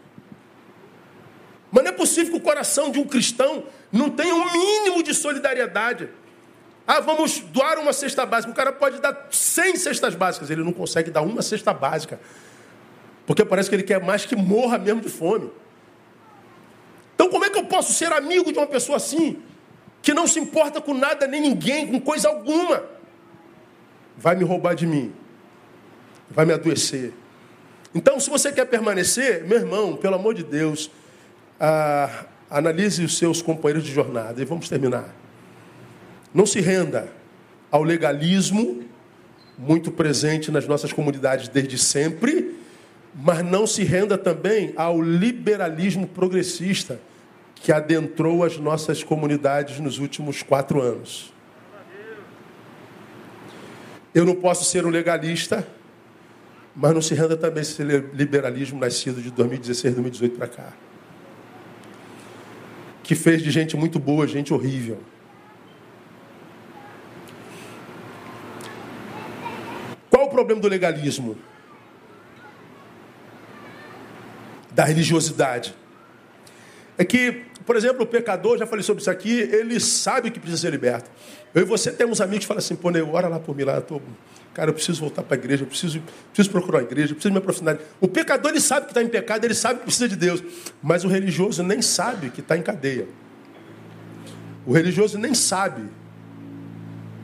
Mas 1.71 1.85
não 1.85 1.91
é 1.91 1.95
possível 1.95 2.33
que 2.33 2.39
o 2.39 2.43
coração 2.43 2.91
de 2.91 2.99
um 2.99 3.05
cristão 3.05 3.65
não 3.91 4.11
tenha 4.11 4.35
um 4.35 4.53
mínimo 4.53 5.03
de 5.03 5.15
solidariedade. 5.15 6.09
Ah, 6.87 7.01
vamos 7.01 7.41
doar 7.41 7.79
uma 7.79 7.93
cesta 7.93 8.25
básica. 8.25 8.53
O 8.53 8.55
cara 8.55 8.73
pode 8.73 9.01
dar 9.01 9.29
100 9.31 9.77
cestas 9.77 10.15
básicas, 10.15 10.51
ele 10.51 10.63
não 10.63 10.73
consegue 10.73 11.11
dar 11.11 11.23
uma 11.23 11.43
cesta 11.43 11.75
básica. 11.75 12.21
Porque 13.27 13.45
parece 13.45 13.69
que 13.69 13.75
ele 13.75 13.83
quer 13.83 14.01
mais 14.01 14.25
que 14.25 14.37
morra 14.37 14.79
mesmo 14.79 15.01
de 15.01 15.09
fome. 15.09 15.51
Então, 17.15 17.29
como 17.29 17.45
é 17.45 17.51
que 17.51 17.59
eu 17.59 17.65
posso 17.65 17.93
ser 17.93 18.13
amigo 18.13 18.53
de 18.53 18.59
uma 18.59 18.67
pessoa 18.67 18.97
assim, 18.97 19.43
que 20.01 20.15
não 20.15 20.27
se 20.27 20.39
importa 20.39 20.81
com 20.81 20.95
nada 20.95 21.27
nem 21.27 21.41
ninguém, 21.41 21.89
com 21.89 22.01
coisa 22.01 22.29
alguma? 22.29 22.85
Vai 24.17 24.37
me 24.37 24.45
roubar 24.45 24.75
de 24.75 24.87
mim, 24.87 25.13
vai 26.31 26.45
me 26.45 26.53
adoecer. 26.53 27.13
Então, 27.95 28.21
se 28.21 28.31
você 28.31 28.53
quer 28.53 28.67
permanecer, 28.67 29.45
meu 29.45 29.59
irmão, 29.59 29.97
pelo 29.97 30.15
amor 30.15 30.35
de 30.35 30.45
Deus, 30.45 30.91
ah, 31.59 32.27
analise 32.51 33.03
os 33.03 33.17
seus 33.17 33.43
companheiros 33.43 33.83
de 33.83 33.93
jornada 33.93 34.41
e 34.41 34.45
vamos 34.45 34.69
terminar. 34.69 35.26
Não 36.37 36.45
se 36.45 36.61
renda 36.61 37.09
ao 37.71 37.83
legalismo, 37.83 38.85
muito 39.57 39.91
presente 39.91 40.51
nas 40.51 40.69
nossas 40.69 40.93
comunidades 40.93 41.49
desde 41.49 41.79
sempre, 41.79 42.55
mas 43.15 43.43
não 43.43 43.67
se 43.67 43.83
renda 43.85 44.19
também 44.19 44.75
ao 44.77 45.01
liberalismo 45.01 46.07
progressista 46.07 47.01
que 47.55 47.73
adentrou 47.73 48.45
as 48.45 48.59
nossas 48.59 49.03
comunidades 49.03 49.81
nos 49.81 49.99
últimos 49.99 50.43
quatro 50.43 50.83
anos. 50.83 51.33
Eu 54.15 54.27
não 54.27 54.35
posso 54.35 54.67
ser 54.67 54.85
um 54.85 54.91
legalista, 54.91 55.67
mas 56.75 56.93
não 56.93 57.01
se 57.01 57.15
renda 57.15 57.35
também 57.35 57.63
esse 57.63 57.83
liberalismo 57.83 58.79
nascido 58.79 59.23
de 59.23 59.31
2016, 59.31 59.95
2018 59.95 60.37
para 60.37 60.49
cá. 60.49 60.73
Que 63.03 63.15
fez 63.15 63.43
de 63.43 63.51
gente 63.51 63.75
muito 63.75 63.99
boa, 63.99 64.29
gente 64.29 64.53
horrível. 64.53 65.01
Qual 70.11 70.27
o 70.27 70.31
problema 70.31 70.61
do 70.61 70.69
legalismo? 70.69 71.37
Da 74.73 74.85
religiosidade. 74.85 75.75
É 76.99 77.05
que, 77.05 77.43
por 77.65 77.77
exemplo, 77.77 78.03
o 78.03 78.07
pecador, 78.07 78.59
já 78.59 78.67
falei 78.67 78.83
sobre 78.83 79.01
isso 79.01 79.11
aqui, 79.11 79.41
ele 79.41 79.79
sabe 79.79 80.31
que 80.31 80.41
precisa 80.41 80.63
ser 80.63 80.71
liberto. 80.71 81.11
Eu 81.55 81.63
e 81.63 81.65
você 81.65 81.91
temos 81.91 82.21
amigos 82.21 82.41
que 82.41 82.47
falam 82.47 82.59
assim, 82.59 82.77
pô, 82.77 82.91
Neu, 82.91 83.13
ora 83.13 83.29
lá 83.29 83.39
por 83.39 83.55
mim 83.55 83.65
lá, 83.65 83.77
eu 83.77 83.83
tô... 83.83 84.01
cara, 84.55 84.71
eu 84.71 84.75
preciso 84.75 85.01
voltar 85.01 85.23
para 85.23 85.37
a 85.37 85.39
igreja, 85.39 85.63
eu 85.63 85.67
preciso, 85.67 86.03
preciso 86.33 86.51
procurar 86.51 86.81
a 86.81 86.83
igreja, 86.83 87.13
eu 87.13 87.15
preciso 87.15 87.33
me 87.33 87.39
aprofundar. 87.39 87.79
O 88.01 88.09
pecador, 88.09 88.51
ele 88.51 88.61
sabe 88.61 88.87
que 88.87 88.93
está 88.93 89.03
em 89.03 89.09
pecado, 89.09 89.45
ele 89.45 89.55
sabe 89.55 89.81
que 89.81 89.87
precisa 89.87 90.09
de 90.09 90.17
Deus, 90.17 90.43
mas 90.83 91.05
o 91.05 91.09
religioso 91.09 91.63
nem 91.63 91.81
sabe 91.83 92.31
que 92.31 92.41
está 92.41 92.57
em 92.57 92.63
cadeia. 92.63 93.09
O 94.67 94.73
religioso 94.73 95.19
nem 95.19 95.33
sabe 95.35 95.89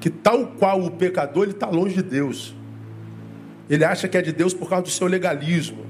que 0.01 0.11
tal 0.11 0.49
qual 0.59 0.83
o 0.83 0.91
pecador, 0.91 1.45
ele 1.45 1.53
está 1.53 1.69
longe 1.69 1.95
de 1.95 2.03
Deus. 2.03 2.55
Ele 3.69 3.85
acha 3.85 4.09
que 4.09 4.17
é 4.17 4.23
de 4.23 4.33
Deus 4.33 4.53
por 4.53 4.69
causa 4.69 4.85
do 4.85 4.91
seu 4.91 5.07
legalismo. 5.07 5.87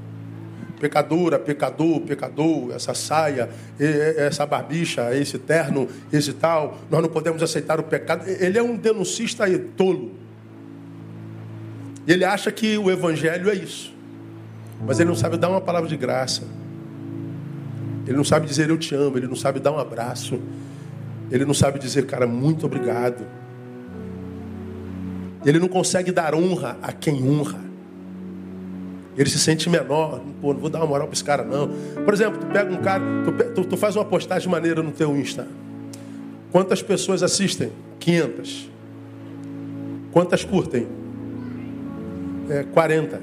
pecadora, 0.80 1.38
pecador, 1.38 2.00
pecador, 2.00 2.72
essa 2.74 2.92
saia, 2.92 3.48
essa 3.78 4.44
barbicha, 4.44 5.14
esse 5.14 5.38
terno, 5.38 5.88
esse 6.12 6.32
tal, 6.32 6.76
nós 6.90 7.00
não 7.00 7.08
podemos 7.08 7.40
aceitar 7.40 7.78
o 7.78 7.84
pecado. 7.84 8.28
Ele 8.28 8.58
é 8.58 8.62
um 8.62 8.76
denuncista 8.76 9.44
aí, 9.44 9.56
tolo. 9.58 10.10
Ele 12.04 12.24
acha 12.24 12.50
que 12.50 12.76
o 12.76 12.90
evangelho 12.90 13.48
é 13.48 13.54
isso. 13.54 13.94
Mas 14.84 14.98
ele 14.98 15.08
não 15.08 15.14
sabe 15.14 15.36
dar 15.36 15.48
uma 15.48 15.60
palavra 15.60 15.88
de 15.88 15.96
graça. 15.96 16.42
Ele 18.04 18.16
não 18.16 18.24
sabe 18.24 18.48
dizer 18.48 18.68
eu 18.68 18.76
te 18.76 18.92
amo, 18.92 19.16
ele 19.16 19.28
não 19.28 19.36
sabe 19.36 19.60
dar 19.60 19.70
um 19.70 19.78
abraço. 19.78 20.40
Ele 21.30 21.44
não 21.44 21.54
sabe 21.54 21.78
dizer, 21.78 22.06
cara, 22.06 22.26
muito 22.26 22.66
obrigado. 22.66 23.24
Ele 25.44 25.58
não 25.58 25.68
consegue 25.68 26.12
dar 26.12 26.34
honra 26.34 26.76
a 26.82 26.92
quem 26.92 27.28
honra. 27.28 27.60
Ele 29.16 29.28
se 29.28 29.38
sente 29.38 29.68
menor. 29.68 30.20
Pô, 30.40 30.52
não 30.52 30.60
vou 30.60 30.70
dar 30.70 30.78
uma 30.78 30.86
moral 30.86 31.06
para 31.06 31.14
esse 31.14 31.24
cara, 31.24 31.44
não. 31.44 31.68
Por 32.04 32.14
exemplo, 32.14 32.40
tu 32.40 32.46
pega 32.46 32.72
um 32.72 32.78
cara, 32.78 33.02
tu, 33.24 33.54
tu, 33.54 33.64
tu 33.68 33.76
faz 33.76 33.96
uma 33.96 34.04
postagem 34.04 34.48
maneira 34.48 34.82
no 34.82 34.92
teu 34.92 35.16
Insta. 35.16 35.46
Quantas 36.50 36.82
pessoas 36.82 37.22
assistem? 37.22 37.72
500. 37.98 38.70
Quantas 40.12 40.44
curtem? 40.44 40.86
É, 42.48 42.64
40. 42.64 43.20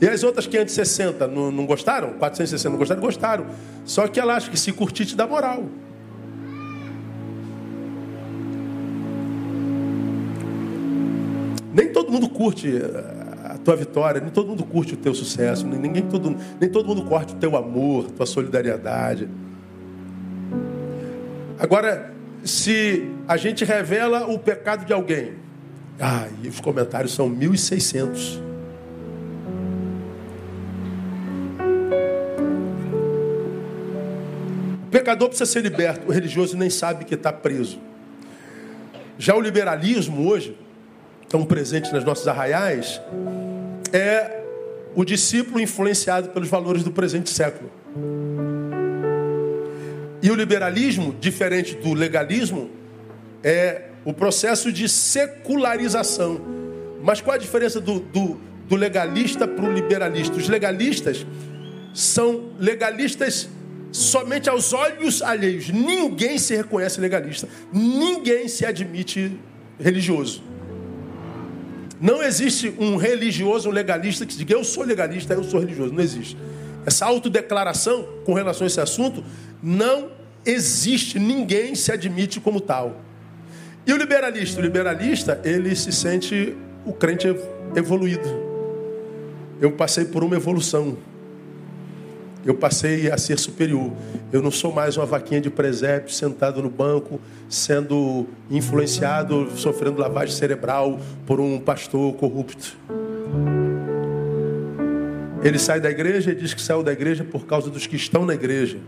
E 0.00 0.08
as 0.08 0.22
outras 0.22 0.46
560 0.46 1.26
não, 1.26 1.50
não 1.50 1.66
gostaram? 1.66 2.14
460 2.14 2.70
não 2.70 2.78
gostaram? 2.78 3.00
Gostaram. 3.00 3.46
Só 3.84 4.08
que 4.08 4.18
ela 4.18 4.34
acha 4.34 4.50
que 4.50 4.58
se 4.58 4.72
curtir 4.72 5.04
te 5.04 5.14
dá 5.14 5.26
moral. 5.26 5.64
Todo 12.10 12.12
mundo 12.14 12.28
curte 12.28 12.72
tua 13.64 13.76
vitória, 13.76 14.20
nem 14.20 14.30
todo 14.30 14.48
mundo 14.48 14.64
curte 14.64 14.94
o 14.94 14.96
teu 14.96 15.14
sucesso, 15.14 15.64
ninguém, 15.64 16.02
todo, 16.02 16.36
nem 16.60 16.68
todo 16.68 16.86
mundo 16.86 17.04
curte 17.04 17.34
o 17.34 17.36
teu 17.36 17.56
amor, 17.56 18.10
tua 18.10 18.26
solidariedade. 18.26 19.28
Agora, 21.56 22.12
se 22.42 23.08
a 23.28 23.36
gente 23.36 23.64
revela 23.64 24.26
o 24.26 24.38
pecado 24.38 24.84
de 24.84 24.92
alguém, 24.92 25.34
ah, 26.00 26.26
e 26.42 26.48
os 26.48 26.58
comentários 26.58 27.14
são 27.14 27.30
1.600. 27.30 28.40
O 34.86 34.90
pecador 34.90 35.28
precisa 35.28 35.48
ser 35.48 35.62
liberto, 35.62 36.08
o 36.08 36.12
religioso 36.12 36.56
nem 36.56 36.70
sabe 36.70 37.04
que 37.04 37.14
está 37.14 37.32
preso. 37.32 37.78
Já 39.16 39.36
o 39.36 39.40
liberalismo 39.40 40.26
hoje, 40.26 40.56
tão 41.30 41.44
presente 41.44 41.92
nas 41.92 42.04
nossas 42.04 42.26
arraiais, 42.26 43.00
é 43.92 44.42
o 44.96 45.04
discípulo 45.04 45.60
influenciado 45.60 46.30
pelos 46.30 46.48
valores 46.48 46.82
do 46.82 46.90
presente 46.90 47.30
século. 47.30 47.70
E 50.20 50.30
o 50.30 50.34
liberalismo, 50.34 51.14
diferente 51.18 51.76
do 51.76 51.94
legalismo, 51.94 52.68
é 53.42 53.84
o 54.04 54.12
processo 54.12 54.72
de 54.72 54.88
secularização. 54.88 56.40
Mas 57.00 57.20
qual 57.20 57.36
a 57.36 57.38
diferença 57.38 57.80
do, 57.80 58.00
do, 58.00 58.38
do 58.68 58.76
legalista 58.76 59.46
para 59.46 59.64
o 59.64 59.72
liberalista? 59.72 60.36
Os 60.36 60.48
legalistas 60.48 61.24
são 61.94 62.50
legalistas 62.58 63.48
somente 63.92 64.50
aos 64.50 64.72
olhos 64.72 65.22
alheios. 65.22 65.70
Ninguém 65.70 66.38
se 66.38 66.56
reconhece 66.56 67.00
legalista. 67.00 67.48
Ninguém 67.72 68.48
se 68.48 68.66
admite 68.66 69.38
religioso. 69.78 70.49
Não 72.00 72.22
existe 72.22 72.74
um 72.78 72.96
religioso, 72.96 73.68
um 73.68 73.72
legalista 73.72 74.24
que 74.24 74.34
diga 74.34 74.54
eu 74.54 74.64
sou 74.64 74.84
legalista, 74.84 75.34
eu 75.34 75.44
sou 75.44 75.60
religioso. 75.60 75.92
Não 75.92 76.02
existe. 76.02 76.36
Essa 76.86 77.04
autodeclaração 77.04 78.08
com 78.24 78.32
relação 78.32 78.64
a 78.64 78.68
esse 78.68 78.80
assunto 78.80 79.22
não 79.62 80.08
existe. 80.44 81.18
Ninguém 81.18 81.74
se 81.74 81.92
admite 81.92 82.40
como 82.40 82.60
tal. 82.60 83.00
E 83.86 83.92
o 83.92 83.96
liberalista? 83.96 84.60
O 84.60 84.62
liberalista, 84.62 85.40
ele 85.44 85.76
se 85.76 85.92
sente 85.92 86.56
o 86.86 86.92
crente 86.92 87.26
evoluído. 87.76 88.28
Eu 89.60 89.72
passei 89.72 90.06
por 90.06 90.24
uma 90.24 90.36
evolução. 90.36 90.96
Eu 92.44 92.54
passei 92.54 93.10
a 93.10 93.18
ser 93.18 93.38
superior. 93.38 93.92
Eu 94.32 94.40
não 94.40 94.50
sou 94.50 94.72
mais 94.72 94.96
uma 94.96 95.04
vaquinha 95.04 95.40
de 95.40 95.50
presépio 95.50 96.12
sentado 96.12 96.62
no 96.62 96.70
banco, 96.70 97.20
sendo 97.48 98.26
influenciado, 98.50 99.50
sofrendo 99.56 100.00
lavagem 100.00 100.34
cerebral 100.34 100.98
por 101.26 101.38
um 101.38 101.58
pastor 101.60 102.14
corrupto. 102.14 102.78
Ele 105.42 105.58
sai 105.58 105.80
da 105.80 105.90
igreja 105.90 106.32
e 106.32 106.34
diz 106.34 106.54
que 106.54 106.60
saiu 106.60 106.82
da 106.82 106.92
igreja 106.92 107.24
por 107.24 107.46
causa 107.46 107.70
dos 107.70 107.86
que 107.86 107.96
estão 107.96 108.24
na 108.24 108.34
igreja. 108.34 108.78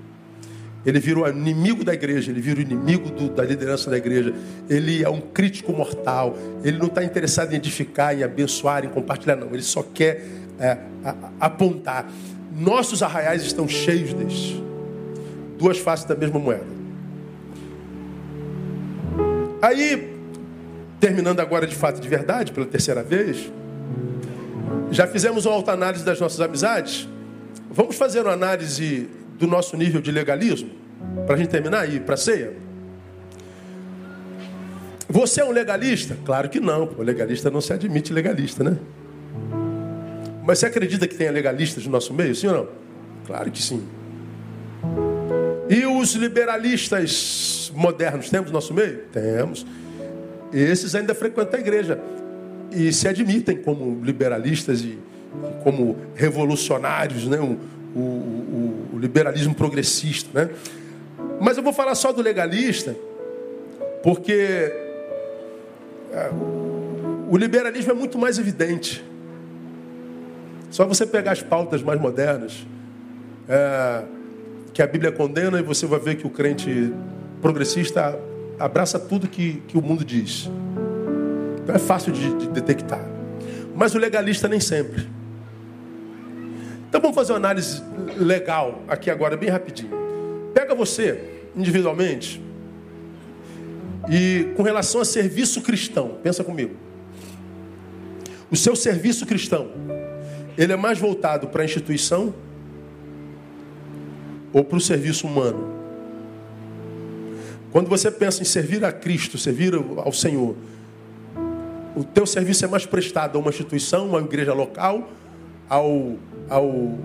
Ele 0.85 0.99
vira 0.99 1.21
o 1.21 1.29
inimigo 1.29 1.85
da 1.85 1.95
igreja, 1.95 2.31
ele 2.31 2.41
vira 2.41 2.59
o 2.59 2.63
inimigo 2.63 3.09
do, 3.11 3.29
da 3.29 3.45
liderança 3.45 3.89
da 3.89 3.97
igreja. 3.97 4.35
Ele 4.69 5.03
é 5.05 5.09
um 5.09 5.21
crítico 5.21 5.73
mortal. 5.73 6.37
Ele 6.65 6.77
não 6.77 6.87
está 6.87 7.05
interessado 7.05 7.53
em 7.53 7.57
edificar, 7.57 8.19
em 8.19 8.23
abençoar, 8.23 8.85
em 8.85 8.89
compartilhar, 8.89 9.37
não. 9.37 9.49
Ele 9.49 9.63
só 9.63 9.83
quer 9.83 10.27
é, 10.59 10.79
apontar. 11.39 12.11
Nossos 12.57 13.03
arraiais 13.03 13.43
estão 13.43 13.67
cheios 13.67 14.13
destes. 14.13 14.61
Duas 15.59 15.79
faces 15.79 16.05
da 16.05 16.15
mesma 16.15 16.39
moeda. 16.39 16.67
Aí, 19.61 20.13
terminando 20.99 21.41
agora 21.41 21.67
de 21.67 21.75
fato 21.75 22.01
de 22.01 22.09
verdade, 22.09 22.53
pela 22.53 22.67
terceira 22.67 23.03
vez, 23.03 23.51
já 24.91 25.07
fizemos 25.07 25.47
uma 25.47 25.55
alta 25.55 25.73
análise 25.73 26.05
das 26.05 26.21
nossas 26.21 26.41
amizades. 26.41 27.09
Vamos 27.71 27.97
fazer 27.97 28.21
uma 28.21 28.33
análise 28.33 29.09
do 29.39 29.47
nosso 29.47 29.77
nível 29.77 30.01
de 30.01 30.11
legalismo? 30.11 30.71
Para 31.27 31.37
a 31.37 31.39
gente 31.39 31.49
terminar 31.49 31.81
aí, 31.81 32.01
para 32.01 32.15
a 32.15 32.19
ceia? 32.19 32.55
Você 35.09 35.41
é 35.41 35.45
um 35.45 35.53
legalista? 35.53 36.17
Claro 36.25 36.49
que 36.49 36.59
não. 36.59 36.91
O 36.99 37.03
legalista 37.03 37.51
não 37.51 37.61
se 37.61 37.73
admite 37.73 38.13
legalista, 38.13 38.65
né? 38.65 38.77
Mas 40.43 40.59
você 40.59 40.67
acredita 40.67 41.07
que 41.07 41.15
tenha 41.15 41.31
legalistas 41.31 41.85
no 41.85 41.93
nosso 41.93 42.13
meio, 42.13 42.35
sim 42.35 42.49
ou 42.49 42.55
não? 42.55 42.69
Claro 43.27 43.51
que 43.51 43.63
sim. 43.63 43.87
E 45.69 45.87
os 45.87 46.15
liberalistas 46.15 47.73
modernos 47.75 48.29
temos 48.29 48.51
no 48.51 48.55
nosso 48.55 48.75
meio? 48.75 49.05
Temos. 49.13 49.65
Esses 50.53 50.95
ainda 50.95 51.15
frequentam 51.15 51.59
a 51.59 51.63
igreja 51.63 51.99
e 52.73 52.93
se 52.93 53.07
admitem 53.09 53.57
como 53.57 54.03
liberalistas 54.05 54.83
e 54.83 54.99
como 55.63 55.97
revolucionários, 56.15 57.27
né? 57.27 57.39
o, 57.39 57.59
o, 57.99 58.89
o 58.95 58.99
liberalismo 58.99 59.55
progressista. 59.55 60.45
Né? 60.45 60.51
Mas 61.41 61.57
eu 61.57 61.63
vou 61.63 61.73
falar 61.73 61.95
só 61.95 62.13
do 62.13 62.21
legalista, 62.21 62.95
porque 64.03 64.33
é, 66.13 66.31
o 67.31 67.37
liberalismo 67.37 67.93
é 67.93 67.95
muito 67.95 68.19
mais 68.19 68.39
evidente. 68.39 69.03
Só 70.73 70.87
você 70.87 71.05
pegar 71.05 71.33
as 71.33 71.43
pautas 71.43 71.83
mais 71.83 72.01
modernas, 72.01 72.67
é, 73.47 74.05
que 74.73 74.81
a 74.81 74.87
Bíblia 74.87 75.13
condena, 75.13 75.61
e 75.61 75.63
você 75.63 75.85
vai 75.85 76.01
ver 76.01 76.15
que 76.17 76.27
o 76.27 76.31
crente 76.31 76.91
progressista 77.43 78.19
abraça 78.59 78.99
tudo 78.99 79.29
que, 79.29 79.63
que 79.69 79.77
o 79.77 79.83
mundo 79.83 80.03
diz. 80.03 80.51
Então 81.63 81.75
é 81.75 81.79
fácil 81.79 82.11
de, 82.11 82.35
de 82.37 82.49
detectar. 82.49 83.05
Mas 83.77 83.95
o 83.95 83.99
legalista 83.99 84.49
nem 84.49 84.61
sempre. 84.61 85.07
Então 86.89 87.03
vamos 87.03 87.15
fazer 87.15 87.33
uma 87.33 87.39
análise 87.39 87.83
legal 88.17 88.83
aqui 88.89 89.11
agora, 89.11 89.37
bem 89.37 89.51
rapidinho. 89.51 89.91
Pega 90.55 90.75
você, 90.75 91.43
individualmente, 91.55 92.43
e 94.11 94.51
com 94.57 94.63
relação 94.63 95.03
a 95.03 95.05
serviço 95.05 95.61
cristão, 95.61 96.17
pensa 96.23 96.43
comigo. 96.43 96.75
O 98.51 98.57
seu 98.57 98.75
serviço 98.75 99.27
cristão 99.27 99.69
ele 100.57 100.73
é 100.73 100.77
mais 100.77 100.99
voltado 100.99 101.49
para 101.49 101.63
a 101.63 101.65
instituição 101.65 102.35
ou 104.53 104.65
para 104.65 104.77
o 104.77 104.81
serviço 104.81 105.27
humano? 105.27 105.83
Quando 107.71 107.89
você 107.89 108.11
pensa 108.11 108.43
em 108.43 108.45
servir 108.45 108.85
a 108.85 108.93
Cristo, 108.93 109.39
servir 109.39 109.75
ao 109.75 110.13
Senhor, 110.13 110.55
o 111.97 112.05
teu 112.05 112.27
serviço 112.27 112.65
é 112.65 112.69
mais 112.69 112.85
prestado 112.85 113.37
a 113.37 113.41
uma 113.41 113.51
instituição, 113.51 114.09
uma 114.09 114.21
igreja 114.21 114.53
local, 114.53 115.09
ao, 115.69 116.17
ao, 116.49 116.99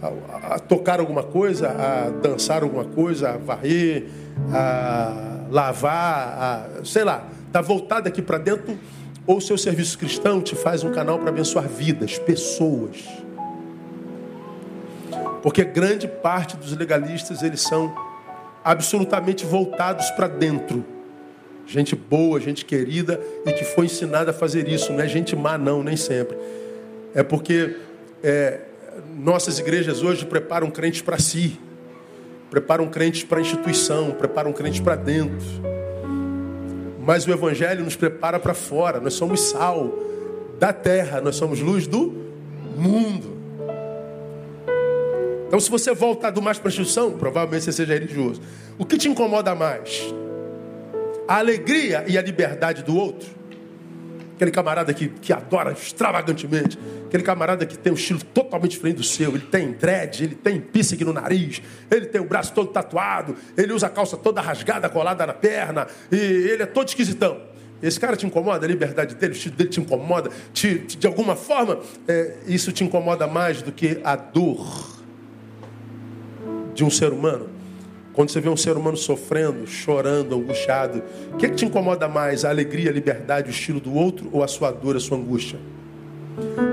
ao 0.00 0.18
a 0.50 0.58
tocar 0.58 1.00
alguma 1.00 1.22
coisa, 1.22 1.70
a 1.70 2.10
dançar 2.10 2.62
alguma 2.62 2.84
coisa, 2.84 3.30
a 3.30 3.36
varrer, 3.36 4.06
a 4.52 5.46
lavar, 5.50 6.78
a, 6.80 6.84
sei 6.84 7.04
lá, 7.04 7.28
está 7.46 7.60
voltado 7.60 8.08
aqui 8.08 8.22
para 8.22 8.38
dentro 8.38 8.78
ou 9.26 9.36
o 9.36 9.40
seu 9.40 9.56
serviço 9.56 9.98
cristão 9.98 10.40
te 10.40 10.54
faz 10.54 10.82
um 10.82 10.90
canal 10.90 11.18
para 11.18 11.28
abençoar 11.28 11.68
vidas, 11.68 12.18
pessoas. 12.18 13.04
Porque 15.42 15.64
grande 15.64 16.06
parte 16.06 16.56
dos 16.56 16.76
legalistas, 16.76 17.42
eles 17.42 17.60
são 17.60 17.92
absolutamente 18.64 19.44
voltados 19.44 20.10
para 20.10 20.28
dentro. 20.28 20.84
Gente 21.66 21.94
boa, 21.94 22.40
gente 22.40 22.64
querida 22.64 23.20
e 23.46 23.52
que 23.52 23.64
foi 23.64 23.86
ensinada 23.86 24.30
a 24.30 24.34
fazer 24.34 24.68
isso. 24.68 24.92
Não 24.92 25.00
é 25.00 25.08
gente 25.08 25.34
má, 25.34 25.56
não, 25.56 25.82
nem 25.82 25.96
sempre. 25.96 26.36
É 27.14 27.22
porque 27.22 27.76
é, 28.22 28.60
nossas 29.16 29.58
igrejas 29.58 30.02
hoje 30.02 30.24
preparam 30.24 30.70
crentes 30.70 31.02
para 31.02 31.18
si, 31.18 31.58
preparam 32.50 32.88
crentes 32.88 33.24
para 33.24 33.38
a 33.38 33.40
instituição, 33.40 34.12
preparam 34.12 34.52
crentes 34.52 34.80
para 34.80 34.96
dentro. 34.96 35.46
Mas 37.02 37.26
o 37.26 37.32
Evangelho 37.32 37.84
nos 37.84 37.96
prepara 37.96 38.38
para 38.38 38.54
fora. 38.54 39.00
Nós 39.00 39.14
somos 39.14 39.40
sal 39.50 39.92
da 40.58 40.72
terra, 40.72 41.20
nós 41.20 41.36
somos 41.36 41.60
luz 41.60 41.86
do 41.86 42.12
mundo. 42.76 43.32
Então, 45.48 45.60
se 45.60 45.70
você 45.70 45.92
voltar 45.92 46.30
do 46.30 46.40
mais 46.40 46.58
para 46.58 46.68
a 46.68 46.70
instituição, 46.70 47.18
provavelmente 47.18 47.64
você 47.64 47.72
seja 47.72 47.92
religioso. 47.92 48.40
O 48.78 48.86
que 48.86 48.96
te 48.96 49.08
incomoda 49.08 49.54
mais? 49.54 50.02
A 51.28 51.38
alegria 51.38 52.04
e 52.06 52.16
a 52.16 52.22
liberdade 52.22 52.82
do 52.82 52.96
outro? 52.96 53.41
Aquele 54.42 54.50
camarada 54.50 54.92
que, 54.92 55.06
que 55.06 55.32
adora 55.32 55.70
extravagantemente. 55.70 56.76
Aquele 57.06 57.22
camarada 57.22 57.64
que 57.64 57.78
tem 57.78 57.92
um 57.92 57.94
estilo 57.94 58.18
totalmente 58.34 58.72
diferente 58.72 58.96
do 58.96 59.04
seu. 59.04 59.30
Ele 59.36 59.46
tem 59.46 59.70
dread, 59.70 60.24
ele 60.24 60.34
tem 60.34 60.60
piercing 60.60 60.96
no 61.04 61.12
nariz, 61.12 61.62
ele 61.88 62.06
tem 62.06 62.20
o 62.20 62.24
braço 62.24 62.52
todo 62.52 62.72
tatuado, 62.72 63.36
ele 63.56 63.72
usa 63.72 63.86
a 63.86 63.88
calça 63.88 64.16
toda 64.16 64.40
rasgada, 64.40 64.88
colada 64.88 65.24
na 65.24 65.32
perna, 65.32 65.86
e 66.10 66.16
ele 66.16 66.64
é 66.64 66.66
todo 66.66 66.88
esquisitão. 66.88 67.40
Esse 67.80 68.00
cara 68.00 68.16
te 68.16 68.26
incomoda, 68.26 68.66
a 68.66 68.68
liberdade 68.68 69.14
dele, 69.14 69.32
o 69.32 69.36
estilo 69.36 69.54
dele 69.54 69.70
te 69.70 69.78
incomoda, 69.78 70.28
te, 70.52 70.80
te, 70.80 70.96
de 70.96 71.06
alguma 71.06 71.36
forma, 71.36 71.78
é, 72.08 72.38
isso 72.48 72.72
te 72.72 72.82
incomoda 72.82 73.28
mais 73.28 73.62
do 73.62 73.70
que 73.70 74.00
a 74.02 74.16
dor 74.16 75.04
de 76.74 76.82
um 76.82 76.90
ser 76.90 77.12
humano. 77.12 77.48
Quando 78.12 78.28
você 78.28 78.40
vê 78.40 78.48
um 78.48 78.56
ser 78.56 78.76
humano 78.76 78.96
sofrendo, 78.96 79.66
chorando, 79.66 80.34
angustiado, 80.34 81.02
o 81.32 81.36
que, 81.38 81.46
é 81.46 81.48
que 81.48 81.56
te 81.56 81.64
incomoda 81.64 82.06
mais? 82.06 82.44
A 82.44 82.50
alegria, 82.50 82.90
a 82.90 82.92
liberdade, 82.92 83.48
o 83.48 83.50
estilo 83.50 83.80
do 83.80 83.94
outro 83.94 84.28
ou 84.32 84.42
a 84.42 84.48
sua 84.48 84.70
dor, 84.70 84.96
a 84.96 85.00
sua 85.00 85.16
angústia? 85.16 85.58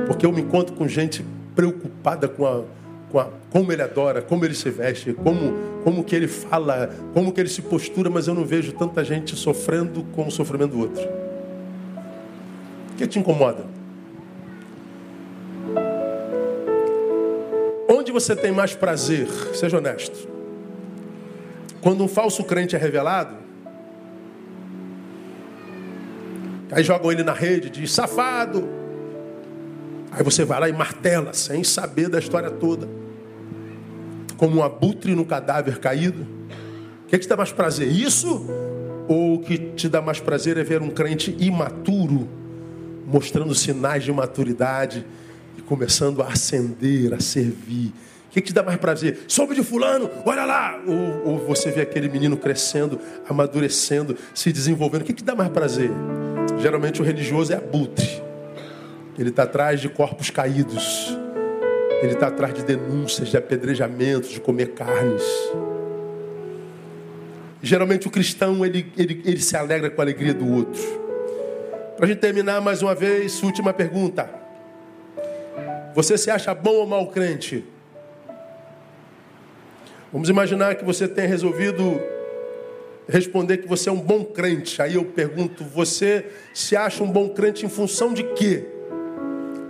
Porque 0.06 0.26
eu 0.26 0.32
me 0.34 0.42
encontro 0.42 0.76
com 0.76 0.86
gente 0.88 1.24
preocupada 1.56 2.28
com, 2.28 2.46
a, 2.46 2.64
com 3.10 3.20
a, 3.20 3.30
como 3.50 3.72
ele 3.72 3.82
adora, 3.82 4.22
como 4.22 4.44
ele 4.44 4.54
se 4.54 4.70
veste, 4.70 5.14
como, 5.14 5.54
como 5.84 6.04
que 6.04 6.14
ele 6.14 6.28
fala, 6.28 6.94
como 7.14 7.32
que 7.32 7.40
ele 7.40 7.50
se 7.50 7.62
postura, 7.62 8.10
mas 8.10 8.28
eu 8.28 8.34
não 8.34 8.44
vejo 8.44 8.74
tanta 8.74 9.04
gente 9.06 9.36
sofrendo 9.38 10.06
como 10.14 10.28
o 10.28 10.32
sofrimento 10.32 10.72
do 10.72 10.80
outro. 10.80 11.08
O 12.92 12.96
que 12.98 13.08
te 13.08 13.18
incomoda? 13.18 13.64
Onde 17.88 18.12
você 18.12 18.36
tem 18.36 18.52
mais 18.52 18.76
prazer? 18.76 19.28
Seja 19.54 19.78
honesto. 19.78 20.39
Quando 21.82 22.04
um 22.04 22.08
falso 22.08 22.44
crente 22.44 22.76
é 22.76 22.80
revelado, 22.80 23.36
aí 26.72 26.84
jogam 26.84 27.12
ele 27.12 27.24
na 27.24 27.34
rede, 27.34 27.70
diz 27.70 27.92
safado. 27.92 28.68
Aí 30.12 30.24
você 30.24 30.44
vai 30.44 30.60
lá 30.60 30.70
e 30.70 30.74
martela, 30.74 31.34
sem 31.34 31.64
saber 31.64 32.10
da 32.10 32.20
história 32.20 32.50
toda. 32.50 32.88
Como 34.38 34.58
um 34.58 34.64
abutre 34.64 35.16
no 35.16 35.26
cadáver 35.26 35.80
caído. 35.80 36.24
O 37.04 37.08
que, 37.08 37.16
é 37.16 37.20
que 37.20 37.26
te 37.26 37.30
dá 37.30 37.38
mais 37.38 37.52
prazer? 37.52 37.88
Isso? 37.88 38.46
Ou 39.08 39.36
o 39.36 39.40
que 39.40 39.58
te 39.58 39.88
dá 39.88 40.02
mais 40.02 40.20
prazer 40.20 40.58
é 40.58 40.64
ver 40.64 40.82
um 40.82 40.90
crente 40.90 41.36
imaturo, 41.40 42.28
mostrando 43.08 43.56
sinais 43.56 44.04
de 44.04 44.12
maturidade 44.12 45.06
e 45.58 45.62
começando 45.62 46.22
a 46.22 46.28
acender, 46.28 47.14
a 47.14 47.20
servir, 47.20 47.94
o 48.30 48.32
que, 48.32 48.42
que 48.42 48.48
te 48.50 48.54
dá 48.54 48.62
mais 48.62 48.78
prazer? 48.78 49.22
Soube 49.28 49.56
de 49.56 49.64
fulano, 49.64 50.08
olha 50.24 50.46
lá! 50.46 50.80
Ou, 50.86 51.32
ou, 51.32 51.38
você 51.40 51.72
vê 51.72 51.82
aquele 51.82 52.08
menino 52.08 52.38
crescendo, 52.38 53.00
amadurecendo, 53.28 54.16
se 54.36 54.54
desenvolvendo. 54.54 55.02
O 55.02 55.06
que, 55.06 55.14
que 55.14 55.24
te 55.24 55.26
dá 55.26 55.34
mais 55.34 55.50
prazer? 55.50 55.90
Geralmente 56.62 57.02
o 57.02 57.04
religioso 57.04 57.52
é 57.52 57.56
abutre. 57.56 58.22
Ele 59.18 59.30
está 59.30 59.44
atrás 59.44 59.82
de 59.82 59.90
corpos 59.90 60.30
caídos. 60.30 61.18
Ele 62.04 62.14
está 62.14 62.28
atrás 62.28 62.54
de 62.54 62.62
denúncias, 62.62 63.30
de 63.30 63.38
apedrejamentos, 63.38 64.30
de 64.30 64.40
comer 64.40 64.74
carnes. 64.74 65.24
Geralmente 67.64 68.08
o 68.08 68.12
cristão 68.12 68.64
ele, 68.64 68.94
ele, 68.96 69.24
ele 69.26 69.42
se 69.42 69.58
alegra 69.58 69.90
com 69.90 70.00
a 70.02 70.04
alegria 70.04 70.36
do 70.36 70.48
outro. 70.54 70.82
Para 71.98 72.06
a 72.06 72.08
gente 72.08 72.20
terminar 72.20 72.62
mais 72.62 72.84
uma 72.84 72.94
vez, 72.94 73.42
última 73.42 73.74
pergunta. 73.74 74.30
Você 75.96 76.16
se 76.16 76.30
acha 76.30 76.54
bom 76.54 76.76
ou 76.76 76.86
mal 76.86 77.08
crente? 77.08 77.66
Vamos 80.12 80.28
imaginar 80.28 80.76
que 80.76 80.84
você 80.84 81.08
tenha 81.08 81.28
resolvido 81.28 82.02
responder 83.08 83.58
que 83.58 83.68
você 83.68 83.90
é 83.90 83.92
um 83.92 84.00
bom 84.00 84.24
crente. 84.24 84.82
Aí 84.82 84.96
eu 84.96 85.04
pergunto, 85.04 85.64
você 85.64 86.26
se 86.54 86.76
acha 86.76 87.04
um 87.04 87.12
bom 87.12 87.30
crente 87.30 87.66
em 87.66 87.70
função 87.70 88.14
de 88.14 88.24
quê? 88.24 88.66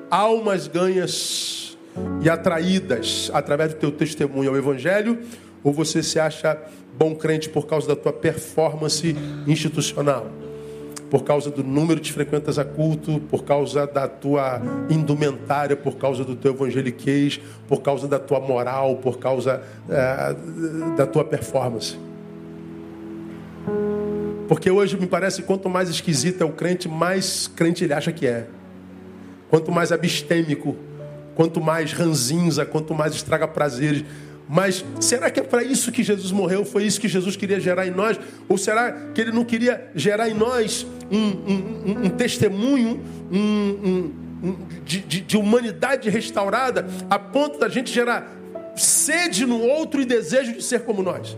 Almas 0.10 0.68
ganhas 0.68 1.78
e 2.22 2.30
atraídas 2.30 3.30
através 3.34 3.74
do 3.74 3.80
teu 3.80 3.92
testemunho 3.92 4.50
ao 4.50 4.58
evangelho, 4.58 5.20
ou 5.64 5.74
você 5.74 6.04
se 6.04 6.20
acha 6.20 6.58
bom 6.98 7.16
crente 7.16 7.50
por 7.50 7.66
causa 7.66 7.88
da 7.88 7.96
tua 7.96 8.14
performance 8.14 9.16
institucional? 9.48 10.30
Por 11.10 11.24
causa 11.24 11.50
do 11.50 11.64
número 11.64 12.00
de 12.00 12.14
frequentas 12.14 12.60
a 12.60 12.66
culto, 12.66 13.20
por 13.30 13.44
causa 13.44 13.88
da 13.88 14.08
tua 14.08 14.62
indumentária, 14.90 15.76
por 15.76 15.98
causa 15.98 16.24
do 16.24 16.36
teu 16.36 16.54
evangeliquez, 16.54 17.40
por 17.68 17.82
causa 17.82 18.08
da 18.08 18.20
tua 18.20 18.40
moral, 18.40 18.98
por 18.98 19.18
causa 19.18 19.62
é, 19.90 20.36
da 20.96 21.08
tua 21.08 21.24
performance. 21.24 21.98
Porque 24.48 24.70
hoje 24.70 24.98
me 24.98 25.08
parece 25.08 25.44
quanto 25.44 25.70
mais 25.70 25.90
esquisito 25.90 26.42
é 26.42 26.46
o 26.46 26.52
crente, 26.52 26.88
mais 26.88 27.48
crente 27.48 27.84
ele 27.84 27.94
acha 27.94 28.12
que 28.12 28.26
é. 28.26 28.48
Quanto 29.50 29.72
mais 29.72 29.92
abstêmico, 29.92 30.76
quanto 31.36 31.62
mais 31.62 31.94
ranzinza, 31.94 32.66
quanto 32.66 32.94
mais 32.94 33.14
estraga 33.14 33.48
prazeres, 33.48 34.04
mas 34.52 34.84
será 35.00 35.30
que 35.30 35.40
é 35.40 35.44
para 35.44 35.62
isso 35.62 35.92
que 35.92 36.02
Jesus 36.02 36.32
morreu? 36.32 36.66
Foi 36.66 36.84
isso 36.84 37.00
que 37.00 37.08
Jesus 37.08 37.36
queria 37.36 37.60
gerar 37.60 37.86
em 37.86 37.92
nós? 37.92 38.20
Ou 38.48 38.58
será 38.58 38.92
que 39.14 39.22
ele 39.22 39.32
não 39.32 39.46
queria 39.46 39.92
gerar 39.94 40.28
em 40.28 40.34
nós 40.34 40.88
um, 41.12 41.18
um, 41.18 42.06
um 42.06 42.10
testemunho 42.10 43.00
um, 43.32 44.12
de, 44.84 45.02
de, 45.02 45.22
de 45.22 45.38
humanidade 45.38 46.10
restaurada 46.10 46.88
a 47.08 47.20
ponto 47.20 47.60
da 47.60 47.70
gente 47.70 47.94
gerar 47.94 48.28
sede 48.76 49.46
no 49.46 49.62
outro 49.62 50.02
e 50.02 50.06
desejo 50.06 50.54
de 50.54 50.64
ser 50.64 50.80
como 50.80 51.04
nós? 51.04 51.38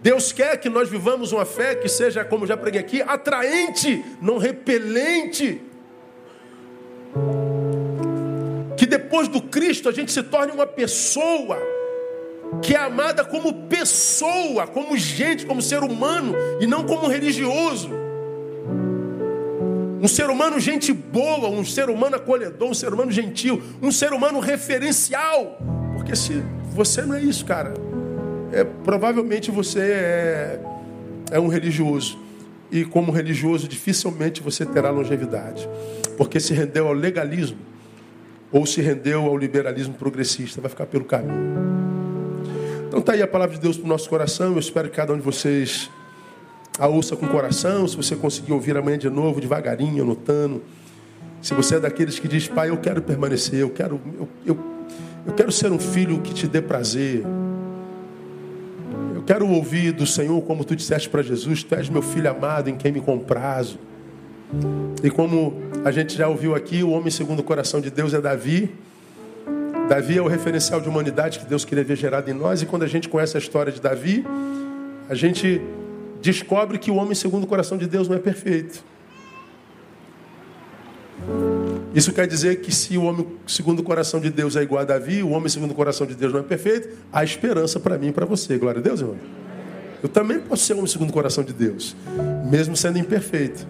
Deus 0.00 0.30
quer 0.30 0.56
que 0.58 0.68
nós 0.68 0.88
vivamos 0.88 1.32
uma 1.32 1.44
fé 1.44 1.74
que 1.74 1.88
seja, 1.88 2.24
como 2.24 2.46
já 2.46 2.56
preguei 2.56 2.80
aqui, 2.80 3.02
atraente, 3.02 4.04
não 4.22 4.38
repelente 4.38 5.60
depois 8.90 9.28
do 9.28 9.40
Cristo 9.40 9.88
a 9.88 9.92
gente 9.92 10.12
se 10.12 10.22
torne 10.22 10.52
uma 10.52 10.66
pessoa 10.66 11.56
que 12.60 12.74
é 12.74 12.78
amada 12.78 13.24
como 13.24 13.68
pessoa, 13.68 14.66
como 14.66 14.96
gente, 14.96 15.46
como 15.46 15.62
ser 15.62 15.82
humano 15.82 16.34
e 16.60 16.66
não 16.66 16.84
como 16.84 17.06
religioso. 17.06 17.88
Um 20.02 20.08
ser 20.08 20.28
humano 20.28 20.58
gente 20.58 20.92
boa, 20.92 21.48
um 21.48 21.64
ser 21.64 21.88
humano 21.88 22.16
acolhedor, 22.16 22.68
um 22.68 22.74
ser 22.74 22.92
humano 22.92 23.12
gentil, 23.12 23.62
um 23.80 23.92
ser 23.92 24.12
humano 24.12 24.40
referencial. 24.40 25.58
Porque 25.94 26.16
se 26.16 26.42
você 26.72 27.02
não 27.02 27.14
é 27.14 27.22
isso, 27.22 27.44
cara, 27.44 27.72
é, 28.52 28.64
provavelmente 28.64 29.50
você 29.50 29.80
é, 29.80 30.60
é 31.30 31.38
um 31.38 31.48
religioso. 31.48 32.18
E 32.72 32.84
como 32.84 33.12
religioso, 33.12 33.68
dificilmente 33.68 34.42
você 34.42 34.64
terá 34.64 34.90
longevidade. 34.90 35.68
Porque 36.16 36.40
se 36.40 36.52
rendeu 36.54 36.88
ao 36.88 36.94
legalismo 36.94 37.69
ou 38.52 38.66
se 38.66 38.80
rendeu 38.80 39.24
ao 39.24 39.36
liberalismo 39.36 39.94
progressista, 39.94 40.60
vai 40.60 40.70
ficar 40.70 40.86
pelo 40.86 41.04
caminho. 41.04 41.70
Então 42.88 42.98
está 42.98 43.12
aí 43.12 43.22
a 43.22 43.28
palavra 43.28 43.54
de 43.54 43.60
Deus 43.60 43.76
para 43.76 43.86
o 43.86 43.88
nosso 43.88 44.08
coração. 44.08 44.52
Eu 44.52 44.58
espero 44.58 44.88
que 44.88 44.96
cada 44.96 45.12
um 45.12 45.16
de 45.16 45.22
vocês 45.22 45.88
a 46.78 46.88
ouça 46.88 47.14
com 47.14 47.26
o 47.26 47.28
coração. 47.28 47.86
Se 47.86 47.96
você 47.96 48.16
conseguir 48.16 48.52
ouvir 48.52 48.76
amanhã 48.76 48.98
de 48.98 49.08
novo, 49.08 49.40
devagarinho, 49.40 50.02
anotando. 50.02 50.62
Se 51.40 51.54
você 51.54 51.76
é 51.76 51.80
daqueles 51.80 52.18
que 52.18 52.26
diz, 52.26 52.48
pai, 52.48 52.70
eu 52.70 52.76
quero 52.76 53.00
permanecer, 53.00 53.60
eu 53.60 53.70
quero, 53.70 54.00
eu, 54.18 54.28
eu, 54.44 54.58
eu 55.26 55.32
quero 55.32 55.52
ser 55.52 55.70
um 55.70 55.78
filho 55.78 56.20
que 56.20 56.34
te 56.34 56.46
dê 56.46 56.60
prazer. 56.60 57.22
Eu 59.14 59.22
quero 59.22 59.46
ouvir 59.48 59.92
do 59.92 60.06
Senhor 60.06 60.40
como 60.42 60.64
tu 60.64 60.74
disseste 60.74 61.08
para 61.08 61.22
Jesus, 61.22 61.62
tu 61.62 61.74
és 61.74 61.88
meu 61.88 62.02
filho 62.02 62.28
amado 62.30 62.68
em 62.68 62.76
quem 62.76 62.90
me 62.90 63.00
comprazo. 63.00 63.78
E 65.02 65.10
como 65.10 65.54
a 65.84 65.90
gente 65.90 66.16
já 66.16 66.28
ouviu 66.28 66.54
aqui, 66.54 66.82
o 66.82 66.90
homem 66.90 67.10
segundo 67.10 67.40
o 67.40 67.42
coração 67.42 67.80
de 67.80 67.90
Deus 67.90 68.12
é 68.14 68.20
Davi. 68.20 68.70
Davi 69.88 70.18
é 70.18 70.22
o 70.22 70.28
referencial 70.28 70.80
de 70.80 70.88
humanidade 70.88 71.38
que 71.38 71.46
Deus 71.46 71.64
queria 71.64 71.82
ver 71.82 71.96
gerado 71.96 72.30
em 72.30 72.34
nós. 72.34 72.62
E 72.62 72.66
quando 72.66 72.82
a 72.82 72.86
gente 72.86 73.08
conhece 73.08 73.36
a 73.36 73.40
história 73.40 73.72
de 73.72 73.80
Davi, 73.80 74.24
a 75.08 75.14
gente 75.14 75.60
descobre 76.20 76.78
que 76.78 76.90
o 76.90 76.96
homem 76.96 77.14
segundo 77.14 77.44
o 77.44 77.46
coração 77.46 77.78
de 77.78 77.86
Deus 77.86 78.08
não 78.08 78.16
é 78.16 78.20
perfeito. 78.20 78.84
Isso 81.94 82.12
quer 82.12 82.26
dizer 82.26 82.60
que 82.60 82.72
se 82.72 82.96
o 82.96 83.02
homem 83.02 83.26
segundo 83.46 83.80
o 83.80 83.82
coração 83.82 84.20
de 84.20 84.30
Deus 84.30 84.54
é 84.54 84.62
igual 84.62 84.82
a 84.82 84.84
Davi, 84.84 85.22
o 85.22 85.30
homem 85.30 85.48
segundo 85.48 85.72
o 85.72 85.74
coração 85.74 86.06
de 86.06 86.14
Deus 86.14 86.32
não 86.32 86.40
é 86.40 86.42
perfeito, 86.42 86.88
há 87.12 87.24
esperança 87.24 87.80
para 87.80 87.98
mim 87.98 88.08
e 88.08 88.12
para 88.12 88.24
você. 88.24 88.56
Glória 88.58 88.78
a 88.78 88.82
Deus, 88.82 89.00
irmão. 89.00 89.16
Eu 90.02 90.08
também 90.08 90.38
posso 90.38 90.64
ser 90.64 90.74
homem 90.74 90.86
segundo 90.86 91.10
o 91.10 91.12
coração 91.12 91.42
de 91.42 91.52
Deus, 91.52 91.96
mesmo 92.48 92.76
sendo 92.76 92.98
imperfeito. 92.98 93.66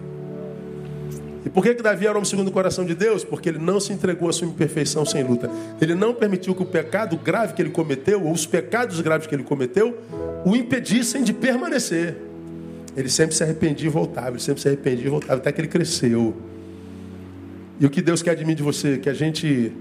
E 1.45 1.49
por 1.49 1.63
que, 1.63 1.73
que 1.73 1.81
Davi 1.81 2.05
era 2.05 2.15
homem 2.15 2.29
segundo 2.29 2.49
o 2.49 2.51
coração 2.51 2.85
de 2.85 2.93
Deus? 2.93 3.23
Porque 3.23 3.49
ele 3.49 3.57
não 3.57 3.79
se 3.79 3.91
entregou 3.91 4.29
à 4.29 4.33
sua 4.33 4.47
imperfeição 4.47 5.05
sem 5.05 5.23
luta. 5.23 5.49
Ele 5.81 5.95
não 5.95 6.13
permitiu 6.13 6.53
que 6.53 6.61
o 6.61 6.65
pecado 6.65 7.17
grave 7.17 7.53
que 7.53 7.61
ele 7.61 7.71
cometeu, 7.71 8.23
ou 8.23 8.31
os 8.31 8.45
pecados 8.45 9.01
graves 9.01 9.25
que 9.25 9.33
ele 9.33 9.43
cometeu, 9.43 9.97
o 10.45 10.55
impedissem 10.55 11.23
de 11.23 11.33
permanecer. 11.33 12.15
Ele 12.95 13.09
sempre 13.09 13.35
se 13.35 13.43
arrependia 13.43 13.87
e 13.87 13.89
voltava, 13.89 14.31
ele 14.31 14.39
sempre 14.39 14.61
se 14.61 14.67
arrependia 14.67 15.05
e 15.07 15.09
voltava, 15.09 15.35
até 15.35 15.51
que 15.51 15.61
ele 15.61 15.67
cresceu. 15.67 16.35
E 17.79 17.85
o 17.85 17.89
que 17.89 18.01
Deus 18.01 18.21
quer 18.21 18.35
de 18.35 18.45
mim 18.45 18.53
de 18.53 18.61
você? 18.61 18.97
Que 18.97 19.09
a 19.09 19.13
gente 19.13 19.71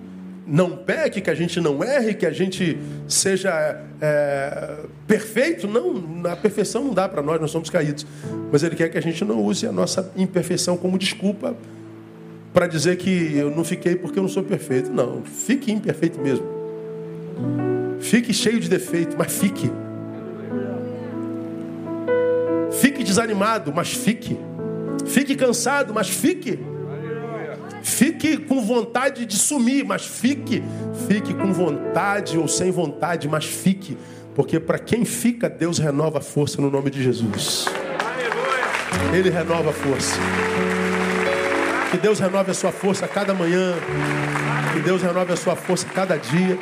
não 0.47 0.77
peque, 0.77 1.21
que 1.21 1.31
a 1.31 1.35
gente 1.35 1.61
não 1.61 1.83
erre, 1.83 2.15
que 2.15 2.27
a 2.27 2.33
gente 2.33 2.79
seja 3.07 3.81
é, 4.01 4.79
perfeito. 5.07 5.69
Não, 5.69 6.29
a 6.31 6.37
perfeição 6.37 6.85
não 6.85 6.95
dá 6.95 7.09
para 7.09 7.23
nós, 7.23 7.41
nós 7.41 7.51
somos 7.51 7.71
caídos. 7.71 8.07
Mas 8.51 8.63
Ele 8.63 8.75
quer 8.75 8.89
que 8.89 8.99
a 8.99 9.03
gente 9.03 9.25
não 9.25 9.43
use 9.43 9.67
a 9.67 9.73
nossa 9.73 10.11
imperfeição 10.17 10.77
como 10.77 10.99
desculpa 10.99 11.57
para 12.53 12.67
dizer 12.67 12.97
que 12.97 13.37
eu 13.37 13.51
não 13.51 13.65
fiquei 13.65 13.95
porque 13.95 14.19
eu 14.19 14.23
não 14.23 14.31
sou 14.31 14.43
perfeito. 14.43 14.91
Não, 14.91 15.23
fique 15.23 15.71
imperfeito 15.71 16.21
mesmo. 16.21 16.47
Fique 18.01 18.33
cheio 18.33 18.59
de 18.59 18.69
defeito, 18.69 19.17
mas 19.17 19.33
fique. 19.33 19.71
Fique 22.73 23.05
desanimado, 23.05 23.73
mas 23.75 23.93
fique. 23.93 24.39
Fique 25.07 25.37
cansado, 25.37 25.93
mas 25.93 26.09
fique. 26.09 26.59
Fique 27.83 28.37
com 28.37 28.63
vontade 28.63 29.25
de 29.27 29.37
sumir, 29.37 29.85
mas 29.85 30.05
fique. 30.05 30.63
Fique 31.09 31.35
com 31.35 31.53
vontade 31.53 32.39
ou 32.39 32.47
sem 32.47 32.71
vontade, 32.71 33.29
mas 33.29 33.45
fique. 33.45 33.97
Porque 34.35 34.61
para 34.61 34.79
quem 34.79 35.05
fica, 35.05 35.49
Deus 35.49 35.79
renova 35.79 36.19
a 36.19 36.21
força 36.21 36.61
no 36.61 36.71
nome 36.71 36.91
de 36.91 37.03
Jesus. 37.03 37.67
Ele 39.13 39.31
renova 39.31 39.71
a 39.71 39.73
força. 39.73 40.19
Que 41.91 41.97
Deus 41.97 42.21
renove 42.21 42.51
a 42.51 42.55
sua 42.55 42.71
força 42.71 43.05
a 43.05 43.09
cada 43.09 43.35
manhã. 43.35 43.75
Que 44.73 44.81
Deus 44.81 45.03
renove 45.03 45.33
a 45.33 45.37
sua 45.37 45.57
força 45.57 45.87
a 45.87 45.91
cada 45.91 46.17
dia. 46.17 46.59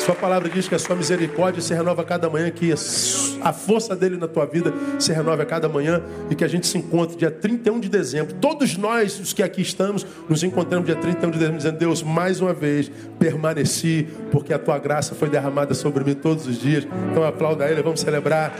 Sua 0.00 0.14
palavra 0.14 0.48
diz 0.48 0.66
que 0.66 0.74
a 0.74 0.78
sua 0.78 0.96
misericórdia 0.96 1.60
se 1.60 1.74
renova 1.74 2.00
a 2.02 2.04
cada 2.04 2.28
manhã, 2.28 2.50
que 2.50 2.72
a 2.72 3.52
força 3.52 3.94
dele 3.94 4.16
na 4.16 4.26
tua 4.26 4.46
vida 4.46 4.72
se 4.98 5.12
renova 5.12 5.42
a 5.42 5.46
cada 5.46 5.68
manhã 5.68 6.02
e 6.30 6.34
que 6.34 6.42
a 6.42 6.48
gente 6.48 6.66
se 6.66 6.78
encontre 6.78 7.16
dia 7.16 7.30
31 7.30 7.78
de 7.78 7.88
dezembro. 7.88 8.34
Todos 8.34 8.76
nós, 8.78 9.20
os 9.20 9.32
que 9.34 9.42
aqui 9.42 9.60
estamos, 9.60 10.06
nos 10.28 10.42
encontramos 10.42 10.86
dia 10.86 10.96
31 10.96 11.30
de 11.30 11.38
dezembro, 11.38 11.58
dizendo: 11.58 11.78
Deus, 11.78 12.02
mais 12.02 12.40
uma 12.40 12.54
vez 12.54 12.90
permaneci, 13.18 14.08
porque 14.32 14.54
a 14.54 14.58
tua 14.58 14.78
graça 14.78 15.14
foi 15.14 15.28
derramada 15.28 15.74
sobre 15.74 16.02
mim 16.02 16.14
todos 16.14 16.46
os 16.46 16.58
dias. 16.58 16.86
Então 17.10 17.22
aplauda 17.22 17.68
ele, 17.68 17.82
vamos 17.82 18.00
celebrar 18.00 18.54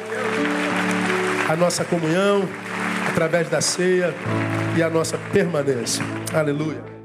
a 1.49 1.57
nossa 1.57 1.85
comunhão 1.85 2.47
através 3.09 3.49
da 3.49 3.63
ceia 3.63 4.15
e 4.77 4.83
a 4.83 4.91
nossa 4.91 5.19
permanência. 5.33 6.05
Aleluia. 6.35 7.00